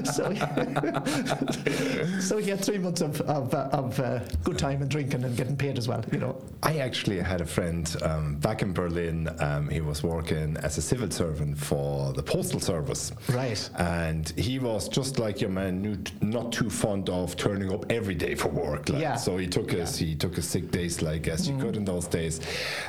so, 0.11 0.31
he, 0.31 0.41
so 2.23 2.39
he 2.39 2.49
had 2.49 2.65
three 2.65 2.79
months 2.79 3.03
of, 3.03 3.21
of, 3.23 3.53
uh, 3.53 3.69
of 3.73 4.01
uh, 4.01 4.21
good 4.43 4.57
time 4.57 4.81
and 4.81 4.91
drinking 4.91 5.23
and 5.25 5.37
getting 5.37 5.59
paid 5.59 5.77
as 5.77 5.87
well, 5.87 6.03
you 6.11 6.19
know. 6.19 6.30
I 6.63 6.79
actually 6.79 7.19
had 7.21 7.41
a 7.41 7.47
friend 7.47 7.91
um, 8.03 8.35
back 8.37 8.61
in 8.61 8.73
Berlin. 8.75 9.29
Um, 9.39 9.69
he 9.71 9.81
was 9.81 10.03
working 10.03 10.57
as 10.59 10.77
a 10.77 10.83
civil 10.83 11.11
servant 11.11 11.57
for 11.59 12.13
the 12.13 12.23
postal 12.23 12.61
service. 12.61 13.13
Right. 13.31 13.69
And 13.79 14.29
he 14.37 14.59
was 14.59 14.89
just 14.89 15.19
like 15.19 15.41
your 15.41 15.49
man, 15.51 16.05
not 16.21 16.53
too 16.53 16.69
fond 16.69 17.09
of 17.09 17.35
turning 17.37 17.73
up 17.73 17.91
every 17.91 18.15
day 18.15 18.35
for 18.35 18.49
work. 18.49 18.91
Like, 18.91 19.01
Yeah. 19.01 19.17
So 19.17 19.39
he 19.39 19.47
took 19.47 19.71
his 19.71 19.97
he 19.97 20.15
took 20.15 20.37
his 20.37 20.47
sick 20.49 20.71
days 20.71 21.01
like 21.01 21.29
as 21.29 21.49
you 21.49 21.57
could 21.57 21.77
in 21.77 21.85
those 21.87 22.07
days, 22.07 22.41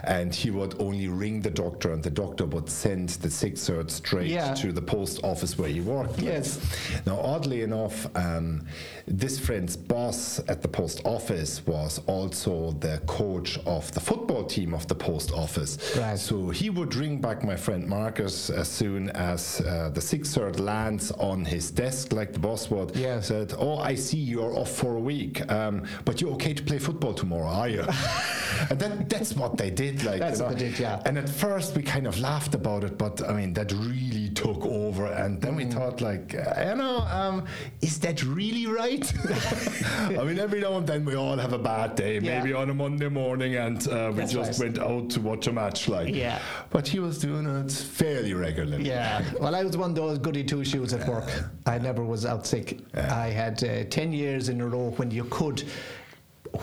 and 0.03 0.35
he 0.35 0.51
would 0.51 0.75
only 0.81 1.07
ring 1.07 1.41
the 1.41 1.49
doctor, 1.51 1.93
and 1.93 2.03
the 2.03 2.09
doctor 2.11 2.45
would 2.45 2.69
send 2.69 3.09
the 3.23 3.29
sick 3.29 3.55
cert 3.55 3.89
straight 3.89 4.31
Yeah. 4.31 4.53
to 4.55 4.73
the 4.73 4.81
post 4.81 5.23
office 5.23 5.57
where 5.57 5.69
he 5.69 5.79
worked. 5.79 6.17
like. 6.17 6.25
Yes. 6.25 6.59
Now, 7.05 7.19
oddly 7.21 7.61
enough, 7.61 8.05
um, 8.17 8.65
this 9.07 9.39
friend's 9.39 9.75
boss 9.75 10.39
at 10.47 10.61
the 10.61 10.67
post 10.67 11.01
office 11.05 11.65
was 11.65 11.99
also 12.07 12.71
the 12.79 13.01
coach 13.07 13.57
of 13.65 13.91
the 13.93 13.99
football 13.99 14.43
team 14.43 14.73
of 14.73 14.87
the 14.87 14.95
post 14.95 15.31
office. 15.31 15.95
Right. 15.97 16.17
So 16.17 16.49
he 16.49 16.69
would 16.69 16.95
ring 16.95 17.19
back 17.19 17.43
my 17.43 17.55
friend 17.55 17.87
Marcus 17.87 18.49
as 18.49 18.67
soon 18.67 19.09
as 19.11 19.61
uh, 19.61 19.89
the 19.93 20.01
sick 20.01 20.23
cert 20.23 20.59
lands 20.59 21.11
on 21.11 21.45
his 21.45 21.71
desk, 21.71 22.13
like 22.13 22.33
the 22.33 22.39
boss 22.39 22.69
would. 22.69 22.95
Yes. 22.95 23.27
Said, 23.27 23.53
"Oh, 23.57 23.77
I 23.77 23.95
see 23.95 24.17
you're 24.17 24.55
off 24.55 24.71
for 24.71 24.95
a 24.95 24.99
week, 24.99 25.49
um, 25.51 25.83
but 26.05 26.21
you're 26.21 26.33
okay 26.33 26.53
to 26.53 26.63
play 26.63 26.79
football 26.79 27.13
tomorrow, 27.13 27.47
are 27.47 27.69
you?" 27.69 27.81
and 28.69 28.79
that, 28.79 29.09
that's 29.09 29.33
what 29.35 29.57
they 29.57 29.69
did. 29.69 30.03
Like, 30.03 30.19
That's 30.19 30.39
you 30.39 30.45
what 30.45 30.57
they 30.57 30.69
did, 30.69 30.79
yeah. 30.79 31.01
And 31.05 31.17
at 31.17 31.29
first 31.29 31.75
we 31.75 31.83
kind 31.83 32.07
of 32.07 32.19
laughed 32.19 32.55
about 32.55 32.83
it, 32.83 32.97
but 32.97 33.21
I 33.27 33.33
mean 33.33 33.53
that 33.53 33.71
really 33.71 34.20
took 34.31 34.65
over. 34.65 35.05
And 35.07 35.41
then 35.41 35.55
we 35.55 35.65
Mm. 35.65 35.73
thought, 35.73 36.01
like, 36.01 36.35
uh, 36.35 36.69
you 36.69 36.75
know, 36.75 36.99
um, 36.99 37.45
is 37.81 37.99
that 37.99 38.23
really 38.23 38.65
right? 38.67 39.05
I 40.19 40.23
mean, 40.23 40.39
every 40.39 40.61
now 40.61 40.77
and 40.77 40.87
then 40.87 41.05
we 41.05 41.15
all 41.15 41.37
have 41.37 41.53
a 41.53 41.59
bad 41.59 41.95
day, 41.95 42.15
Yeah. 42.19 42.39
maybe 42.39 42.53
on 42.53 42.69
a 42.69 42.73
Monday 42.73 43.09
morning, 43.09 43.55
and 43.55 43.77
uh, 43.87 44.09
we 44.11 44.17
That's 44.19 44.33
just 44.33 44.59
right. 44.59 44.67
went 44.73 44.79
out 44.79 45.09
to 45.11 45.21
watch 45.21 45.47
a 45.47 45.53
match, 45.53 45.87
like. 45.87 46.13
Yeah. 46.15 46.39
But 46.69 46.87
he 46.87 46.99
was 46.99 47.19
doing 47.19 47.45
it 47.45 47.71
fairly 47.71 48.33
regularly. 48.33 48.87
Yeah. 48.87 49.21
Well, 49.41 49.55
I 49.55 49.63
was 49.63 49.75
one 49.77 49.91
of 49.91 49.95
those 49.95 50.17
goody 50.19 50.43
two 50.43 50.63
shoes 50.63 50.93
at 50.93 51.07
work. 51.07 51.29
I 51.65 51.77
never 51.79 52.03
was 52.03 52.25
out 52.25 52.45
sick. 52.45 52.79
I 52.95 53.27
had 53.29 53.63
uh, 53.63 53.83
10 53.89 54.13
years 54.13 54.49
in 54.49 54.61
a 54.61 54.67
row 54.67 54.91
when 54.97 55.11
you 55.11 55.23
could. 55.25 55.63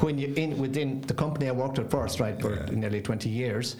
When 0.00 0.18
you 0.18 0.32
in 0.36 0.58
within 0.58 1.00
the 1.02 1.14
company 1.14 1.48
I 1.48 1.52
worked 1.52 1.78
at 1.78 1.90
first, 1.90 2.20
right, 2.20 2.38
for 2.40 2.54
Yeah. 2.54 2.66
nearly 2.72 3.00
20 3.00 3.28
years, 3.30 3.76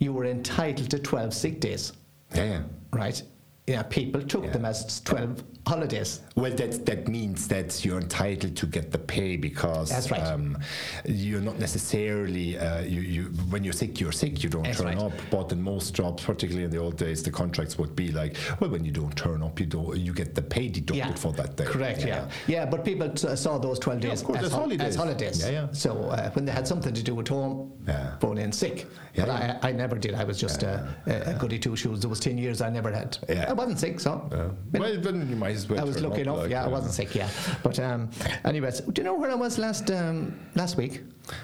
you 0.00 0.12
were 0.12 0.24
entitled 0.24 0.90
to 0.90 0.98
12 0.98 1.32
sick 1.32 1.60
days, 1.60 1.92
Yeah. 2.34 2.44
yeah. 2.44 2.62
right? 2.92 3.22
Yeah, 3.66 3.82
people 3.84 4.20
took 4.20 4.44
Yeah. 4.44 4.50
them 4.50 4.66
as 4.66 5.00
12 5.00 5.42
holidays. 5.66 6.20
Well, 6.36 6.52
that 6.52 6.84
that 6.84 7.08
means 7.08 7.48
that 7.48 7.82
you're 7.82 7.98
entitled 7.98 8.56
to 8.56 8.66
get 8.66 8.90
the 8.92 8.98
pay 8.98 9.38
because 9.38 9.88
That's 9.88 10.10
right. 10.10 10.20
um, 10.20 10.58
you're 11.06 11.40
not 11.40 11.58
necessarily 11.58 12.58
uh, 12.58 12.80
you, 12.82 13.00
you 13.00 13.22
when 13.48 13.64
you're 13.64 13.72
sick 13.72 13.98
you're 14.00 14.12
sick 14.12 14.42
you 14.42 14.50
don't 14.50 14.64
That's 14.64 14.76
turn 14.78 14.88
right. 14.88 14.98
up. 14.98 15.12
But 15.30 15.50
in 15.52 15.62
most 15.62 15.94
jobs, 15.94 16.22
particularly 16.22 16.64
in 16.64 16.70
the 16.70 16.76
old 16.76 16.98
days, 16.98 17.22
the 17.22 17.30
contracts 17.30 17.78
would 17.78 17.96
be 17.96 18.12
like, 18.12 18.36
well, 18.60 18.68
when 18.68 18.84
you 18.84 18.92
don't 18.92 19.16
turn 19.16 19.42
up, 19.42 19.58
you 19.58 19.64
don't 19.64 19.96
you 19.98 20.12
get 20.12 20.34
the 20.34 20.42
pay 20.42 20.68
deducted 20.68 20.96
Yeah, 20.96 21.14
for 21.14 21.32
that 21.32 21.56
day. 21.56 21.64
Correct. 21.64 22.04
Yeah. 22.04 22.28
Yeah, 22.46 22.66
but 22.66 22.84
people 22.84 23.08
t- 23.08 23.34
saw 23.34 23.56
those 23.56 23.78
12 23.78 24.00
days 24.00 24.22
course, 24.22 24.40
as, 24.40 24.44
as 24.46 24.52
holidays. 24.52 24.80
as 24.82 24.96
holidays. 24.96 25.40
Yeah, 25.42 25.50
yeah. 25.50 25.66
So 25.72 26.10
uh, 26.10 26.28
when 26.32 26.44
they 26.44 26.52
had 26.52 26.68
something 26.68 26.92
to 26.92 27.02
do 27.02 27.18
at 27.20 27.28
home, 27.28 27.72
Yeah. 27.88 28.18
phone 28.18 28.36
in 28.36 28.52
sick. 28.52 28.86
Yeah, 29.14 29.24
but 29.24 29.40
yeah. 29.40 29.58
I, 29.62 29.68
I 29.70 29.72
never 29.72 29.96
did. 29.96 30.14
I 30.14 30.24
was 30.24 30.38
just 30.38 30.62
a, 30.64 30.86
a, 31.06 31.30
a 31.30 31.34
goody 31.38 31.58
two 31.58 31.76
shoes. 31.76 32.00
There 32.00 32.10
was 32.10 32.20
10 32.20 32.36
years 32.36 32.60
I 32.60 32.68
never 32.68 32.92
had. 32.92 33.16
Yeah. 33.28 33.53
I 33.54 33.56
wasn't 33.56 33.78
sick, 33.78 34.00
so. 34.00 34.28
Yeah. 34.32 34.80
well, 34.80 35.00
then 35.00 35.28
you 35.30 35.36
might 35.36 35.54
as 35.54 35.68
well. 35.68 35.78
I 35.78 35.84
was 35.84 36.02
lucky 36.02 36.22
up, 36.22 36.26
enough. 36.26 36.38
like, 36.38 36.50
yeah, 36.50 36.64
I 36.64 36.66
uh, 36.66 36.70
wasn't 36.70 36.92
sick. 36.92 37.14
Yeah, 37.14 37.28
but 37.62 37.78
um, 37.78 38.10
anyways, 38.44 38.80
do 38.80 39.00
you 39.00 39.04
know 39.04 39.14
where 39.14 39.30
I 39.30 39.36
was 39.36 39.58
last 39.58 39.92
um, 39.92 40.36
last 40.56 40.76
week? 40.76 41.02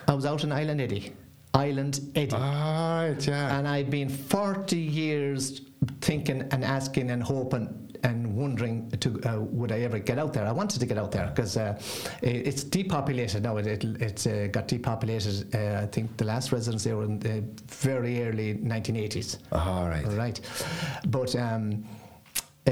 I 0.08 0.14
was 0.14 0.26
out 0.26 0.42
in 0.42 0.50
Island 0.50 0.80
Eddy, 0.80 1.12
Island 1.54 2.00
Eddy, 2.16 2.34
right, 2.34 3.16
yeah. 3.20 3.56
and 3.56 3.68
I've 3.68 3.90
been 3.90 4.08
40 4.08 4.76
years 4.76 5.60
thinking 6.00 6.42
and 6.50 6.64
asking 6.64 7.12
and 7.12 7.22
hoping 7.22 7.90
and 8.02 8.34
wondering 8.34 8.90
to 8.90 9.20
uh, 9.28 9.38
would 9.40 9.70
I 9.70 9.80
ever 9.80 9.98
get 9.98 10.18
out 10.18 10.32
there. 10.32 10.46
I 10.46 10.52
wanted 10.52 10.80
to 10.80 10.86
get 10.86 10.98
out 10.98 11.12
there 11.12 11.28
because 11.28 11.56
uh, 11.56 11.80
it, 12.22 12.48
it's 12.48 12.64
depopulated 12.64 13.44
now. 13.44 13.56
It, 13.58 13.66
it, 13.66 13.84
it's 14.02 14.26
uh, 14.26 14.48
got 14.50 14.66
depopulated. 14.68 15.54
Uh, 15.54 15.80
I 15.82 15.86
think 15.86 16.16
the 16.16 16.24
last 16.24 16.50
residents 16.52 16.84
there 16.84 16.96
were 16.96 17.04
in 17.04 17.20
the 17.20 17.44
very 17.68 18.24
early 18.24 18.54
1980s. 18.54 19.38
All 19.52 19.88
right. 19.88 20.04
Right. 20.06 20.40
But 21.08 21.34
um, 21.36 21.84
uh, 22.66 22.70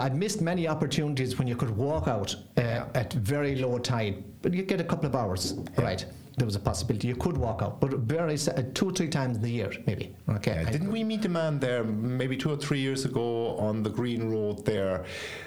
I'd 0.00 0.16
missed 0.16 0.40
many 0.40 0.68
opportunities 0.68 1.38
when 1.38 1.48
you 1.48 1.56
could 1.56 1.70
walk 1.70 2.06
out 2.08 2.34
uh, 2.56 2.84
at 2.94 3.12
very 3.14 3.56
low 3.56 3.78
tide, 3.78 4.22
but 4.42 4.52
you 4.52 4.62
get 4.62 4.80
a 4.80 4.84
couple 4.84 5.06
of 5.06 5.14
hours. 5.14 5.54
Right. 5.76 6.04
There 6.38 6.46
was 6.46 6.56
a 6.56 6.60
possibility 6.60 7.08
you 7.08 7.16
could 7.16 7.36
walk 7.36 7.60
out, 7.62 7.80
but 7.80 7.90
very 7.90 8.34
uh, 8.34 8.62
two 8.72 8.88
or 8.88 8.92
three 8.92 9.08
times 9.08 9.36
in 9.36 9.42
the 9.42 9.50
year, 9.50 9.70
maybe. 9.86 10.14
Okay. 10.30 10.62
Yeah, 10.64 10.70
didn't 10.70 10.90
we 10.90 11.04
meet 11.04 11.24
a 11.26 11.28
man 11.28 11.58
there 11.58 11.84
maybe 11.84 12.36
two 12.36 12.50
or 12.50 12.56
three 12.56 12.80
years 12.80 13.04
ago 13.04 13.56
on 13.58 13.82
the 13.82 13.90
Green 13.90 14.30
Road 14.30 14.64
there? 14.64 15.04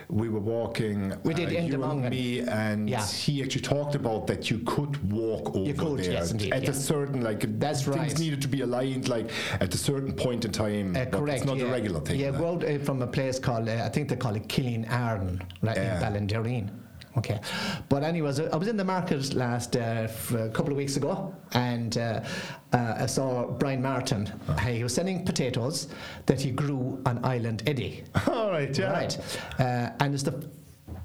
We 0.09 0.29
were 0.29 0.39
walking. 0.39 1.13
We 1.23 1.33
did, 1.33 1.49
uh, 1.49 1.61
you 1.61 1.83
and 1.83 2.09
me, 2.09 2.41
and 2.41 2.87
Yeah. 2.87 3.03
he 3.05 3.41
actually 3.41 3.61
talked 3.61 3.95
about 3.95 4.27
that 4.27 4.51
you 4.51 4.59
could 4.59 5.11
walk 5.11 5.55
over 5.55 5.73
could, 5.73 5.99
there 5.99 6.11
yes, 6.11 6.31
indeed, 6.31 6.53
at 6.53 6.63
yeah. 6.63 6.69
a 6.69 6.73
certain 6.73 7.21
like 7.21 7.59
That's 7.59 7.83
things 7.83 7.97
right. 7.97 8.19
needed 8.19 8.41
to 8.43 8.47
be 8.47 8.61
aligned 8.61 9.09
like 9.09 9.31
at 9.59 9.73
a 9.73 9.77
certain 9.77 10.13
point 10.13 10.45
in 10.45 10.51
time. 10.51 10.95
Uh, 10.95 11.05
correct. 11.05 11.37
It's 11.37 11.45
not 11.45 11.57
yeah. 11.57 11.65
a 11.65 11.71
regular 11.71 11.99
thing. 12.01 12.19
Yeah, 12.19 12.29
like. 12.29 12.39
go 12.39 12.67
uh, 12.67 12.77
from 12.79 13.01
a 13.01 13.07
place 13.07 13.39
called, 13.39 13.69
uh, 13.69 13.81
I 13.83 13.89
think 13.89 14.09
they 14.09 14.15
call 14.15 14.35
it 14.35 14.47
Killeenaran, 14.47 15.41
right 15.63 15.77
in 15.77 16.01
Ballinderreen. 16.01 16.69
Okay. 17.17 17.39
But, 17.89 18.03
anyways, 18.03 18.39
I 18.39 18.55
was 18.55 18.67
in 18.67 18.77
the 18.77 18.83
market 18.83 19.33
last 19.33 19.77
uh, 19.77 20.07
a 20.37 20.49
couple 20.49 20.71
of 20.71 20.77
weeks 20.77 20.97
ago 20.97 21.33
and 21.53 21.97
uh, 21.97 22.21
uh, 22.73 22.95
I 22.99 23.05
saw 23.05 23.47
Brian 23.47 23.81
Martin. 23.81 24.31
He 24.65 24.83
was 24.83 24.93
selling 24.93 25.25
potatoes 25.25 25.87
that 26.25 26.41
he 26.41 26.51
grew 26.51 27.01
on 27.05 27.23
Island 27.23 27.63
Eddy. 27.67 28.03
All 28.27 28.51
right. 28.51 28.77
Yeah. 28.77 28.91
Right. 28.91 29.17
Uh, 29.59 29.91
and 29.99 30.13
it's 30.13 30.23
the, 30.23 30.49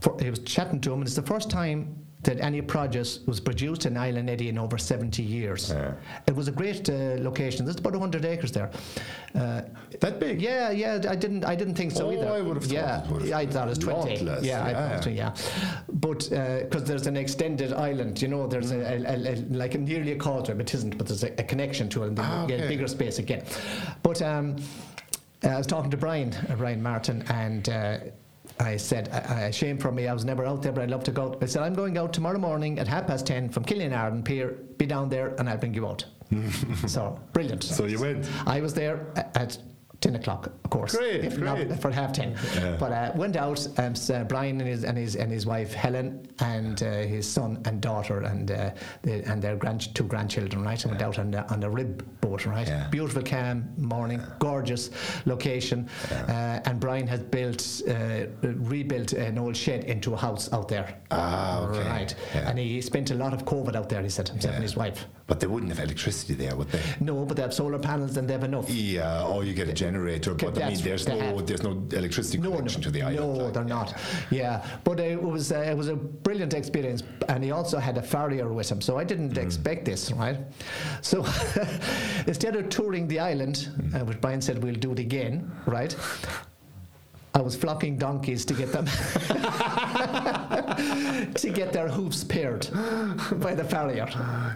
for, 0.01 0.17
he 0.21 0.31
was 0.31 0.41
chatting 0.41 0.81
to 0.81 0.93
him, 0.93 0.99
and 1.01 1.07
it's 1.07 1.17
the 1.17 1.23
first 1.23 1.51
time 1.51 1.97
that 2.23 2.39
any 2.41 2.61
produce 2.61 3.21
was 3.27 3.41
produced 3.41 3.87
in 3.87 3.97
Island 3.97 4.29
Eddy 4.29 4.51
in 4.51 4.59
over 4.59 4.77
70 4.77 5.23
years. 5.23 5.71
Yeah. 5.71 5.95
It 6.27 6.37
was 6.37 6.49
a 6.49 6.53
great 6.53 6.89
uh, 6.91 7.17
location. 7.19 7.65
There's 7.65 7.79
about 7.79 7.93
100 7.95 8.25
acres 8.27 8.53
there. 8.53 8.71
Uh, 9.35 9.63
That 10.01 10.21
big. 10.21 10.43
yeah, 10.43 10.71
yeah. 10.71 11.01
I 11.09 11.17
didn't. 11.17 11.45
I 11.45 11.55
didn't 11.55 11.77
think 11.77 11.93
so 11.93 12.09
Oh, 12.09 12.13
either. 12.13 12.29
I 12.31 12.41
would 12.43 12.57
have 12.57 12.65
thought 12.65 12.73
yeah, 12.73 13.05
it 13.05 13.11
would 13.11 13.23
have 13.23 13.33
I 13.33 13.47
thought 13.47 13.67
it 13.69 13.71
was 13.71 13.79
20. 13.79 14.19
lot 14.19 14.21
less, 14.23 14.45
Yeah, 14.45 14.65
I 14.65 14.71
yeah. 14.71 15.01
thought. 15.01 15.13
Yeah, 15.13 15.35
but 15.89 16.19
because 16.69 16.85
there's 16.85 17.07
an 17.07 17.17
extended 17.17 17.73
island, 17.73 18.21
you 18.21 18.29
know, 18.29 18.47
there's 18.47 18.71
a, 18.71 18.81
a, 18.81 19.33
a, 19.33 19.35
like 19.51 19.79
nearly 19.79 20.13
a 20.13 20.17
but 20.55 20.61
it 20.61 20.75
isn't. 20.75 20.99
But 20.99 21.07
there's 21.07 21.23
a, 21.25 21.31
connection 21.45 21.89
to 21.91 22.03
it, 22.05 22.09
and 22.09 22.19
then 22.19 22.25
Ah, 22.29 22.45
okay. 22.45 22.69
bigger 22.69 22.87
space 22.87 23.19
again. 23.19 23.45
But 24.03 24.21
um, 24.21 24.57
I 25.43 25.57
was 25.57 25.67
talking 25.67 25.91
to 25.91 25.97
Brian, 25.97 26.35
uh, 26.51 26.57
Brian 26.57 26.83
Martin, 26.83 27.23
and. 27.31 27.67
I 28.61 28.77
said, 28.77 29.09
I, 29.09 29.51
shame 29.51 29.79
for 29.79 29.91
me, 29.91 30.07
I 30.07 30.13
was 30.13 30.25
never 30.25 30.45
out 30.45 30.63
there, 30.63 30.71
but 30.73 30.83
I'd 30.83 30.91
love 30.91 31.03
to 31.05 31.11
go. 31.11 31.37
I 31.41 31.47
said, 31.47 31.63
I'm 31.63 31.75
going 31.75 31.97
out 31.99 32.13
tomorrow 32.13 32.39
morning 32.39 32.79
at 32.79 32.87
half 32.87 33.07
past 33.07 33.27
10 33.27 33.49
from 33.49 33.65
Killeenaran 33.65 34.23
Pier, 34.25 34.59
be 34.77 34.87
down 34.87 35.09
there 35.09 35.35
and 35.39 35.49
I'll 35.49 35.57
bring 35.57 35.73
you 35.75 35.87
out. 35.89 36.05
so, 36.87 37.19
brilliant. 37.33 37.63
So 37.65 37.87
you 37.87 37.99
went. 37.99 38.29
I 38.47 38.61
was 38.61 38.75
there 38.75 39.07
a- 39.17 39.39
at 39.39 39.59
10 40.01 40.17
o'clock, 40.17 40.47
of 40.65 40.71
course. 40.71 40.97
Great, 40.97 41.25
if 41.25 41.37
great. 41.37 41.69
not 41.69 41.81
for 41.81 41.91
half 41.91 42.13
10. 42.13 42.35
Yeah. 42.55 42.77
But 42.81 42.93
uh, 42.93 43.13
went 43.15 43.37
out, 43.37 43.67
um, 43.79 43.95
so 43.95 44.25
Brian 44.25 44.59
and 44.61 44.69
his, 44.69 44.85
and, 44.85 44.97
his, 44.97 45.15
and 45.15 45.31
his 45.31 45.45
wife 45.45 45.75
Helen 45.75 46.27
and 46.39 46.83
uh, 46.83 47.03
his 47.03 47.29
son 47.29 47.61
and 47.67 47.83
daughter 47.83 48.21
and 48.23 48.51
uh, 48.51 48.71
the, 49.03 49.23
and 49.31 49.43
their 49.43 49.57
grand, 49.57 49.95
two 49.95 50.05
grandchildren, 50.05 50.63
right? 50.63 50.83
And 50.83 50.93
went 50.93 51.03
out 51.03 51.19
on 51.19 51.31
the, 51.31 51.47
on 51.53 51.61
the 51.61 51.69
rib 51.69 52.03
boat, 52.23 52.47
right? 52.47 52.67
Yeah. 52.67 52.89
Beautiful, 52.89 53.23
calm 53.23 53.69
morning, 53.77 54.23
gorgeous 54.39 54.91
location. 55.27 55.89
Uh, 56.11 56.61
and 56.65 56.81
Brian 56.81 57.07
has 57.07 57.21
built, 57.21 57.83
uh, 57.87 58.27
rebuilt 58.43 59.13
an 59.13 59.37
old 59.37 59.57
shed 59.57 59.85
into 59.85 60.15
a 60.15 60.17
house 60.17 60.51
out 60.53 60.69
there. 60.69 60.97
Ah, 61.11 61.61
okay. 61.65 61.89
Right. 61.89 62.15
Yeah. 62.35 62.49
And 62.49 62.59
he 62.59 62.81
spent 62.81 63.11
a 63.11 63.15
lot 63.15 63.35
of 63.35 63.45
COVID 63.45 63.77
out 63.77 63.91
there, 63.91 64.03
he 64.03 64.09
said, 64.09 64.29
himself 64.29 64.55
and 64.55 64.63
his 64.63 64.77
wife. 64.77 65.07
But 65.27 65.39
they 65.41 65.47
wouldn't 65.47 65.71
have 65.71 65.85
electricity 65.85 66.35
there, 66.35 66.57
would 66.57 66.69
they? 66.71 66.81
No, 67.01 67.25
but 67.25 67.37
they 67.37 67.43
have 67.43 67.55
solar 67.55 67.79
panels 67.79 68.17
and 68.17 68.29
they 68.29 68.33
have 68.33 68.43
enough. 68.43 68.69
Yeah, 68.69 69.25
or 69.25 69.45
you 69.45 69.53
get 69.55 69.69
a 69.69 69.73
generator, 69.73 69.90
but 69.95 70.07
I 70.07 70.43
mean, 70.43 70.55
That's- 70.55 70.81
there's 70.83 71.09
no 71.09 71.41
there's 71.41 71.63
no 71.63 71.83
electricity 71.93 72.39
No, 72.39 72.53
connection 72.53 72.81
no, 72.81 72.85
to 72.85 72.91
the 72.91 73.03
island. 73.03 73.39
no, 73.39 73.45
like, 73.45 73.55
they're 73.55 73.63
yeah. 73.63 73.69
not. 73.69 73.95
Yeah, 74.31 74.67
but 74.85 75.01
it 75.01 75.23
was 75.23 75.53
uh, 75.53 75.57
it 75.59 75.77
was 75.77 75.89
a 75.89 75.97
brilliant 75.97 76.55
experience, 76.55 77.03
and 77.29 77.43
he 77.45 77.51
also 77.51 77.79
had 77.79 77.99
a 77.99 78.03
farrier 78.03 78.49
with 78.53 78.71
him, 78.71 78.81
so 78.81 78.99
I 78.99 79.05
didn't 79.05 79.35
Mm. 79.35 79.39
expect 79.43 79.85
this, 79.85 80.13
right? 80.13 80.39
So 81.03 81.25
instead 82.27 82.57
of 82.57 82.69
touring 82.69 83.09
the 83.09 83.19
island, 83.19 83.69
Mm. 83.77 84.01
uh, 84.01 84.05
which 84.05 84.21
Brian 84.21 84.41
said 84.41 84.63
we'll 84.63 84.75
do 84.75 84.93
it 84.93 84.99
again, 84.99 85.51
right? 85.67 85.95
I 87.33 87.41
was 87.41 87.55
flocking 87.55 87.97
donkeys 87.97 88.45
to 88.47 88.55
get 88.55 88.73
them 88.73 88.87
to 91.35 91.51
get 91.55 91.73
their 91.73 91.89
hoofs 91.89 92.25
pared 92.25 92.69
by 93.41 93.55
the 93.55 93.65
farrier. 93.65 94.09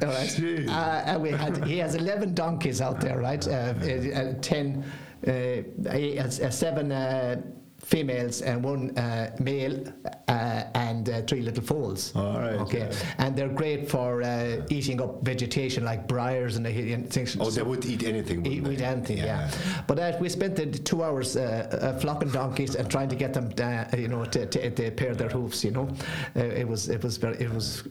All 0.02 0.08
right. 0.08 0.40
Uh, 0.68 1.02
and 1.06 1.22
we 1.22 1.30
had 1.30 1.64
he 1.64 1.78
has 1.78 1.94
eleven 1.94 2.34
donkeys 2.34 2.80
out 2.80 3.00
there, 3.00 3.18
right? 3.20 3.46
Uh, 3.46 3.50
uh, 3.52 4.34
ten, 4.40 4.84
uh, 5.26 5.88
uh, 5.90 6.50
seven. 6.50 6.92
Uh, 6.92 7.42
Females 7.84 8.40
and 8.40 8.64
one 8.64 8.96
uh, 8.96 9.36
male 9.40 9.84
uh, 10.28 10.62
and 10.74 11.06
uh, 11.10 11.20
three 11.22 11.42
little 11.42 11.62
foals. 11.62 12.16
All 12.16 12.38
right, 12.40 12.54
Okay, 12.54 12.88
yeah. 12.90 13.14
and 13.18 13.36
they're 13.36 13.50
great 13.50 13.90
for 13.90 14.22
uh, 14.22 14.64
eating 14.70 15.02
up 15.02 15.22
vegetation 15.22 15.84
like 15.84 16.08
briars 16.08 16.56
and, 16.56 16.66
and 16.66 17.10
things. 17.12 17.36
Oh, 17.38 17.50
they 17.50 17.60
would 17.62 17.84
eat 17.84 18.02
anything. 18.04 18.46
Eat 18.46 18.62
wouldn't 18.62 18.80
anything, 18.80 19.18
yeah. 19.18 19.50
But 19.86 19.98
uh, 19.98 20.12
we 20.18 20.30
spent 20.30 20.56
the 20.56 20.64
two 20.64 21.02
hours 21.04 21.36
uh, 21.36 21.42
uh, 21.42 21.98
flocking 22.00 22.30
donkeys 22.30 22.74
and 22.74 22.90
trying 22.90 23.10
to 23.10 23.16
get 23.16 23.34
them, 23.34 23.52
you 24.00 24.08
know, 24.08 24.24
to, 24.24 24.46
to, 24.46 24.70
to 24.70 24.90
pair 24.92 25.14
their 25.14 25.28
hoofs. 25.28 25.62
You 25.62 25.72
know, 25.72 25.88
uh, 26.36 26.40
it 26.40 26.66
was 26.66 26.88
it 26.88 27.02
was 27.02 27.18
very 27.18 27.36
it 27.38 27.52
was. 27.52 27.84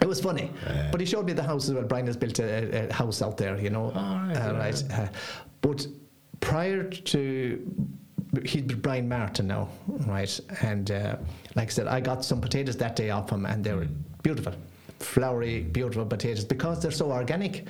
It 0.00 0.06
was 0.06 0.20
funny, 0.20 0.52
Yeah. 0.64 0.90
but 0.92 1.00
he 1.00 1.06
showed 1.06 1.26
me 1.26 1.32
the 1.32 1.42
house 1.42 1.64
as 1.68 1.74
well. 1.74 1.82
Brian 1.82 2.06
has 2.06 2.16
built 2.16 2.38
a, 2.38 2.88
a 2.88 2.92
house 2.92 3.20
out 3.20 3.36
there, 3.36 3.58
you 3.58 3.70
know. 3.70 3.86
All 3.96 4.20
right, 4.28 4.32
yeah. 4.32 5.00
right. 5.00 5.10
But 5.60 5.88
prior 6.40 6.84
to 6.84 7.94
he's 8.44 8.62
Brian 8.62 9.08
Martin 9.08 9.46
now, 9.48 9.68
right? 10.06 10.38
And 10.62 10.90
uh, 10.90 11.16
like 11.54 11.68
I 11.68 11.70
said, 11.70 11.86
I 11.86 12.00
got 12.00 12.24
some 12.24 12.40
potatoes 12.40 12.76
that 12.76 12.94
day 12.96 13.10
off 13.10 13.30
him, 13.30 13.46
and 13.46 13.64
they 13.64 13.72
were 13.72 13.88
beautiful, 14.22 14.52
flowery, 15.00 15.60
beautiful 15.62 16.04
potatoes 16.04 16.44
because 16.44 16.82
they're 16.82 16.90
so 16.90 17.10
organic. 17.10 17.66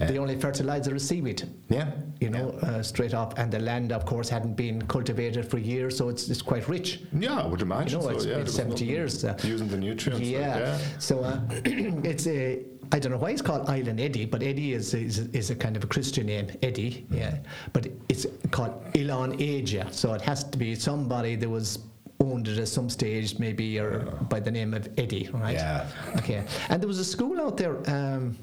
Yeah. 0.00 0.06
The 0.06 0.18
only 0.18 0.38
fertilizer 0.38 0.94
is 0.96 1.06
seaweed 1.08 1.44
Yeah. 1.68 1.90
you 2.20 2.30
know, 2.30 2.50
uh, 2.62 2.82
straight 2.82 3.14
off. 3.14 3.36
And 3.38 3.52
the 3.52 3.60
land, 3.60 3.92
of 3.92 4.04
course, 4.04 4.28
hadn't 4.28 4.54
been 4.56 4.82
cultivated 4.86 5.48
for 5.48 5.58
years, 5.58 5.96
so 5.96 6.08
it's, 6.08 6.28
it's 6.28 6.42
quite 6.42 6.68
rich. 6.68 7.00
Yeah, 7.12 7.40
I 7.40 7.46
would 7.46 7.62
imagine 7.62 8.00
You 8.00 8.06
know, 8.06 8.12
so. 8.12 8.16
it's 8.16 8.26
yeah, 8.26 8.36
been 8.38 8.46
70 8.46 8.84
years, 8.84 9.24
uh, 9.24 9.38
using 9.42 9.68
the 9.68 9.76
nutrients. 9.76 10.20
like, 10.24 10.30
yeah. 10.32 10.58
yeah. 10.58 10.78
So 10.98 11.20
uh, 11.20 11.40
it's 11.64 12.26
a. 12.26 12.64
I 12.92 12.98
don't 12.98 13.12
know 13.12 13.18
why 13.18 13.30
it's 13.30 13.42
called 13.42 13.68
Island 13.68 14.00
Eddy, 14.00 14.24
but 14.24 14.42
Eddie 14.42 14.72
is, 14.72 14.94
is, 14.94 15.18
is 15.28 15.50
a 15.50 15.54
kind 15.54 15.76
of 15.76 15.84
a 15.84 15.86
Christian 15.86 16.26
name, 16.26 16.50
Eddie, 16.62 17.06
yeah. 17.10 17.36
But 17.72 17.88
it's 18.08 18.26
called 18.50 18.84
Ilan 18.94 19.40
Asia, 19.40 19.86
so 19.90 20.14
it 20.14 20.20
has 20.22 20.44
to 20.44 20.58
be 20.58 20.74
somebody 20.74 21.36
that 21.36 21.48
was 21.48 21.78
owned 22.20 22.48
it 22.48 22.58
at 22.58 22.68
some 22.68 22.88
stage, 22.88 23.38
maybe, 23.38 23.78
or 23.78 24.00
by 24.28 24.40
the 24.40 24.50
name 24.50 24.74
of 24.74 24.88
Eddie, 24.98 25.28
right? 25.32 25.54
Yeah. 25.54 25.86
Okay. 26.16 26.44
And 26.68 26.80
there 26.80 26.88
was 26.88 26.98
a 26.98 27.04
school 27.04 27.40
out 27.40 27.56
there. 27.56 27.78
Um, 27.90 28.36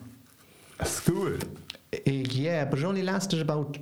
A 0.80 0.86
school. 0.86 1.36
uh, 1.36 1.98
yeah, 2.06 2.66
but 2.66 2.80
it 2.80 2.86
only 2.86 3.02
lasted 3.02 3.42
about 3.42 3.78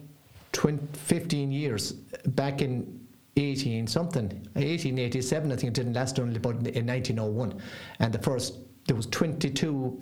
20, 0.51 0.86
15 0.93 1.51
years. 1.51 1.93
Back 2.28 2.62
in 2.62 2.99
18 3.38 3.88
something, 3.88 4.28
1887, 4.53 5.51
I 5.51 5.55
think 5.55 5.70
it 5.70 5.74
didn't 5.74 5.93
last 5.93 6.20
only 6.20 6.36
about 6.36 6.55
in 6.55 6.86
1901. 6.88 7.62
And 7.99 8.14
the 8.14 8.20
first, 8.20 8.57
there 8.90 8.96
was 8.96 9.06
22 9.06 10.00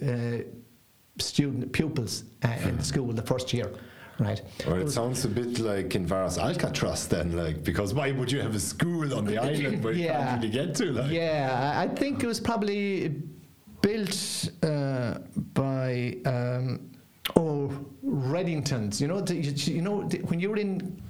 uh, 0.48 1.22
student 1.22 1.74
pupils 1.74 2.24
uh, 2.46 2.48
in 2.64 2.78
the 2.78 2.84
school 2.86 3.12
the 3.12 3.22
first 3.22 3.52
year, 3.54 3.70
right? 4.18 4.40
Or 4.66 4.72
There 4.72 4.80
it 4.80 4.84
was- 4.86 4.94
sounds 4.94 5.26
a 5.26 5.28
bit 5.28 5.60
like 5.60 5.94
in 5.94 6.06
Varas 6.08 6.38
Alcatraz 6.38 7.06
then, 7.10 7.36
like 7.36 7.66
because 7.66 7.94
why 7.94 8.12
would 8.14 8.32
you 8.32 8.40
have 8.40 8.56
a 8.56 8.60
school 8.62 9.14
on 9.14 9.26
the 9.26 9.38
island 9.50 9.84
where 9.84 9.92
you 9.92 10.08
can't 10.08 10.42
really 10.42 10.54
get 10.54 10.74
to? 10.76 10.86
Like, 10.94 11.12
Yeah, 11.12 11.74
I 11.76 11.94
think 11.96 12.24
it 12.24 12.28
was 12.28 12.40
probably 12.40 13.10
built 13.82 14.50
uh, 14.64 15.18
by 15.54 16.16
um, 16.26 16.90
oh 17.36 17.70
Redingtons. 18.06 19.02
You 19.02 19.08
know, 19.10 19.20
the, 19.20 19.36
you, 19.36 19.82
know 19.82 20.08
the, 20.08 20.20
when 20.30 20.40
you 20.40 20.50
were 20.50 20.58
in 20.58 21.02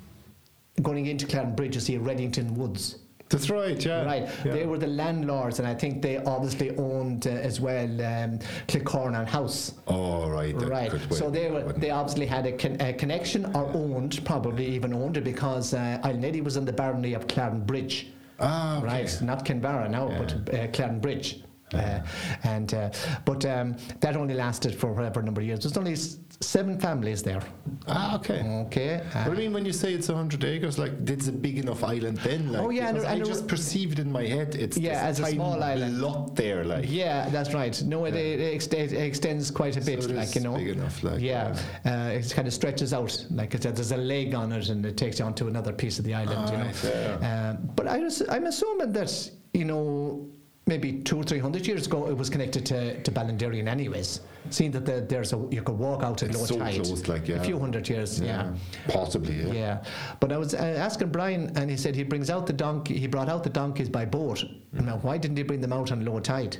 going 0.81 1.05
into 1.05 1.27
Clarinbridge, 1.27 1.75
you 1.75 1.81
see 1.81 1.97
Redington 1.99 2.53
Woods. 2.53 2.97
That's 3.29 3.49
right. 3.49 3.83
Yeah, 3.83 4.05
Right, 4.05 4.29
Yeah. 4.45 4.53
they 4.53 4.65
were 4.65 4.77
the 4.77 4.87
landlords, 4.87 5.59
and 5.59 5.67
I 5.67 5.73
think 5.75 6.01
they 6.01 6.17
obviously 6.17 6.75
owned 6.77 7.27
uh, 7.27 7.31
as 7.31 7.59
well 7.59 7.85
um, 8.01 8.39
Kilcornan 8.67 9.27
House. 9.27 9.73
Oh, 9.87 10.29
right. 10.29 10.55
Right, 10.55 10.91
so 11.11 11.29
they 11.29 11.51
were 11.51 11.73
they 11.73 11.89
obviously 11.89 12.25
had 12.25 12.45
a, 12.45 12.53
con- 12.53 12.77
a 12.79 12.93
connection 12.93 13.45
or 13.55 13.65
owned, 13.73 14.23
probably 14.23 14.65
even 14.67 14.93
owned 14.93 15.17
it 15.17 15.23
because 15.23 15.73
uh, 15.73 15.99
Island 16.03 16.43
was 16.45 16.55
in 16.57 16.65
the 16.65 16.73
barony 16.73 17.13
of 17.13 17.27
Clarinbridge. 17.27 18.07
Ah, 18.39 18.77
okay. 18.77 18.85
Right, 18.85 19.21
not 19.21 19.45
Kinvara 19.45 19.89
now, 19.89 20.07
but 20.09 20.53
uh, 20.53 20.67
Clarinbridge. 20.67 21.41
Uh, 21.73 21.99
and 22.43 22.73
uh, 22.73 22.89
but 23.25 23.45
um, 23.45 23.75
that 23.99 24.15
only 24.15 24.33
lasted 24.33 24.73
for 24.73 24.93
whatever 24.93 25.21
number 25.21 25.41
of 25.41 25.47
years. 25.47 25.59
There's 25.59 25.75
only 25.75 25.93
s- 25.93 26.17
seven 26.39 26.79
families 26.79 27.21
there. 27.21 27.41
Ah, 27.89 28.15
okay. 28.15 28.41
Okay. 28.67 29.01
uh, 29.13 29.25
But 29.25 29.33
I 29.33 29.35
mean, 29.37 29.51
when 29.51 29.65
you 29.65 29.73
say 29.73 29.93
it's 29.93 30.07
100 30.07 30.45
acres, 30.45 30.79
like, 30.79 30.93
it's 31.09 31.27
a 31.27 31.31
big 31.33 31.57
enough 31.59 31.83
island 31.83 32.19
then? 32.19 32.53
Like, 32.53 32.61
Oh, 32.61 32.69
yeah, 32.69 32.87
and 32.89 32.99
there- 32.99 33.05
I 33.05 33.15
and 33.15 33.25
just 33.25 33.49
perceived 33.49 33.99
in 33.99 34.09
my 34.09 34.23
head 34.25 34.55
it's 34.55 34.77
Yeah, 34.77 35.01
as 35.03 35.19
a 35.19 35.25
small 35.25 35.61
island. 35.61 35.99
lot 36.01 36.35
there, 36.37 36.63
like. 36.63 36.85
yeah, 36.87 37.27
that's 37.29 37.53
right. 37.53 37.81
No, 37.83 38.05
it, 38.05 38.15
it, 38.15 38.39
ext- 38.61 38.73
it 38.73 38.93
extends 38.93 39.51
quite 39.51 39.75
a 39.75 39.81
bit, 39.81 40.05
it 40.05 40.11
like 40.11 40.35
you 40.35 40.41
know. 40.41 40.55
big 40.55 40.69
enough, 40.69 41.03
like, 41.03 41.19
yeah, 41.19 41.53
uh, 41.85 42.11
it 42.17 42.31
kind 42.33 42.47
of 42.47 42.53
stretches 42.53 42.93
out. 42.93 43.25
Like 43.29 43.51
said, 43.61 43.75
there's 43.75 43.91
a 43.91 43.97
leg 43.97 44.33
on 44.35 44.53
it, 44.53 44.69
and 44.69 44.85
it 44.85 44.95
takes 44.95 45.19
you 45.19 45.25
onto 45.25 45.47
another 45.49 45.73
piece 45.73 45.99
of 45.99 46.05
the 46.05 46.13
island. 46.13 46.49
you 46.49 46.57
know. 46.57 46.63
Right, 46.63 46.83
yeah. 47.21 47.49
Um, 47.59 47.69
but 47.75 47.87
I 47.89 47.97
was, 47.99 48.21
I'm 48.29 48.45
assuming 48.45 48.93
that 48.93 49.31
you 49.53 49.65
know 49.65 50.29
maybe 50.67 50.93
two 51.01 51.17
or 51.17 51.23
three 51.23 51.39
hundred 51.39 51.65
years 51.65 51.87
ago 51.87 52.07
it 52.07 52.17
was 52.17 52.29
connected 52.29 52.65
to, 52.67 53.01
to 53.01 53.11
Ballinderreen 53.11 53.67
anyways. 53.67 54.21
Seeing 54.49 54.71
that 54.71 54.85
the, 54.85 55.01
there's 55.01 55.33
a 55.33 55.37
you 55.51 55.61
could 55.61 55.77
walk 55.77 56.03
out 56.03 56.21
at 56.23 56.29
It's 56.29 56.37
low 56.39 56.45
so 56.45 56.57
tide. 56.59 56.75
close, 56.75 57.07
like, 57.07 57.27
yeah. 57.27 57.37
A 57.37 57.43
few 57.43 57.59
hundred 57.59 57.89
years, 57.89 58.19
yeah. 58.19 58.53
Possibly, 58.87 59.35
yeah. 59.41 59.53
Yeah, 59.53 59.83
but 60.19 60.31
I 60.31 60.37
was 60.37 60.53
uh, 60.53 60.57
asking 60.57 61.09
Brian, 61.09 61.51
and 61.57 61.69
he 61.69 61.75
said 61.77 61.95
he 61.95 62.03
brings 62.03 62.29
out 62.29 62.47
the 62.47 62.53
donkey. 62.53 62.97
He 62.97 63.07
brought 63.07 63.27
out 63.29 63.43
the 63.43 63.49
donkeys 63.49 63.89
by 63.89 64.05
boat. 64.05 64.39
Mm. 64.75 64.85
Now, 64.85 64.97
why 64.99 65.17
didn't 65.17 65.37
he 65.37 65.43
bring 65.43 65.59
them 65.61 65.73
out 65.73 65.91
on 65.91 66.05
low 66.05 66.19
tide? 66.19 66.57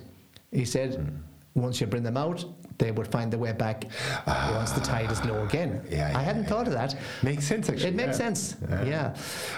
He 0.52 0.66
said, 0.66 0.92
Mm. 0.98 1.22
once 1.56 1.80
you 1.82 1.88
bring 1.88 2.04
them 2.04 2.18
out, 2.18 2.44
they 2.78 2.92
would 2.92 3.08
find 3.08 3.32
their 3.32 3.40
way 3.40 3.54
back 3.54 3.86
once 4.28 4.72
the 4.74 4.82
tide 4.82 5.10
is 5.12 5.24
low 5.26 5.44
again. 5.46 5.82
Yeah, 5.90 6.12
I 6.14 6.22
hadn't 6.22 6.44
yeah. 6.44 6.50
thought 6.50 6.68
of 6.68 6.74
that. 6.74 6.96
Makes 7.24 7.46
sense, 7.48 7.70
actually. 7.70 7.88
It 7.90 7.96
makes 7.96 8.20
yeah. 8.20 8.26
sense. 8.26 8.56
Yeah. 8.86 9.16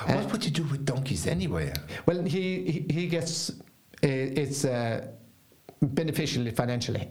Uh, 0.08 0.14
What 0.14 0.32
would 0.32 0.46
you 0.46 0.52
do 0.52 0.64
with 0.64 0.86
donkeys 0.86 1.26
anyway? 1.28 1.74
well, 2.06 2.22
he 2.24 2.44
he, 2.74 2.94
he 2.94 3.08
gets 3.08 3.52
it's 4.02 4.66
uh, 4.66 5.08
beneficial 5.82 6.50
financially 6.52 7.10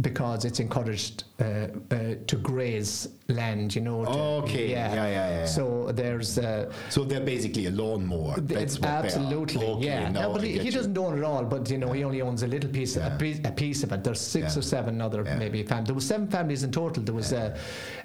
because 0.00 0.44
it's 0.44 0.58
encouraged 0.58 1.24
uh, 1.40 1.44
uh, 1.44 2.14
to 2.26 2.36
graze 2.36 3.08
land. 3.28 3.74
You 3.74 3.82
know. 3.82 4.04
to- 4.04 4.10
Okay, 4.42 4.70
yeah, 4.70 4.92
yeah, 4.94 5.06
yeah. 5.08 5.46
So 5.46 5.92
there's. 5.92 6.38
Uh, 6.38 6.72
So 6.88 7.04
they're 7.04 7.20
basically 7.20 7.66
a 7.66 7.70
lawnmower. 7.70 8.40
That's 8.40 8.78
what. 8.80 8.88
Absolutely, 8.88 9.64
Okay, 9.66 9.84
yeah. 9.86 10.08
No, 10.08 10.32
but 10.32 10.42
he, 10.42 10.58
he 10.58 10.70
doesn't 10.70 10.96
own 10.96 11.18
it 11.18 11.24
all, 11.24 11.44
but 11.44 11.70
you 11.70 11.78
know 11.78 11.92
he 11.92 12.02
only 12.04 12.22
owns 12.22 12.42
a 12.42 12.46
little 12.48 12.70
piece, 12.70 12.96
Yeah. 12.96 13.14
a, 13.14 13.18
piece 13.18 13.40
a 13.44 13.52
piece 13.52 13.82
of 13.84 13.92
it. 13.92 14.02
There's 14.02 14.20
six 14.20 14.54
Yeah. 14.54 14.58
or 14.58 14.62
seven 14.62 15.00
other 15.00 15.22
Yeah. 15.24 15.36
maybe 15.36 15.62
families. 15.62 15.86
There 15.88 15.94
was 15.94 16.06
seven 16.06 16.26
families 16.26 16.62
in 16.64 16.72
total. 16.72 17.02
There 17.02 17.14
was 17.14 17.32
uh, 17.32 17.56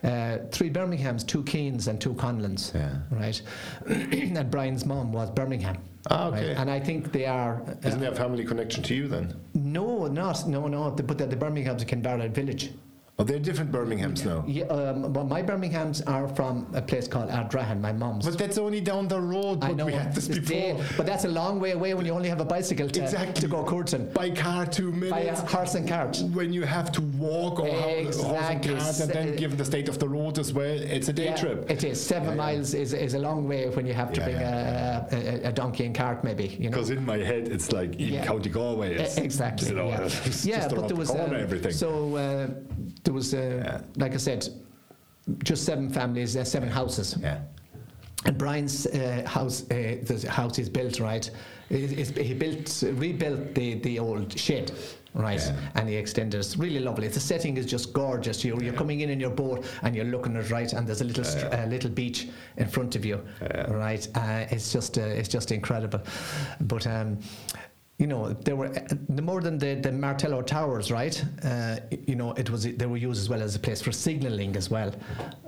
uh, 0.04 0.38
three 0.52 0.70
Birminghams, 0.70 1.26
two 1.26 1.44
Keens, 1.46 1.88
and 1.88 2.00
two 2.02 2.14
Conlons. 2.16 2.74
Yeah. 2.76 2.90
Right. 3.10 3.42
and 3.88 4.52
Brian's 4.52 4.86
mom 4.86 5.14
was 5.14 5.32
Birmingham. 5.32 5.78
Ah, 6.10 6.28
okay. 6.30 6.50
right? 6.50 6.58
And 6.58 6.70
I 6.70 6.80
think 6.80 7.12
they 7.12 7.26
are. 7.26 7.62
uh, 7.68 7.88
Isn't 7.88 8.00
there 8.00 8.12
a 8.12 8.16
family 8.16 8.46
connection 8.46 8.84
to 8.84 8.94
you 8.96 9.08
then? 9.08 9.34
no, 9.54 10.08
not 10.08 10.48
no, 10.48 10.68
no. 10.68 10.92
But 10.92 11.18
the, 11.18 11.26
the 11.28 11.36
Birminghams 11.36 11.82
in 11.82 11.88
Kinvara 12.02 12.30
village. 12.32 12.72
Oh, 13.20 13.24
they're 13.24 13.40
different 13.40 13.72
Birminghams 13.72 14.24
now. 14.24 14.44
Yeah, 14.48 14.66
um, 14.66 15.12
well, 15.12 15.26
my 15.26 15.42
Birminghams 15.42 16.04
are 16.08 16.28
from 16.36 16.68
a 16.76 16.82
place 16.84 17.08
called 17.08 17.32
Ardrahan. 17.32 17.82
My 17.82 17.92
mom's. 17.92 18.28
But 18.28 18.38
that's 18.38 18.60
only 18.60 18.80
down 18.80 19.08
the 19.08 19.20
road. 19.20 19.64
I 19.64 19.70
But 19.70 19.78
know, 19.78 19.86
we 19.88 19.94
had 19.94 20.14
this 20.14 20.28
before. 20.28 20.44
day- 20.44 20.80
but 20.96 21.08
that's 21.08 21.26
a 21.26 21.28
long 21.28 21.60
way 21.60 21.72
away 21.72 21.96
when 21.96 22.06
you 22.06 22.12
only 22.14 22.30
have 22.30 22.42
a 22.42 22.46
bicycle 22.46 22.88
to, 22.88 23.02
Exactly. 23.02 23.42
to 23.42 23.48
go 23.48 23.64
Curtin. 23.64 24.12
By 24.14 24.30
car, 24.30 24.68
two 24.68 24.92
By 24.92 24.98
minutes. 25.24 25.42
a 25.42 25.46
horse 25.48 25.74
and 25.74 25.88
cart. 25.88 26.22
When 26.32 26.54
you 26.54 26.62
have 26.62 26.92
to 26.92 27.02
walk 27.18 27.60
or 27.60 27.66
have 27.66 27.76
a 27.76 28.04
horse 28.04 28.20
and 28.52 28.64
cart, 28.64 29.00
and 29.00 29.10
then 29.10 29.30
S- 29.34 29.40
given 29.40 29.58
the 29.58 29.66
state 29.66 29.90
of 29.90 29.98
the 29.98 30.08
road 30.08 30.38
as 30.38 30.54
well, 30.54 30.80
it's 30.80 31.08
a 31.10 31.14
day 31.14 31.26
Yeah, 31.26 31.36
trip. 31.38 31.72
It 31.72 31.84
is. 31.84 32.00
Seven 32.00 32.30
Yeah, 32.30 32.36
miles 32.36 32.76
is, 32.76 32.94
is 32.94 33.16
a 33.16 33.20
long 33.20 33.48
way 33.48 33.68
when 33.70 33.88
you 33.88 33.94
have 33.96 34.14
to 34.14 34.22
bring 34.22 34.36
a, 34.36 35.08
a, 35.12 35.48
a 35.50 35.52
donkey 35.52 35.86
and 35.88 35.96
cart, 35.96 36.24
maybe. 36.24 36.50
You 36.60 36.70
know. 36.70 36.78
Because 36.78 36.92
in 36.92 37.04
my 37.04 37.18
head, 37.18 37.48
it's 37.48 37.72
like 37.72 38.00
in. 38.00 38.24
County 38.26 38.52
Galway. 38.52 38.94
It's, 38.94 39.18
exactly. 39.18 39.70
You 39.70 39.76
know, 39.76 39.88
yeah, 39.88 40.02
it's 40.26 40.46
yeah 40.46 40.58
just 40.58 40.70
but 40.70 40.82
there 40.82 40.90
the 40.90 40.96
was 40.98 41.10
corner, 41.10 41.36
um, 41.38 41.42
everything. 41.42 41.72
so 41.72 42.16
uh, 42.16 42.48
there 43.08 43.14
was, 43.14 43.34
uh, 43.34 43.82
like 43.96 44.14
I 44.14 44.18
said, 44.18 44.50
just 45.42 45.64
seven 45.64 45.90
families, 45.90 46.38
seven 46.44 46.68
houses. 46.68 47.16
yeah. 47.22 47.40
And 48.26 48.38
Brian's 48.38 48.86
uh, 48.88 49.24
house, 49.26 49.64
uh, 49.72 50.00
the 50.04 50.28
house 50.30 50.58
he's 50.58 50.68
built, 50.68 51.00
right? 51.00 51.30
Is, 51.70 51.94
is, 51.94 52.10
he 52.10 52.34
built, 52.34 52.84
rebuilt 52.96 53.56
the, 53.56 53.76
the 53.76 54.00
old 54.00 54.38
shed, 54.38 54.74
right? 55.14 55.40
Yeah. 55.40 55.56
And 55.76 55.88
he 55.88 55.96
extended. 55.96 56.38
It's 56.38 56.58
really 56.58 56.82
lovely. 56.82 57.08
The 57.08 57.22
setting 57.22 57.56
is 57.56 57.66
just 57.66 57.94
gorgeous. 57.94 58.44
You're, 58.44 58.62
you're 58.62 58.74
coming 58.74 59.00
in 59.00 59.10
in 59.10 59.22
your 59.22 59.30
boat 59.30 59.66
and 59.84 59.96
you're 59.96 60.04
looking 60.04 60.36
at 60.36 60.44
it 60.46 60.52
right, 60.52 60.74
and 60.74 60.86
there's 60.86 61.00
a 61.00 61.06
little 61.06 61.24
str- 61.24 61.46
uh, 61.46 61.66
little 61.68 61.92
beach 61.92 62.28
in 62.58 62.68
front 62.68 62.98
of 62.98 63.06
you, 63.06 63.22
right? 63.70 64.06
Uh, 64.16 64.46
it's 64.50 64.74
just 64.74 64.98
uh, 64.98 65.02
it's 65.02 65.30
just 65.30 65.54
incredible. 65.54 66.02
But 66.60 66.86
um, 66.88 67.20
you 68.00 68.06
know, 68.06 68.32
there 68.32 68.56
were 68.56 68.72
more 69.10 69.42
than 69.42 69.58
the, 69.58 69.74
the 69.74 69.92
Martello 69.92 70.44
Towers, 70.44 70.92
right? 70.92 71.24
Uh, 71.44 71.78
you 72.06 72.16
know, 72.16 72.32
it 72.34 72.48
was 72.50 72.64
they 72.64 72.86
were 72.86 72.98
used 72.98 73.20
as 73.20 73.28
well 73.28 73.42
as 73.42 73.56
a 73.56 73.60
place 73.60 73.82
for 73.82 73.92
signalling 73.92 74.56
as 74.56 74.70
well. 74.70 74.94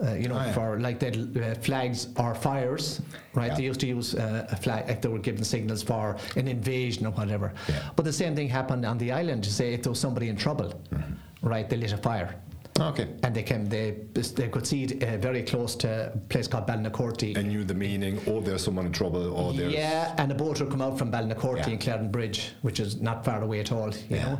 Uh, 0.03 0.13
you 0.13 0.27
know, 0.27 0.35
Oh, 0.39 0.45
yeah. 0.45 0.53
for 0.53 0.79
like 0.79 0.97
the 0.99 1.11
uh, 1.51 1.53
flags 1.61 2.07
or 2.17 2.33
fires, 2.33 3.01
right? 3.35 3.51
Yeah. 3.51 3.55
They 3.57 3.63
used 3.65 3.79
to 3.81 3.87
use 3.87 4.15
uh, 4.15 4.47
a 4.49 4.55
flag 4.55 4.89
if 4.89 4.99
they 5.01 5.09
were 5.09 5.19
given 5.19 5.43
signals 5.43 5.83
for 5.83 6.17
an 6.35 6.47
invasion 6.47 7.05
or 7.05 7.11
whatever. 7.11 7.53
Yeah. 7.67 7.89
But 7.95 8.05
the 8.05 8.13
same 8.13 8.35
thing 8.35 8.49
happened 8.49 8.83
on 8.83 8.97
the 8.97 9.11
island. 9.11 9.43
To 9.43 9.51
say 9.53 9.73
if 9.75 9.83
there 9.83 9.91
was 9.91 9.99
somebody 9.99 10.29
in 10.29 10.35
trouble, 10.35 10.73
Mm-hmm. 10.91 11.47
right? 11.47 11.69
They 11.69 11.77
lit 11.77 11.93
a 11.93 11.97
fire. 11.97 12.33
Okay. 12.79 13.07
And 13.23 13.35
they 13.35 13.43
came. 13.43 13.65
They 13.65 13.91
they 14.13 14.47
could 14.47 14.65
see 14.65 14.83
it 14.85 15.03
uh, 15.03 15.17
very 15.17 15.43
close 15.43 15.75
to 15.77 16.13
a 16.13 16.17
place 16.29 16.47
called 16.47 16.65
Balnacorty. 16.67 17.35
And 17.35 17.49
knew 17.49 17.63
the 17.65 17.73
meaning, 17.73 18.21
oh, 18.27 18.39
there's 18.39 18.63
someone 18.63 18.85
in 18.85 18.93
trouble, 18.93 19.33
or 19.33 19.53
there's. 19.53 19.73
Yeah, 19.73 20.13
and 20.17 20.31
a 20.31 20.35
boat 20.35 20.59
would 20.61 20.69
come 20.69 20.81
out 20.81 20.97
from 20.97 21.11
Balnacorty 21.11 21.57
Yeah. 21.57 21.69
and 21.71 21.81
Clarinbridge, 21.81 22.51
which 22.61 22.79
is 22.79 23.01
not 23.01 23.25
far 23.25 23.41
away 23.43 23.59
at 23.59 23.71
all. 23.71 23.89
You 23.93 24.15
Yeah. 24.15 24.23
know, 24.25 24.39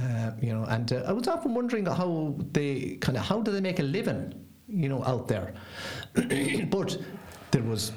uh, 0.00 0.30
you 0.40 0.54
know. 0.54 0.64
And 0.64 0.90
uh, 0.92 1.04
I 1.06 1.12
was 1.12 1.28
often 1.28 1.54
wondering 1.54 1.84
how 1.86 2.34
they 2.52 2.96
kind 3.00 3.18
of 3.18 3.24
how 3.24 3.42
do 3.42 3.50
they 3.52 3.60
make 3.60 3.80
a 3.80 3.82
living, 3.82 4.32
you 4.66 4.88
know, 4.88 5.04
out 5.04 5.28
there. 5.28 5.52
but 6.70 6.96
there 7.50 7.62
was 7.62 7.92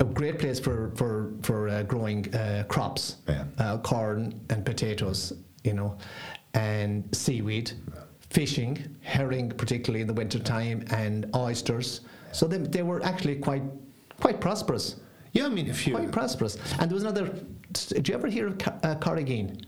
a 0.00 0.04
great 0.04 0.38
place 0.38 0.60
for 0.60 0.92
for 0.96 1.32
for 1.42 1.68
uh, 1.68 1.82
growing 1.84 2.32
uh, 2.34 2.64
crops, 2.68 3.16
Yeah. 3.26 3.44
uh, 3.58 3.78
corn 3.78 4.38
and 4.50 4.66
potatoes, 4.66 5.32
you 5.62 5.72
know, 5.72 5.96
and 6.52 7.04
seaweed, 7.12 7.72
fishing, 8.34 8.96
herring, 9.00 9.48
particularly 9.50 10.00
in 10.00 10.08
the 10.08 10.12
winter 10.12 10.38
time, 10.40 10.84
and 10.90 11.30
oysters. 11.36 12.00
So 12.32 12.46
they, 12.46 12.58
they 12.58 12.82
were 12.82 13.02
actually 13.04 13.36
quite 13.36 13.62
quite 14.20 14.40
prosperous 14.40 14.96
Yeah, 15.32 15.46
I 15.46 15.48
mean, 15.48 15.66
if 15.68 15.86
you. 15.86 15.94
quite 15.94 16.12
prosperous. 16.12 16.56
And 16.78 16.90
there 16.90 16.94
was 16.94 17.04
another. 17.04 17.32
Did 17.72 18.08
you 18.08 18.14
ever 18.14 18.28
hear 18.28 18.48
of 18.48 18.58
Car- 18.58 18.78
uh, 18.82 18.94
Corrigan? 18.96 19.60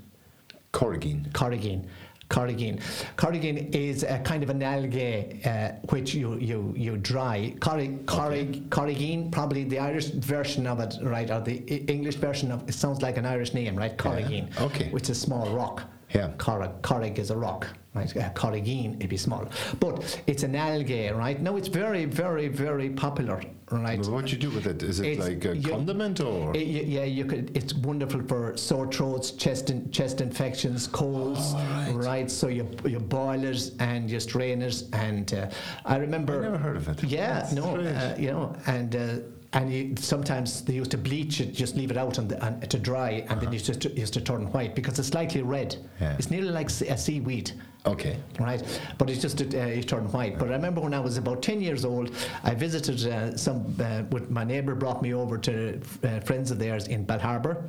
Corrigan. 0.73 1.29
Corrigan. 1.33 1.87
Corrigan. 2.29 2.81
Corrigan 3.17 3.57
is 3.73 4.03
a 4.03 4.19
kind 4.19 4.43
of 4.43 4.51
an 4.51 4.61
algae 4.63 5.41
uh, 5.45 5.73
which 5.91 6.13
you, 6.13 6.37
you, 6.39 6.75
you 6.77 6.97
dry. 6.97 7.55
Corrigan, 7.61 9.31
probably 9.31 9.63
the 9.65 9.79
Irish 9.79 10.07
version 10.07 10.67
of 10.67 10.81
it, 10.81 10.97
right, 11.03 11.31
or 11.31 11.41
the 11.41 11.59
English 11.89 12.17
version 12.17 12.51
of 12.51 12.69
it 12.69 12.73
sounds 12.75 13.01
like 13.01 13.17
an 13.17 13.27
Irish 13.27 13.55
name, 13.55 13.77
right? 13.77 13.97
Corrigan. 13.97 14.49
okay. 14.61 14.89
Which 14.91 15.05
is 15.05 15.11
a 15.11 15.21
small 15.21 15.49
rock. 15.51 15.85
Yeah. 16.17 16.31
Corrig, 16.39 16.81
corrig 16.81 17.19
is 17.19 17.31
a 17.31 17.37
rock, 17.37 17.67
right? 17.95 18.17
Uh, 18.17 18.31
corrigine, 18.31 18.97
it'd 18.97 19.11
be 19.11 19.17
small. 19.19 19.47
But 19.81 20.23
it's 20.27 20.43
an 20.43 20.55
algae, 20.55 21.09
right? 21.11 21.41
Now 21.41 21.57
it's 21.57 21.69
very, 21.69 22.07
very, 22.07 22.49
very 22.49 22.89
popular, 22.91 23.43
right? 23.71 24.01
Well, 24.01 24.13
what 24.13 24.25
do 24.27 24.33
you 24.33 24.39
do 24.39 24.51
with 24.51 24.67
it? 24.67 24.83
Is 24.83 25.01
it 25.01 25.07
It's- 25.07 25.29
like 25.29 25.45
a 25.45 25.57
you- 25.57 25.69
condiment 25.69 26.21
or? 26.21 26.57
It- 26.57 26.67
yeah, 26.87 27.05
you 27.05 27.25
could. 27.27 27.55
It's 27.55 27.75
wonderful 27.75 28.23
for 28.23 28.57
sore 28.57 28.91
throats, 28.91 29.33
chest 29.33 29.69
in, 29.71 29.91
chest 29.91 30.21
infections, 30.23 30.87
colds. 30.87 31.53
Oh, 31.55 31.93
right. 31.95 32.31
So 32.31 32.49
you 32.49 32.67
you 32.87 32.99
boil 32.99 33.45
it 33.45 33.73
and 33.79 34.11
you 34.11 34.21
strain 34.21 34.63
it, 34.63 34.85
and 34.95 35.33
uh, 35.35 35.51
I 35.85 35.97
remember. 35.97 36.39
I 36.39 36.43
never 36.51 36.59
heard 36.59 36.77
of 36.77 36.89
it. 36.89 37.05
Yeah, 37.05 37.41
That's 37.41 37.53
no, 37.53 37.77
uh, 37.77 38.15
you 38.19 38.31
know, 38.33 38.57
and. 38.67 38.97
Uh, 38.97 39.07
and 39.53 39.73
you, 39.73 39.95
sometimes 39.99 40.63
they 40.65 40.75
used 40.75 40.91
to 40.91 40.99
bleach 40.99 41.41
it, 41.41 41.53
just 41.55 41.77
leave 41.77 41.91
it 41.91 41.97
out 41.97 42.19
on 42.19 42.29
the, 42.29 42.45
on, 42.45 42.61
to 42.61 42.79
dry, 42.79 43.25
and 43.29 43.41
then 43.41 43.53
you 43.53 43.59
used 43.59 43.81
to, 43.81 43.91
used 43.91 44.15
to 44.15 44.21
turn 44.21 44.51
white 44.53 44.75
because 44.75 44.99
it's 44.99 45.09
slightly 45.09 45.43
red. 45.43 45.75
Uh-huh. 45.75 46.05
Yeah. 46.05 46.17
It's 46.19 46.31
nearly 46.31 46.51
like 46.51 46.69
a 46.69 46.97
seaweed 46.99 47.53
Okay. 47.87 48.17
right? 48.41 48.63
But 48.99 49.11
it's 49.11 49.23
just 49.23 49.41
uh, 49.41 49.45
it 49.59 49.89
turned 49.89 50.13
white. 50.13 50.39
But 50.39 50.49
I 50.49 50.53
remember 50.53 50.81
when 50.81 50.93
I 50.93 50.99
was 51.01 51.17
about 51.19 51.43
ten 51.43 51.61
years 51.61 51.85
old, 51.85 52.11
I 52.43 52.53
visited 52.55 53.07
uh, 53.07 53.37
some. 53.37 53.75
Uh, 53.81 54.03
with 54.11 54.29
my 54.31 54.43
neighbour 54.45 54.75
brought 54.75 55.03
me 55.03 55.15
over 55.15 55.39
to 55.39 55.81
uh, 56.03 56.21
friends 56.21 56.51
of 56.51 56.59
theirs 56.59 56.89
in 56.89 57.05
Bell 57.05 57.21
Harbour, 57.21 57.65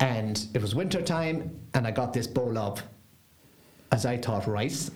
and 0.00 0.46
it 0.54 0.62
was 0.62 0.74
winter 0.74 1.02
time, 1.02 1.50
and 1.74 1.86
I 1.86 1.90
got 1.90 2.12
this 2.14 2.26
bowl 2.26 2.56
of, 2.56 2.82
as 3.92 4.06
I 4.06 4.16
thought, 4.16 4.46
rice. 4.46 4.90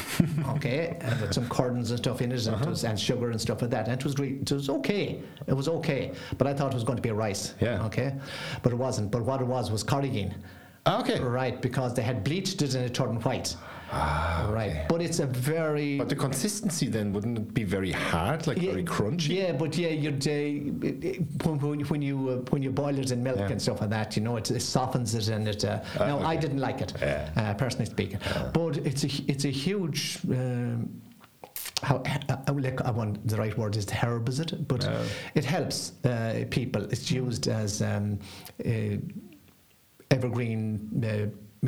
okay, 0.56 0.96
and 1.00 1.20
with 1.20 1.32
some 1.34 1.48
cordons 1.48 1.90
and 1.90 1.98
stuff 1.98 2.20
in 2.22 2.32
it, 2.32 2.46
and, 2.46 2.60
it 2.62 2.68
was, 2.68 2.84
and 2.84 2.98
sugar 2.98 3.30
and 3.30 3.40
stuff 3.40 3.62
like 3.62 3.70
that. 3.70 3.88
And 3.88 3.98
it 4.00 4.04
was 4.04 4.16
re- 4.18 4.38
it 4.40 4.50
was 4.52 4.68
okay. 4.68 5.20
It 5.46 5.54
was 5.54 5.68
okay, 5.68 6.12
but 6.38 6.46
I 6.46 6.54
thought 6.54 6.72
it 6.72 6.74
was 6.74 6.84
going 6.84 6.96
to 6.96 7.02
be 7.02 7.08
a 7.10 7.14
rice. 7.14 7.54
Yeah. 7.60 7.84
Okay, 7.86 8.14
but 8.62 8.72
it 8.72 8.76
wasn't. 8.76 9.10
But 9.10 9.22
what 9.24 9.40
it 9.40 9.46
was 9.46 9.70
was 9.70 9.82
corrigine. 9.84 10.34
Ah, 10.86 11.00
Okay. 11.00 11.20
Right, 11.20 11.60
because 11.62 11.94
they 11.94 12.02
had 12.02 12.24
bleached 12.24 12.60
it 12.62 12.74
and 12.74 12.84
it 12.84 12.94
turned 12.94 13.24
white. 13.24 13.56
Ah, 13.94 14.44
okay. 14.44 14.52
Right, 14.54 14.88
but 14.88 15.02
it's 15.02 15.18
a 15.20 15.26
very 15.26 15.98
But 15.98 16.08
the 16.08 16.16
consistency 16.16 16.88
then 16.88 17.12
wouldn't 17.12 17.36
it 17.38 17.52
be 17.54 17.64
very 17.64 17.92
hard, 17.92 18.46
like 18.46 18.58
very 18.58 18.84
crunchy? 18.84 19.36
Yeah, 19.36 19.52
but 19.52 19.76
yeah, 19.76 19.88
you'd 19.90 20.26
uh, 20.26 20.30
it- 20.86 21.04
it- 21.04 21.44
when, 21.44 21.58
when 21.60 21.78
you- 21.80 21.86
when 21.86 22.02
you 22.02 22.28
uh, 22.30 22.36
when 22.50 22.62
you 22.62 22.70
boil 22.70 22.98
it 22.98 23.10
in 23.10 23.22
milk 23.22 23.38
Yeah. 23.38 23.50
and 23.52 23.60
stuff 23.60 23.80
like 23.82 23.90
that, 23.90 24.16
you 24.16 24.22
know, 24.22 24.36
it, 24.36 24.50
it 24.50 24.60
softens 24.60 25.14
it 25.14 25.28
and 25.28 25.46
it. 25.46 25.64
Uh, 25.64 25.80
no, 25.98 26.20
I 26.20 26.36
didn't 26.36 26.58
like 26.60 26.80
it, 26.80 26.92
Yeah. 27.00 27.28
uh, 27.36 27.54
personally 27.54 27.86
speaking. 27.86 28.18
But 28.54 28.78
it's 28.78 29.04
a 29.04 29.10
it's 29.28 29.44
a 29.44 29.50
huge. 29.50 30.18
Um, 30.30 30.88
how 31.82 31.96
uh, 31.96 32.36
uh, 32.48 32.52
like 32.54 32.80
I 32.82 32.90
want 32.92 33.26
the 33.26 33.36
right 33.36 33.56
word 33.58 33.76
is 33.76 33.90
herb, 33.90 34.28
is 34.28 34.40
it? 34.40 34.66
But 34.68 34.84
Yeah. 34.84 35.02
it 35.34 35.44
helps 35.44 35.92
uh, 36.04 36.44
people. 36.50 36.82
It's 36.92 37.10
used 37.10 37.46
as 37.48 37.82
um, 37.82 38.18
uh, 38.64 38.96
evergreen. 40.10 40.88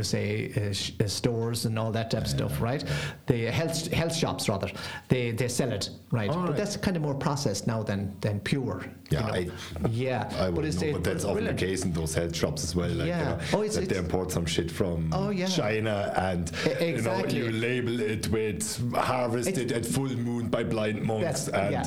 Say 0.03 0.51
uh, 0.57 0.73
sh- 0.73 0.91
uh, 1.01 1.07
stores 1.07 1.67
and 1.67 1.79
all 1.79 1.93
that 1.93 2.11
type 2.11 2.23
of 2.23 2.29
stuff, 2.29 2.61
right? 2.61 2.83
The 3.27 3.45
health 3.45 3.93
health 3.93 4.13
shops 4.13 4.49
rather 4.49 4.69
they 5.07 5.31
they 5.31 5.47
sell 5.47 5.71
it, 5.71 5.89
right? 6.11 6.29
All 6.31 6.41
but 6.41 6.49
right. 6.49 6.57
that's 6.57 6.77
kind 6.77 6.97
of 6.97 7.03
more 7.05 7.15
processed 7.15 7.69
now 7.69 7.85
than 7.85 8.13
than 8.21 8.41
pure. 8.41 8.83
you 9.11 9.19
Yeah, 9.19 9.21
know. 9.21 9.33
I- 9.35 9.49
yeah. 9.91 10.29
I 10.37 10.49
would 10.49 10.65
know, 10.65 10.69
it's 10.69 10.83
but 10.83 11.05
that's 11.05 11.25
often 11.25 11.45
the 11.45 11.55
case 11.55 11.85
in 11.85 11.93
those 11.93 12.13
health 12.13 12.35
shops 12.35 12.65
as 12.65 12.75
well. 12.75 12.89
Like, 12.91 13.07
Yeah. 13.07 13.19
you 13.21 13.25
know, 13.25 13.39
Oh, 13.53 13.63
it's- 13.63 13.77
that 13.77 13.89
they 13.89 13.97
import 13.97 14.33
some 14.33 14.47
shit 14.47 14.69
from 14.69 15.13
Oh, 15.15 15.31
yeah. 15.31 15.47
China 15.47 16.13
and 16.17 16.51
exactly. 16.81 17.37
you 17.39 17.45
know 17.45 17.47
you 17.47 17.53
label 17.53 18.01
it 18.01 18.29
with 18.33 18.65
harvested 18.97 19.71
at 19.71 19.87
full 19.87 20.09
moon 20.17 20.49
by 20.49 20.65
blind 20.65 21.03
monks, 21.03 21.47
and 21.47 21.71
yeah. 21.71 21.85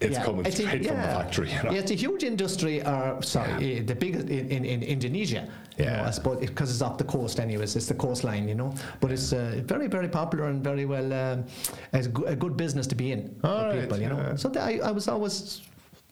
it's 0.00 0.16
Yeah. 0.16 0.24
coming 0.24 0.46
It's 0.46 0.58
a- 0.58 0.62
straight 0.62 0.86
from 0.86 0.96
the 0.96 1.02
factory. 1.02 1.50
You 1.52 1.62
know? 1.64 1.72
Yeah, 1.72 1.80
it's 1.80 1.90
a 1.90 1.96
huge 2.06 2.24
industry. 2.24 2.80
Uh, 2.80 3.20
sorry, 3.20 3.80
uh, 3.80 3.82
the 3.84 3.94
biggest 3.94 4.28
in, 4.30 4.48
in, 4.48 4.64
in 4.64 4.82
Indonesia. 4.82 5.46
Yeah. 5.82 6.06
I 6.06 6.10
suppose 6.10 6.38
because 6.40 6.70
it's 6.72 6.82
off 6.82 6.96
the 6.98 7.04
coast, 7.04 7.40
anyways. 7.40 7.76
It's 7.76 7.86
the 7.86 7.94
coastline, 7.94 8.48
you 8.48 8.54
know. 8.54 8.74
But 9.00 9.12
it's 9.12 9.32
uh, 9.32 9.60
very, 9.64 9.88
very 9.88 10.08
popular 10.08 10.46
and 10.46 10.62
very 10.62 10.84
well. 10.86 11.12
Um, 11.12 11.44
it's 11.92 12.06
a 12.06 12.10
go- 12.10 12.24
a 12.24 12.36
good 12.36 12.56
business 12.56 12.86
to 12.88 12.94
be 12.94 13.12
in 13.12 13.34
All 13.44 13.58
for 13.58 13.68
right, 13.68 13.80
people, 13.82 13.98
you 13.98 14.08
know. 14.08 14.16
yeah. 14.18 14.36
So 14.36 14.52
I, 14.58 14.80
I 14.82 14.90
was 14.90 15.08
always. 15.08 15.62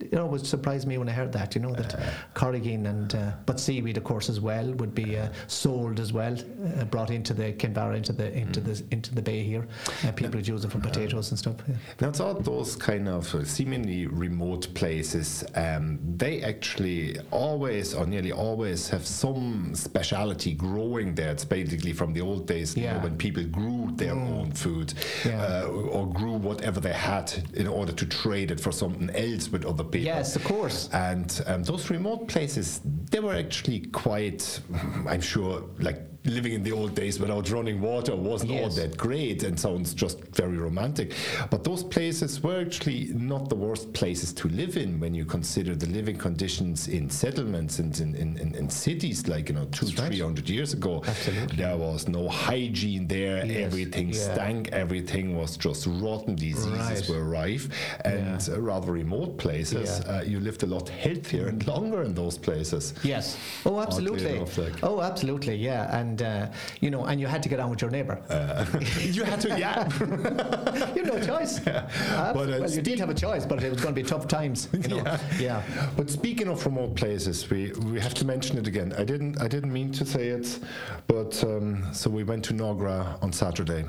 It 0.03 0.18
always 0.18 0.48
surprised 0.48 0.86
me 0.88 0.96
when 0.98 1.09
I 1.09 1.12
heard 1.12 1.32
that, 1.32 1.55
you 1.55 1.61
know, 1.61 1.72
that 1.74 2.01
corrigine 2.34 2.86
and 2.86 3.14
uh, 3.14 3.32
but 3.46 3.61
seaweed, 3.61 3.96
of 3.96 4.05
course, 4.05 4.28
as 4.28 4.40
well 4.40 4.72
would 4.74 4.94
be 4.94 5.18
uh, 5.18 5.28
sold 5.46 6.01
as 6.01 6.12
well, 6.12 6.36
uh, 6.78 6.84
brought 6.84 7.11
into 7.11 7.34
the 7.34 7.53
Kinvara, 7.53 7.96
into 7.96 8.12
the 8.12 8.32
into 8.32 8.61
the 8.61 8.82
into 8.90 9.14
the 9.14 9.22
bay 9.22 9.42
here. 9.42 9.66
Uh, 10.07 10.12
people 10.12 10.36
would 10.36 10.48
use 10.48 10.64
it 10.64 10.72
for 10.72 10.78
potatoes 10.78 11.30
and 11.30 11.38
stuff. 11.38 11.57
Yeah. 11.68 11.74
Now, 12.01 12.09
it's 12.09 12.20
all 12.20 12.34
those 12.34 12.76
kind 12.76 13.09
of 13.09 13.34
uh, 13.34 13.44
seemingly 13.44 14.07
remote 14.07 14.72
places. 14.74 15.44
Um, 15.55 15.98
they 16.16 16.42
actually 16.42 17.18
always, 17.30 17.94
or 17.94 18.07
nearly 18.07 18.32
always, 18.32 18.88
have 18.88 19.07
some 19.07 19.74
speciality 19.74 20.55
growing 20.55 21.14
there. 21.14 21.30
It's 21.30 21.44
basically 21.44 21.92
from 21.92 22.12
the 22.12 22.20
old 22.20 22.46
days 22.46 22.76
you 22.76 22.84
know, 22.86 22.90
Mm. 22.90 23.03
when 23.03 23.16
people 23.18 23.44
grew 23.44 23.90
their 23.96 24.12
own 24.14 24.53
food 24.53 24.94
Yeah. 25.24 25.62
uh, 25.64 25.66
or 25.68 26.07
grew 26.12 26.32
whatever 26.34 26.80
they 26.80 26.92
had 26.92 27.32
in 27.55 27.66
order 27.68 27.92
to 27.92 28.07
trade 28.07 28.51
it 28.51 28.61
for 28.61 28.72
something 28.72 29.11
else 29.11 29.51
with 29.53 29.64
other 29.64 29.84
people. 29.91 30.07
Yes, 30.07 30.36
of 30.36 30.45
course. 30.45 30.88
And 30.93 31.43
um, 31.47 31.62
those 31.62 31.91
remote 31.91 32.28
places, 32.28 32.80
they 32.84 33.20
were 33.20 33.34
actually 33.34 33.80
quite, 33.80 34.61
I'm 35.07 35.20
sure, 35.20 35.64
like 35.78 36.09
living 36.24 36.52
in 36.52 36.62
the 36.62 36.72
old 36.72 36.94
days 36.94 37.18
when 37.18 37.30
without 37.30 37.50
running 37.50 37.80
water 37.80 38.14
wasn't 38.14 38.50
all 38.50 38.68
that 38.68 38.96
great 38.96 39.42
and 39.42 39.58
sounds 39.58 39.94
just 39.94 40.20
very 40.34 40.58
romantic. 40.58 41.12
But 41.50 41.64
those 41.64 41.82
places 41.84 42.42
were 42.42 42.60
actually 42.60 43.10
not 43.14 43.48
the 43.48 43.54
worst 43.54 43.92
places 43.92 44.32
to 44.34 44.48
live 44.48 44.76
in 44.76 45.00
when 45.00 45.14
you 45.14 45.24
consider 45.24 45.74
the 45.74 45.86
living 45.86 46.16
conditions 46.18 46.88
in 46.88 47.08
settlements 47.08 47.78
and 47.78 47.98
in, 48.00 48.14
in, 48.16 48.38
in, 48.38 48.54
in 48.54 48.68
cities 48.68 49.28
like, 49.28 49.48
you 49.48 49.54
know, 49.54 49.64
two, 49.66 49.86
That's 49.86 50.08
three 50.08 50.20
hundred 50.20 50.48
years 50.48 50.72
ago. 50.74 51.02
Absolutely. 51.06 51.56
There 51.56 51.76
was 51.76 52.08
no 52.08 52.28
hygiene 52.28 53.06
there. 53.06 53.44
Yes, 53.46 53.66
Everything 53.66 54.08
yeah. 54.08 54.32
stank. 54.34 54.68
Everything 54.72 55.36
was 55.36 55.56
just 55.56 55.86
rotten. 55.86 56.34
Diseases 56.34 56.68
Right. 56.70 57.08
were 57.08 57.24
rife. 57.24 57.68
And 58.04 58.40
Yeah. 58.46 58.54
uh, 58.54 58.60
rather 58.60 58.92
remote 58.92 59.38
places, 59.38 60.00
Yeah. 60.04 60.12
uh, 60.18 60.22
you 60.22 60.40
lived 60.40 60.62
a 60.62 60.66
lot 60.66 60.88
healthier 60.88 61.46
and 61.48 61.66
longer 61.66 62.02
in 62.02 62.14
those 62.14 62.36
places. 62.38 62.94
Yes. 63.02 63.36
Oh, 63.64 63.80
absolutely. 63.80 64.38
Oh, 64.82 65.00
absolutely. 65.00 65.56
Yeah. 65.56 65.98
And 65.98 66.09
and 66.11 66.22
uh, 66.22 66.46
you 66.80 66.90
know, 66.90 67.04
and 67.04 67.20
you 67.20 67.26
had 67.26 67.42
to 67.42 67.48
get 67.48 67.61
on 67.61 67.70
with 67.70 67.80
your 67.82 67.90
neighbour. 67.90 68.20
Uh, 68.28 68.66
you 69.00 69.24
had 69.24 69.40
to, 69.40 69.48
yeah. 69.58 69.88
you 70.94 71.04
had 71.04 71.14
no 71.14 71.20
choice. 71.20 71.64
Uh, 71.66 72.32
But, 72.34 72.48
uh, 72.48 72.58
well, 72.61 72.70
you 72.70 72.82
did 72.82 72.98
have 72.98 73.11
a 73.11 73.14
choice, 73.14 73.46
but 73.46 73.62
it 73.62 73.70
was 73.70 73.80
going 73.80 73.94
to 73.94 74.02
be 74.02 74.06
tough 74.06 74.26
times. 74.26 74.68
You 74.72 74.88
know? 74.88 74.96
Yeah. 74.96 75.18
yeah. 75.38 75.62
But 75.96 76.11
speaking 76.11 76.48
of 76.48 76.64
remote 76.66 76.96
places, 76.96 77.48
we, 77.50 77.72
we 77.92 78.00
have 78.00 78.14
to 78.14 78.24
mention 78.24 78.58
it 78.58 78.66
again. 78.66 78.92
I 78.98 79.04
didn't 79.04 79.40
I 79.40 79.48
didn't 79.48 79.72
mean 79.72 79.92
to 79.92 80.04
say 80.04 80.28
it, 80.28 80.58
but 81.06 81.32
um, 81.44 81.92
so 81.92 82.11
we 82.11 82.24
went 82.24 82.44
to 82.46 82.54
Nogra 82.54 83.22
on 83.22 83.32
Saturday, 83.32 83.84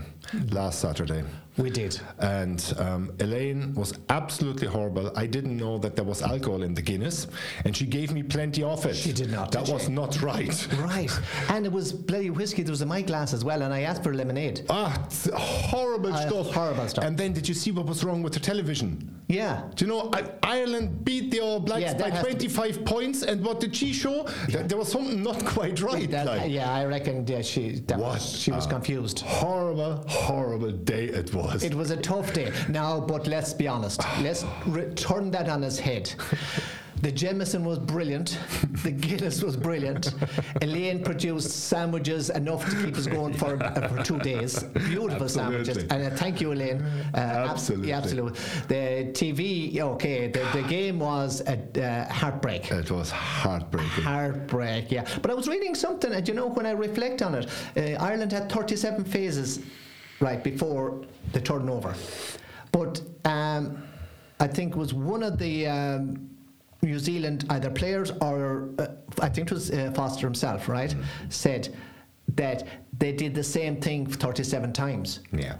last 0.51 0.79
Saturday. 0.79 1.23
We 1.57 1.69
did. 1.69 1.99
And 2.19 2.73
um, 2.77 3.11
Elaine 3.19 3.73
was 3.75 3.93
absolutely 4.09 4.67
horrible. 4.67 5.11
I 5.17 5.25
didn't 5.27 5.57
know 5.57 5.77
that 5.79 5.97
there 5.97 6.05
was 6.05 6.21
alcohol 6.21 6.63
in 6.63 6.73
the 6.73 6.81
Guinness, 6.81 7.27
and 7.65 7.75
she 7.75 7.85
gave 7.85 8.13
me 8.13 8.23
plenty 8.23 8.63
of 8.63 8.85
it. 8.85 8.95
She 8.95 9.11
did 9.11 9.31
not, 9.31 9.51
That 9.51 9.65
did 9.65 9.73
was 9.73 9.83
she? 9.83 9.91
not 9.91 10.21
right. 10.21 10.67
Right. 10.79 11.11
And 11.49 11.65
it 11.65 11.71
was 11.71 11.91
bloody 11.91 12.29
whiskey. 12.29 12.63
There 12.63 12.71
was 12.71 12.81
in 12.81 12.87
my 12.87 13.01
glass 13.01 13.33
as 13.33 13.43
well, 13.43 13.63
and 13.63 13.73
I 13.73 13.81
asked 13.81 14.01
for 14.01 14.13
lemonade. 14.13 14.65
Ah, 14.69 14.97
horrible 15.35 16.13
Uh, 16.13 16.27
stuff. 16.27 16.53
horrible 16.53 16.87
stuff. 16.87 17.03
And 17.03 17.17
then 17.17 17.33
did 17.33 17.47
you 17.47 17.53
see 17.53 17.71
what 17.71 17.85
was 17.85 18.03
wrong 18.05 18.23
with 18.23 18.31
the 18.33 18.39
television? 18.39 19.19
Yeah. 19.27 19.63
Do 19.75 19.85
you 19.85 19.91
know, 19.91 20.09
I, 20.13 20.23
Ireland 20.43 21.03
beat 21.03 21.31
the 21.31 21.41
All 21.41 21.59
Blacks 21.59 21.81
Yeah, 21.81 21.93
by 21.97 22.09
has 22.11 22.19
to 22.25 22.33
be- 22.33 22.47
25 22.47 22.85
points, 22.85 23.23
and 23.23 23.43
what 23.43 23.59
did 23.59 23.75
she 23.75 23.91
show? 23.91 24.23
That 24.49 24.69
there 24.69 24.77
was 24.77 24.89
something 24.91 25.21
not 25.21 25.43
quite 25.45 25.81
right. 25.81 26.09
That- 26.09 26.25
like. 26.27 26.49
yeah, 26.49 26.71
I 26.71 26.85
reckon 26.85 27.27
yeah, 27.27 27.41
she 27.41 27.83
was, 27.89 28.37
she 28.39 28.51
was 28.51 28.65
confused. 28.67 29.19
Horrible, 29.19 30.05
horrible 30.21 30.71
day 30.71 31.05
it 31.05 31.33
was. 31.33 31.63
It 31.63 31.73
was 31.73 31.91
a 31.91 31.97
tough 31.97 32.33
day. 32.33 32.51
Now, 32.69 32.99
but 32.99 33.27
let's 33.27 33.53
be 33.53 33.67
honest. 33.67 34.01
Let's 34.21 34.45
turn 34.95 35.31
that 35.31 35.49
on 35.49 35.63
its 35.63 35.79
head. 35.79 36.13
The 37.01 37.11
Jameson 37.11 37.65
was 37.65 37.79
brilliant. 37.79 38.37
The 38.83 38.91
Guinness 38.91 39.41
was 39.41 39.57
brilliant. 39.57 40.13
Elaine 40.61 41.03
produced 41.03 41.49
sandwiches 41.49 42.29
enough 42.29 42.63
to 42.69 42.75
keep 42.85 42.95
us 42.95 43.07
going 43.07 43.33
for, 43.33 43.61
uh, 43.63 43.87
for 43.87 44.03
two 44.03 44.19
days. 44.19 44.61
Beautiful 44.63 45.27
sandwiches. 45.27 45.77
And 45.89 46.03
uh, 46.03 46.09
thank 46.15 46.39
you, 46.39 46.51
Elaine. 46.53 46.79
Uh, 46.81 47.17
ab- 47.17 47.49
Absolutely. 47.49 47.89
yeah, 47.89 47.97
absolutely. 47.97 48.39
The 48.67 49.11
TV, 49.13 49.79
okay, 49.79 50.27
the, 50.27 50.47
the 50.53 50.61
game 50.67 50.99
was 50.99 51.41
a 51.47 51.57
uh, 51.83 52.13
heartbreak. 52.13 52.69
it 52.71 52.91
was 52.91 53.09
heartbreaking. 53.09 54.03
Heartbreak, 54.03 54.91
yeah. 54.91 55.07
But 55.23 55.31
I 55.31 55.33
was 55.33 55.47
reading 55.47 55.73
something, 55.73 56.13
and 56.13 56.27
you 56.27 56.35
know, 56.35 56.49
when 56.49 56.67
I 56.67 56.71
reflect 56.71 57.23
on 57.23 57.33
it, 57.33 57.47
uh, 57.77 58.03
Ireland 58.03 58.31
had 58.31 58.51
37 58.51 59.05
phases 59.05 59.59
right 60.21 60.43
before 60.43 61.01
the 61.33 61.41
turnover. 61.41 61.93
But 62.71 63.01
um, 63.25 63.83
I 64.39 64.47
think 64.47 64.75
it 64.75 64.77
was 64.77 64.93
one 64.93 65.23
of 65.23 65.37
the 65.37 65.67
um, 65.67 66.29
New 66.81 66.99
Zealand 66.99 67.45
either 67.49 67.69
players 67.69 68.11
or 68.21 68.69
uh, 68.79 68.87
I 69.21 69.29
think 69.29 69.51
it 69.51 69.53
was 69.53 69.71
uh, 69.71 69.91
Foster 69.93 70.27
himself, 70.27 70.69
right, 70.69 70.95
said 71.29 71.75
that 72.35 72.65
they 72.97 73.11
did 73.11 73.35
the 73.35 73.43
same 73.43 73.81
thing 73.81 74.05
37 74.07 74.73
times. 74.73 75.19
yeah. 75.33 75.55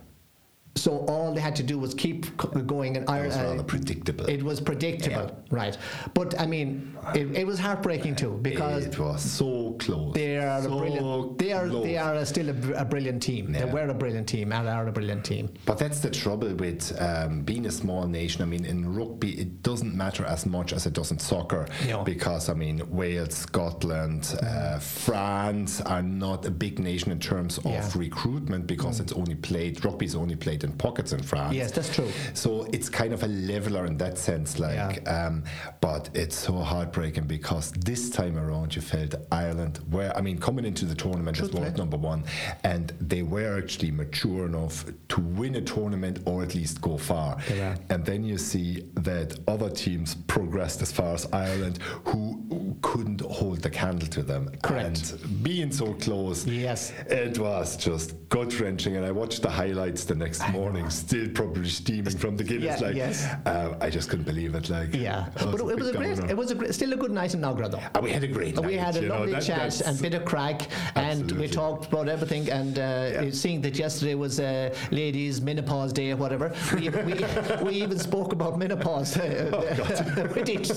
So 0.76 1.00
all 1.08 1.34
they 1.34 1.42
had 1.42 1.56
to 1.58 1.64
do 1.64 1.78
was 1.78 1.94
keep 1.94 2.26
going, 2.66 2.96
and 2.96 3.04
It 3.08 3.26
was 3.26 3.36
Ireland. 3.36 3.58
rather 3.58 3.64
predictable. 3.64 4.26
It 4.28 4.42
was 4.42 4.62
predictable, 4.62 5.30
right? 5.52 5.78
But 6.14 6.40
I 6.40 6.46
mean, 6.46 6.98
it, 7.14 7.28
it 7.36 7.46
was 7.46 7.60
heartbreaking 7.60 8.16
too 8.16 8.40
because 8.42 8.86
it 8.86 8.98
was 8.98 9.22
so 9.22 9.76
close. 9.80 10.14
they 10.14 10.38
are 10.38 10.62
so 10.64 10.74
a 10.74 10.78
brilliant. 10.80 11.38
They 11.38 11.52
are 11.52 11.68
close. 11.68 11.84
they 11.84 11.98
are 11.98 12.16
a 12.16 12.26
still 12.26 12.50
a, 12.50 12.56
a 12.82 12.86
brilliant 12.86 13.22
team. 13.22 13.52
They 13.52 13.60
Yeah. 13.60 13.74
were 13.74 13.88
a 13.90 13.94
brilliant 13.94 14.30
team 14.30 14.54
and 14.54 14.68
are 14.68 14.88
a 14.88 14.92
brilliant 14.94 15.26
team. 15.26 15.50
But 15.66 15.78
that's 15.78 16.00
the 16.00 16.10
trouble 16.10 16.54
with 16.56 16.96
um, 17.02 17.42
being 17.42 17.66
a 17.66 17.72
small 17.72 18.08
nation. 18.08 18.42
I 18.42 18.46
mean, 18.46 18.64
in 18.66 18.96
rugby, 18.96 19.32
it 19.42 19.62
doesn't 19.64 19.94
matter 19.94 20.24
as 20.26 20.46
much 20.46 20.72
as 20.72 20.86
it 20.86 20.94
does 20.94 21.12
in 21.12 21.20
soccer. 21.20 21.68
No. 21.88 22.04
Because, 22.04 22.48
I 22.48 22.54
mean, 22.54 22.82
Wales, 22.90 23.36
Scotland, 23.36 24.34
uh, 24.42 24.80
France 24.80 25.82
are 25.82 26.02
not 26.02 26.46
a 26.46 26.52
big 26.52 26.80
nation 26.80 27.12
in 27.12 27.20
terms 27.20 27.58
of 27.60 27.66
Yeah. 27.66 27.90
recruitment 27.96 28.68
because 28.68 29.00
it's 29.02 29.12
only 29.14 29.36
played, 29.36 29.84
rugby 29.84 30.06
is 30.06 30.16
only 30.16 30.36
played 30.38 30.61
in 30.64 30.72
pockets 30.74 31.12
in 31.14 31.22
France. 31.22 31.56
Yes, 31.56 31.72
that's 31.72 31.94
true. 31.94 32.10
So 32.34 32.68
it's 32.74 32.90
kind 32.90 33.14
of 33.14 33.24
a 33.24 33.28
leveler 33.28 33.86
in 33.86 33.98
that 33.98 34.18
sense, 34.18 34.60
like. 34.60 35.08
Um, 35.10 35.44
but 35.82 36.10
it's 36.14 36.36
so 36.36 36.54
heartbreaking 36.54 37.26
because 37.26 37.72
this 37.72 38.10
time 38.10 38.38
around 38.38 38.76
you 38.76 38.82
felt 38.82 39.16
Ireland 39.32 39.80
were, 39.92 40.12
I 40.16 40.22
mean, 40.22 40.38
coming 40.38 40.66
into 40.66 40.86
the 40.86 40.96
tournament 40.96 41.40
as 41.40 41.52
world 41.52 41.78
number 41.78 41.98
one, 41.98 42.24
and 42.64 42.94
they 43.00 43.24
were 43.24 43.58
actually 43.58 43.92
mature 43.92 44.46
enough 44.46 44.86
to 45.10 45.22
win 45.22 45.56
a 45.56 45.62
tournament 45.62 46.20
or 46.26 46.44
at 46.44 46.56
least 46.56 46.82
go 46.82 46.98
far. 46.98 47.38
Were. 47.50 47.76
And 47.90 48.06
then 48.06 48.24
you 48.24 48.38
see 48.38 48.86
that 48.96 49.38
other 49.48 49.70
teams 49.70 50.16
progressed 50.16 50.82
as 50.82 50.92
far 50.92 51.14
as 51.14 51.28
Ireland, 51.34 51.80
who 52.06 52.78
couldn't 52.82 53.22
hold 53.22 53.60
the 53.62 53.70
candle 53.70 54.08
to 54.10 54.24
them. 54.24 54.50
Correct. 54.64 55.12
And 55.14 55.44
being 55.44 55.72
so 55.72 55.94
close, 55.94 56.46
Yes. 56.46 56.92
it 57.08 57.38
was 57.38 57.78
just 57.78 58.14
gut 58.30 58.60
wrenching. 58.60 58.96
And 58.98 59.06
I 59.06 59.12
watched 59.12 59.42
the 59.42 59.50
highlights 59.50 60.04
the 60.06 60.16
next 60.16 60.42
morning, 60.52 60.90
still 60.90 61.30
probably 61.30 61.70
steaming 61.70 62.18
from 62.18 62.38
the 62.38 62.44
Guinness. 62.44 62.82
Yeah, 62.82 62.88
like, 62.88 62.96
yes. 62.96 63.26
uh, 63.46 63.78
I 63.82 63.90
just 63.90 64.10
couldn't 64.10 64.26
believe 64.26 64.56
it. 64.56 64.70
Like, 64.70 64.94
Yeah, 64.94 65.28
it 65.28 65.34
but 65.36 65.60
it 65.60 65.80
was 65.80 65.90
a 65.90 65.94
great. 65.94 66.20
It 66.20 66.38
was 66.38 66.52
a 66.52 66.56
great, 66.56 66.74
still 66.74 66.94
a 66.94 66.98
good 66.98 67.12
night 67.12 67.34
in 67.34 67.42
Nogra 67.42 67.70
though. 67.70 67.82
And 67.96 68.04
we 68.04 68.12
had 68.12 68.24
a 68.24 68.28
great 68.28 68.56
night. 68.56 68.66
we 68.66 68.76
had 68.76 68.96
a 68.98 69.02
you 69.02 69.08
know, 69.08 69.20
lovely 69.20 69.34
that- 69.34 69.44
chat 69.44 69.82
and 69.82 70.02
bit 70.02 70.14
of 70.14 70.26
crack, 70.26 70.68
and 70.96 71.32
we 71.34 71.48
talked 71.48 71.88
about 71.92 72.08
everything. 72.10 72.50
And 72.50 72.78
uh, 72.80 73.32
seeing 73.32 73.62
that 73.62 73.78
yesterday 73.78 74.16
was 74.16 74.40
uh, 74.40 74.74
ladies' 74.92 75.42
menopause 75.42 75.94
day 75.94 76.12
or 76.12 76.18
whatever, 76.18 76.54
we, 76.76 76.90
we, 76.90 77.26
we 77.64 77.72
even 77.74 77.98
spoke 78.00 78.34
about 78.34 78.58
menopause 78.58 79.18
uh, 79.18 80.28
with 80.36 80.50
each 80.56 80.70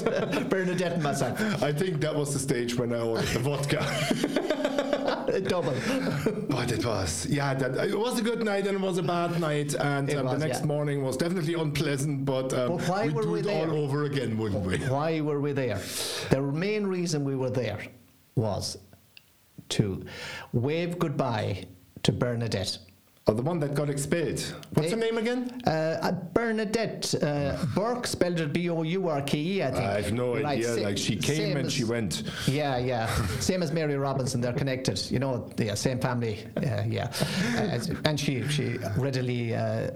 Bernadette 0.50 0.92
and 0.92 1.02
myself. 1.02 1.62
I 1.62 1.72
think 1.72 2.00
that 2.00 2.14
was 2.14 2.32
the 2.32 2.38
stage 2.38 2.76
when 2.76 2.92
I 2.92 3.00
ordered 3.00 3.26
the 3.28 3.38
vodka. 3.40 4.53
Double. 5.48 5.72
but 6.48 6.72
it 6.72 6.84
was, 6.84 7.26
yeah, 7.26 7.54
that, 7.54 7.88
it 7.88 7.98
was 7.98 8.18
a 8.18 8.22
good 8.22 8.44
night 8.44 8.66
and 8.66 8.76
it 8.76 8.80
was 8.80 8.98
a 8.98 9.02
bad 9.02 9.40
night. 9.40 9.74
And 9.74 10.12
um, 10.14 10.24
was, 10.24 10.38
the 10.38 10.46
next 10.46 10.60
yeah. 10.60 10.66
morning 10.66 11.02
was 11.02 11.16
definitely 11.16 11.54
unpleasant, 11.54 12.24
but, 12.24 12.52
um, 12.54 12.76
But 12.76 12.88
why 12.88 13.06
we'd 13.06 13.14
were 13.14 13.22
do 13.22 13.30
we 13.30 13.40
it 13.40 13.44
there? 13.44 13.70
all 13.70 13.76
over 13.84 14.04
again, 14.04 14.36
wouldn't 14.38 14.64
we? 14.64 14.78
Why 14.78 15.20
were 15.20 15.40
we 15.40 15.52
there? 15.52 15.80
The 16.30 16.40
main 16.40 16.86
reason 16.86 17.24
we 17.24 17.36
were 17.36 17.50
there 17.50 17.80
was 18.36 18.78
to 19.70 20.04
wave 20.52 20.98
goodbye 20.98 21.66
to 22.02 22.12
Bernadette. 22.12 22.78
Oh, 23.26 23.32
the 23.32 23.40
one 23.40 23.58
that 23.60 23.74
got 23.74 23.88
expelled. 23.88 24.38
What's 24.74 24.90
They- 24.90 24.96
her 24.96 25.00
name 25.00 25.16
again? 25.16 25.62
Uh, 25.66 25.70
uh, 25.70 26.12
Bernadette 26.34 27.14
uh, 27.22 27.56
Burke 27.74 28.06
spelled 28.06 28.38
it 28.38 28.52
B 28.52 28.68
O 28.68 28.82
U 28.82 29.08
R 29.08 29.22
K 29.22 29.38
E, 29.38 29.62
I 29.62 29.70
think. 29.70 29.82
I 29.82 30.00
have 30.02 30.12
no 30.12 30.34
Right, 30.34 30.44
idea. 30.58 30.74
sa- 30.74 30.82
like 30.82 30.98
she 30.98 31.16
came 31.16 31.56
and 31.56 31.72
she 31.72 31.84
went. 31.84 32.22
Yeah, 32.46 32.76
yeah. 32.76 33.06
Same 33.40 33.62
as 33.62 33.72
Mary 33.72 33.96
Robinson, 33.96 34.42
they're 34.42 34.52
connected. 34.52 35.00
You 35.10 35.20
know, 35.20 35.48
yeah, 35.56 35.72
same 35.72 36.00
family. 36.00 36.44
Yeah, 36.60 36.84
yeah, 36.84 37.12
uh, 37.56 37.78
and 38.04 38.20
she 38.20 38.46
she 38.48 38.76
readily 38.98 39.54
uh, 39.54 39.90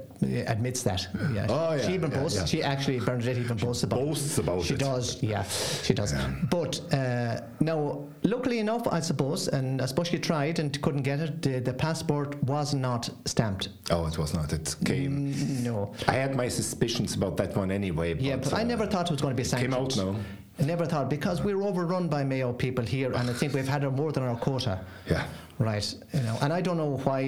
admits 0.47 0.83
that. 0.85 1.07
Yeah. 1.35 1.47
Oh, 1.51 1.75
yeah, 1.75 1.87
She 1.87 1.93
even 1.93 2.11
yeah, 2.11 2.21
boasts. 2.23 2.39
yeah. 2.39 2.45
She 2.47 2.63
actually 2.63 2.99
Bernadette 3.01 3.37
even 3.37 3.59
boasts 3.59 3.83
about. 3.83 3.99
Boasts 4.01 4.39
about 4.39 4.63
she 4.63 4.73
it. 4.73 4.79
She 4.79 4.85
does. 4.87 5.23
Yeah, 5.23 5.43
she 5.83 5.93
does. 5.93 6.15
But 6.49 6.81
uh, 6.95 7.43
now, 7.61 8.09
luckily 8.29 8.59
enough, 8.59 8.87
I 8.87 9.01
suppose, 9.01 9.49
and 9.49 9.81
I 9.83 9.87
suppose 9.87 10.09
she 10.09 10.19
tried 10.19 10.59
and 10.59 10.81
couldn't 10.83 11.03
get 11.03 11.21
it. 11.21 11.43
The, 11.43 11.61
the 11.61 11.73
passport 11.73 12.43
was 12.45 12.75
not 12.75 13.11
stamped. 13.25 13.69
Oh, 13.91 14.07
it 14.07 14.19
was 14.19 14.35
not. 14.35 14.53
It 14.53 14.77
came. 14.85 15.33
Mm, 15.35 15.63
No. 15.63 15.93
I 16.07 16.15
had 16.15 16.35
my 16.37 16.49
suspicions 16.49 17.15
about 17.15 17.37
that 17.39 17.57
one 17.57 17.71
anyway. 17.71 18.15
Yeah, 18.19 18.37
but 18.37 18.53
I 18.55 18.61
uh, 18.63 18.65
never 18.65 18.87
thought 18.87 19.07
it 19.07 19.13
was 19.13 19.21
going 19.23 19.37
to 19.37 19.43
be 19.43 19.49
came 19.49 19.71
sanctioned. 19.73 19.75
out 19.75 19.97
now. 20.15 20.21
I 20.61 20.65
never 20.65 20.85
thought 20.87 21.09
because 21.09 21.43
we're 21.45 21.63
overrun 21.63 22.09
by 22.09 22.25
Mayo 22.25 22.53
people 22.53 22.85
here, 22.85 23.13
and 23.13 23.31
I 23.31 23.33
think 23.33 23.55
we've 23.55 23.69
had 23.69 23.85
more 23.97 24.11
than 24.13 24.25
our 24.25 24.37
quota. 24.37 24.81
Yeah. 25.09 25.25
Right, 25.61 25.93
you 26.15 26.21
know, 26.21 26.39
and 26.41 26.53
I 26.53 26.61
don't 26.61 26.77
know 26.77 26.99
why 27.03 27.23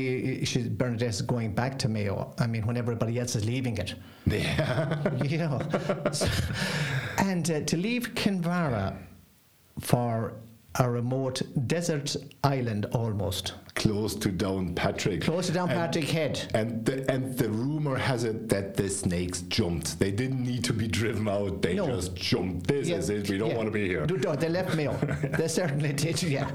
she, 0.44 0.68
Bernadette 0.68 1.08
is 1.08 1.22
going 1.22 1.52
back 1.52 1.76
to 1.80 1.88
Mayo. 1.88 2.32
I 2.38 2.46
mean, 2.46 2.64
when 2.64 2.76
everybody 2.76 3.18
else 3.18 3.34
is 3.34 3.44
leaving 3.44 3.76
it, 3.78 3.94
Yeah. 4.26 4.96
you 5.24 5.38
know. 5.38 5.60
So- 6.12 6.28
and 7.18 7.48
uh, 7.50 7.60
to 7.62 7.76
leave 7.76 8.14
Kinvara 8.14 8.96
for 9.80 10.34
a 10.76 10.88
remote 10.88 11.42
desert 11.66 12.16
island 12.44 12.86
almost, 12.92 13.54
Close 13.74 14.14
to 14.16 14.28
Downpatrick. 14.28 15.22
close 15.22 15.46
to 15.48 15.52
Downpatrick 15.52 16.04
Head. 16.08 16.48
And 16.54 16.84
the, 16.84 17.10
and 17.10 17.36
the 17.36 17.48
rumor 17.48 17.96
has 17.96 18.24
it 18.24 18.48
that 18.50 18.76
the 18.76 18.88
snakes 18.88 19.42
jumped. 19.42 19.98
They 19.98 20.10
didn't 20.12 20.44
need 20.44 20.62
to 20.64 20.72
be 20.72 20.86
driven 20.86 21.28
out. 21.28 21.62
They 21.62 21.74
No. 21.74 21.86
just 21.86 22.14
jumped. 22.14 22.66
This 22.68 22.88
Yeah, 22.88 22.96
is 22.98 23.10
it. 23.10 23.28
We 23.30 23.38
don't 23.38 23.50
yeah. 23.50 23.56
want 23.56 23.66
to 23.68 23.72
be 23.72 23.86
here. 23.88 24.06
No, 24.06 24.16
no, 24.16 24.36
they 24.36 24.48
left 24.48 24.76
Mayo. 24.76 24.92
they 25.38 25.48
certainly 25.48 25.92
did. 25.92 26.22
Yeah, 26.22 26.48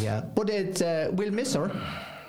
yeah. 0.00 0.22
But 0.34 0.50
it, 0.50 0.82
uh, 0.82 1.10
we'll 1.12 1.30
miss 1.32 1.54
her. 1.54 1.70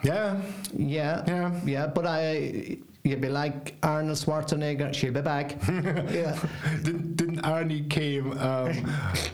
Yeah. 0.04 0.40
Yeah, 0.76 1.24
Yeah. 1.26 1.60
yeah. 1.66 1.88
But 1.88 2.06
I, 2.06 2.78
You'd 3.06 3.20
be 3.20 3.28
like 3.28 3.76
Arnold 3.84 4.18
Schwarzenegger. 4.18 4.94
She'll 4.94 5.12
be 5.12 5.20
back. 5.20 5.58
yeah. 5.68 6.40
Didn't, 6.84 7.18
didn't 7.18 7.42
Arnie 7.42 7.90
came 7.90 8.32
um, 8.38 8.90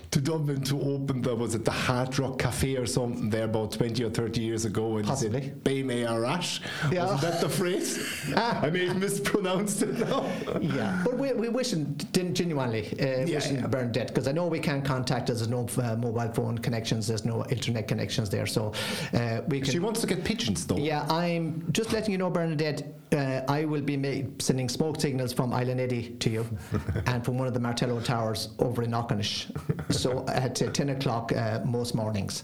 to 0.10 0.20
Dublin 0.20 0.64
to 0.64 0.82
open 0.82 1.22
the 1.22 1.36
was 1.36 1.54
it 1.54 1.66
the 1.66 1.72
Hard 1.72 2.18
Rock 2.18 2.40
Cafe 2.40 2.78
or 2.78 2.88
something 2.88 3.30
there 3.30 3.44
about 3.44 3.74
twenty 3.74 4.04
or 4.04 4.10
thirty 4.10 4.42
years 4.42 4.66
ago? 4.66 4.98
And 4.98 5.06
Possibly. 5.06 5.42
he 5.42 5.48
said 5.50 5.64
Bay 5.64 5.84
May 5.84 6.02
Arash. 6.02 6.62
Yeah. 6.92 7.04
Wasn't 7.04 7.22
that 7.22 7.42
the 7.42 7.50
phrase? 7.50 8.00
I 8.36 8.72
may 8.72 8.88
have 8.88 8.98
mispronounced 8.98 9.84
it 9.84 10.00
now. 10.00 10.28
Yeah, 10.60 11.04
but 11.06 11.20
we, 11.20 11.34
we 11.34 11.50
wish 11.50 11.72
him 11.72 11.96
gen- 12.12 12.34
genuinely 12.34 12.88
uh, 13.00 13.24
Yeah, 13.28 13.36
wish 13.36 13.46
him 13.46 13.58
yeah. 13.58 13.68
Bernadette 13.68 14.08
because 14.08 14.28
I 14.28 14.32
know 14.32 14.48
we 14.48 14.58
can't 14.60 14.84
contact 14.84 15.30
us. 15.30 15.42
There's 15.42 15.48
no 15.48 15.68
uh, 15.78 15.96
mobile 15.96 16.34
phone 16.34 16.58
connections. 16.58 17.06
There's 17.06 17.24
no 17.24 17.46
internet 17.52 17.88
connections 17.88 18.32
there, 18.32 18.48
so 18.48 18.74
uh, 19.14 19.42
we 19.48 19.62
can. 19.62 19.70
She 19.70 19.78
wants 19.78 20.02
to 20.02 20.08
get 20.08 20.24
pigeons 20.24 20.66
though. 20.66 20.78
Yeah, 20.78 21.06
I'm 21.08 21.72
just 21.72 21.94
letting 21.94 22.12
you 22.14 22.18
know, 22.18 22.32
Bernadette. 22.32 22.96
Uh, 23.12 23.42
I 23.48 23.66
will 23.66 23.82
be 23.82 24.28
sending 24.40 24.70
smoke 24.70 25.02
signals 25.02 25.34
from 25.34 25.52
Island 25.52 25.82
Eddy 25.82 26.10
to 26.20 26.30
you, 26.30 26.46
and 27.08 27.26
from 27.26 27.40
one 27.40 27.48
of 27.48 27.54
the 27.56 27.60
Martello 27.60 28.00
Towers 28.00 28.50
over 28.60 28.84
in 28.84 28.92
Knockinish. 28.92 29.50
so 29.92 30.26
at 30.28 30.62
uh, 30.62 30.70
ten 30.72 30.90
o'clock 30.90 31.32
uh, 31.36 31.60
most 31.66 31.96
mornings. 31.96 32.44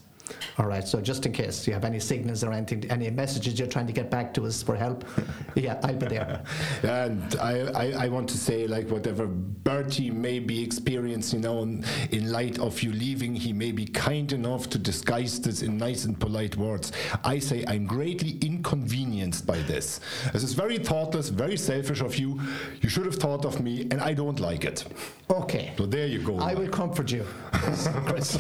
All 0.57 0.65
right. 0.65 0.87
So 0.87 1.01
just 1.01 1.25
in 1.25 1.33
case 1.33 1.67
you 1.67 1.73
have 1.73 1.85
any 1.85 1.99
signals 1.99 2.43
or 2.43 2.51
anything, 2.51 2.89
any 2.89 3.09
messages 3.09 3.59
you're 3.59 3.67
trying 3.67 3.87
to 3.87 3.93
get 3.93 4.09
back 4.09 4.33
to 4.35 4.45
us 4.45 4.63
for 4.63 4.75
help, 4.75 5.03
yeah, 5.55 5.79
I'll 5.83 5.95
be 5.95 6.07
there. 6.07 6.43
And 6.83 7.35
I, 7.35 7.59
I, 7.73 8.05
I 8.05 8.07
want 8.09 8.29
to 8.29 8.37
say, 8.37 8.67
like, 8.67 8.89
whatever 8.89 9.27
Bertie 9.27 10.11
may 10.11 10.39
be 10.39 10.63
experiencing 10.63 11.41
now, 11.41 11.59
in, 11.59 11.83
in 12.11 12.31
light 12.31 12.59
of 12.59 12.81
you 12.81 12.91
leaving, 12.91 13.35
he 13.35 13.53
may 13.53 13.71
be 13.71 13.85
kind 13.85 14.31
enough 14.31 14.69
to 14.69 14.77
disguise 14.77 15.39
this 15.41 15.61
in 15.61 15.77
nice 15.77 16.05
and 16.05 16.19
polite 16.19 16.55
words. 16.55 16.91
I 17.23 17.39
say 17.39 17.63
I'm 17.67 17.85
greatly 17.85 18.37
inconvenienced 18.41 19.45
by 19.45 19.57
this. 19.63 19.99
This 20.31 20.43
is 20.43 20.53
very 20.53 20.77
thoughtless, 20.77 21.29
very 21.29 21.57
selfish 21.57 22.01
of 22.01 22.17
you. 22.17 22.39
You 22.81 22.89
should 22.89 23.05
have 23.05 23.15
thought 23.15 23.45
of 23.45 23.61
me, 23.61 23.81
and 23.91 23.99
I 24.01 24.13
don't 24.13 24.39
like 24.39 24.63
it. 24.63 24.85
Okay. 25.29 25.73
So 25.77 25.85
there 25.85 26.07
you 26.07 26.19
go. 26.19 26.39
I 26.39 26.53
will 26.53 26.69
comfort 26.69 27.11
you, 27.11 27.25
Chris. 27.51 28.37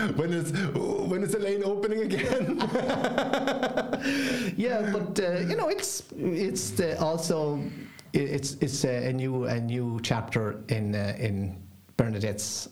when 0.16 0.32
is 0.32 0.52
when 1.08 1.22
is 1.22 1.32
the 1.32 1.38
lane 1.38 1.62
opening 1.64 2.00
again? 2.02 2.58
yeah, 4.56 4.90
but 4.92 5.18
uh, 5.20 5.40
you 5.40 5.56
know, 5.56 5.68
it's 5.68 6.04
it's 6.16 6.70
the 6.70 7.00
also 7.00 7.60
it's 8.12 8.54
it's 8.60 8.84
a, 8.84 9.12
new 9.12 9.44
a 9.44 9.60
new 9.60 10.00
chapter 10.02 10.62
in 10.68 10.94
uh, 10.94 11.16
in 11.18 11.56
Bernadette's 11.96 12.68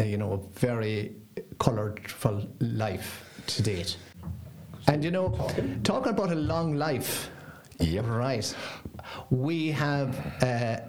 uh, 0.00 0.04
you 0.04 0.16
know 0.16 0.48
very 0.54 1.12
colourful 1.58 2.46
life 2.60 3.24
to 3.46 3.62
date. 3.62 3.96
And 4.88 5.04
you 5.04 5.10
know, 5.10 5.28
talking 5.84 6.10
about 6.12 6.32
a 6.32 6.36
long 6.36 6.74
life, 6.76 7.30
Yep. 7.78 8.04
right? 8.06 8.56
We 9.30 9.70
have 9.72 10.18
uh, 10.42 10.80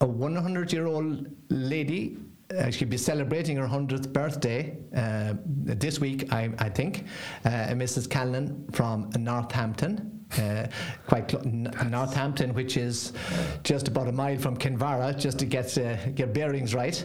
a 0.00 0.06
100 0.06 0.72
year 0.72 0.86
old 0.86 1.26
lady. 1.48 2.18
Uh, 2.58 2.70
she'll 2.70 2.88
be 2.88 2.98
celebrating 2.98 3.56
her 3.56 3.66
100th 3.66 4.12
birthday 4.12 4.76
uh, 4.96 5.34
this 5.44 6.00
week, 6.00 6.32
I, 6.32 6.50
I 6.58 6.68
think. 6.68 7.06
Uh, 7.44 7.48
Mrs. 7.70 8.08
Callan 8.08 8.68
from 8.72 9.10
Northampton. 9.18 10.21
Uh, 10.38 10.66
quite 11.06 11.34
N- 11.34 11.70
Northampton, 11.90 12.54
which 12.54 12.76
is 12.76 13.12
just 13.64 13.88
about 13.88 14.08
a 14.08 14.12
mile 14.12 14.38
from 14.38 14.56
Kinvara, 14.56 15.18
just 15.18 15.38
to 15.40 15.46
get 15.46 15.76
uh, 15.78 15.96
get 16.10 16.32
bearings 16.32 16.74
right. 16.74 17.04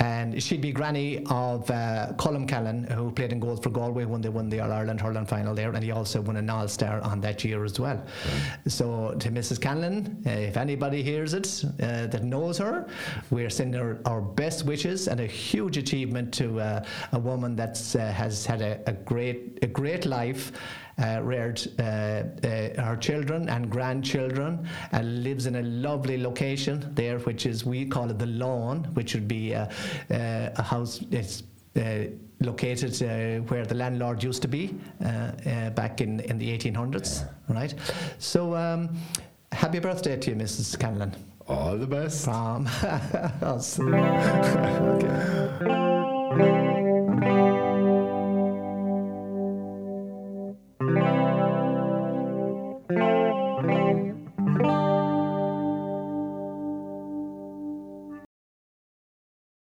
And 0.00 0.40
she'd 0.40 0.60
be 0.60 0.70
granny 0.72 1.24
of 1.28 1.68
uh, 1.70 2.12
Colm 2.16 2.46
Callanan, 2.46 2.84
who 2.84 3.10
played 3.10 3.32
in 3.32 3.40
goals 3.40 3.60
for 3.60 3.70
Galway 3.70 4.04
when 4.04 4.20
they 4.20 4.28
won 4.28 4.48
the 4.48 4.60
All 4.60 4.72
Ireland 4.72 5.00
hurling 5.00 5.26
final 5.26 5.54
there, 5.54 5.72
and 5.72 5.82
he 5.82 5.90
also 5.90 6.20
won 6.20 6.36
an 6.36 6.48
All 6.50 6.68
Star 6.68 7.00
on 7.00 7.20
that 7.22 7.44
year 7.44 7.64
as 7.64 7.80
well. 7.80 8.04
So 8.66 9.14
to 9.18 9.30
Mrs. 9.30 9.60
Callan, 9.60 10.22
uh, 10.26 10.30
if 10.30 10.56
anybody 10.56 11.02
hears 11.02 11.34
it 11.34 11.64
uh, 11.82 12.06
that 12.06 12.22
knows 12.22 12.58
her, 12.58 12.86
we're 13.30 13.50
sending 13.50 13.80
her 13.80 14.00
our 14.04 14.20
best 14.20 14.64
wishes 14.64 15.08
and 15.08 15.20
a 15.20 15.26
huge 15.26 15.76
achievement 15.76 16.32
to 16.34 16.60
uh, 16.60 16.84
a 17.12 17.18
woman 17.18 17.56
that 17.56 17.78
uh, 17.96 18.12
has 18.12 18.46
had 18.46 18.62
a, 18.62 18.80
a 18.86 18.92
great 18.92 19.58
a 19.62 19.66
great 19.66 20.06
life 20.06 20.52
reared 21.22 21.60
uh, 21.78 21.82
uh, 21.82 22.82
her 22.82 22.96
children 23.00 23.48
and 23.48 23.70
grandchildren 23.70 24.66
and 24.92 25.22
lives 25.22 25.46
in 25.46 25.56
a 25.56 25.62
lovely 25.62 26.20
location 26.20 26.90
there, 26.94 27.18
which 27.20 27.46
is, 27.46 27.64
we 27.64 27.86
call 27.86 28.10
it 28.10 28.18
the 28.18 28.26
lawn, 28.26 28.84
which 28.94 29.14
would 29.14 29.28
be 29.28 29.54
uh, 29.54 29.66
uh, 30.10 30.50
a 30.56 30.62
house. 30.62 31.00
It's 31.10 31.42
uh, 31.76 32.06
located 32.40 33.02
uh, 33.02 33.42
where 33.48 33.64
the 33.64 33.74
landlord 33.74 34.22
used 34.22 34.42
to 34.42 34.48
be 34.48 34.74
uh, 35.04 35.08
uh, 35.08 35.70
back 35.70 36.00
in, 36.00 36.20
in 36.20 36.38
the 36.38 36.56
1800s, 36.56 37.28
right? 37.48 37.74
So, 38.18 38.54
um, 38.54 38.96
happy 39.52 39.78
birthday 39.78 40.16
to 40.16 40.30
you, 40.30 40.36
Mrs. 40.36 40.76
Canlan. 40.76 41.14
All 41.46 41.76
the 41.76 41.86
best. 41.86 42.24
From 42.24 42.68
us. 43.42 43.78
okay. 47.30 47.54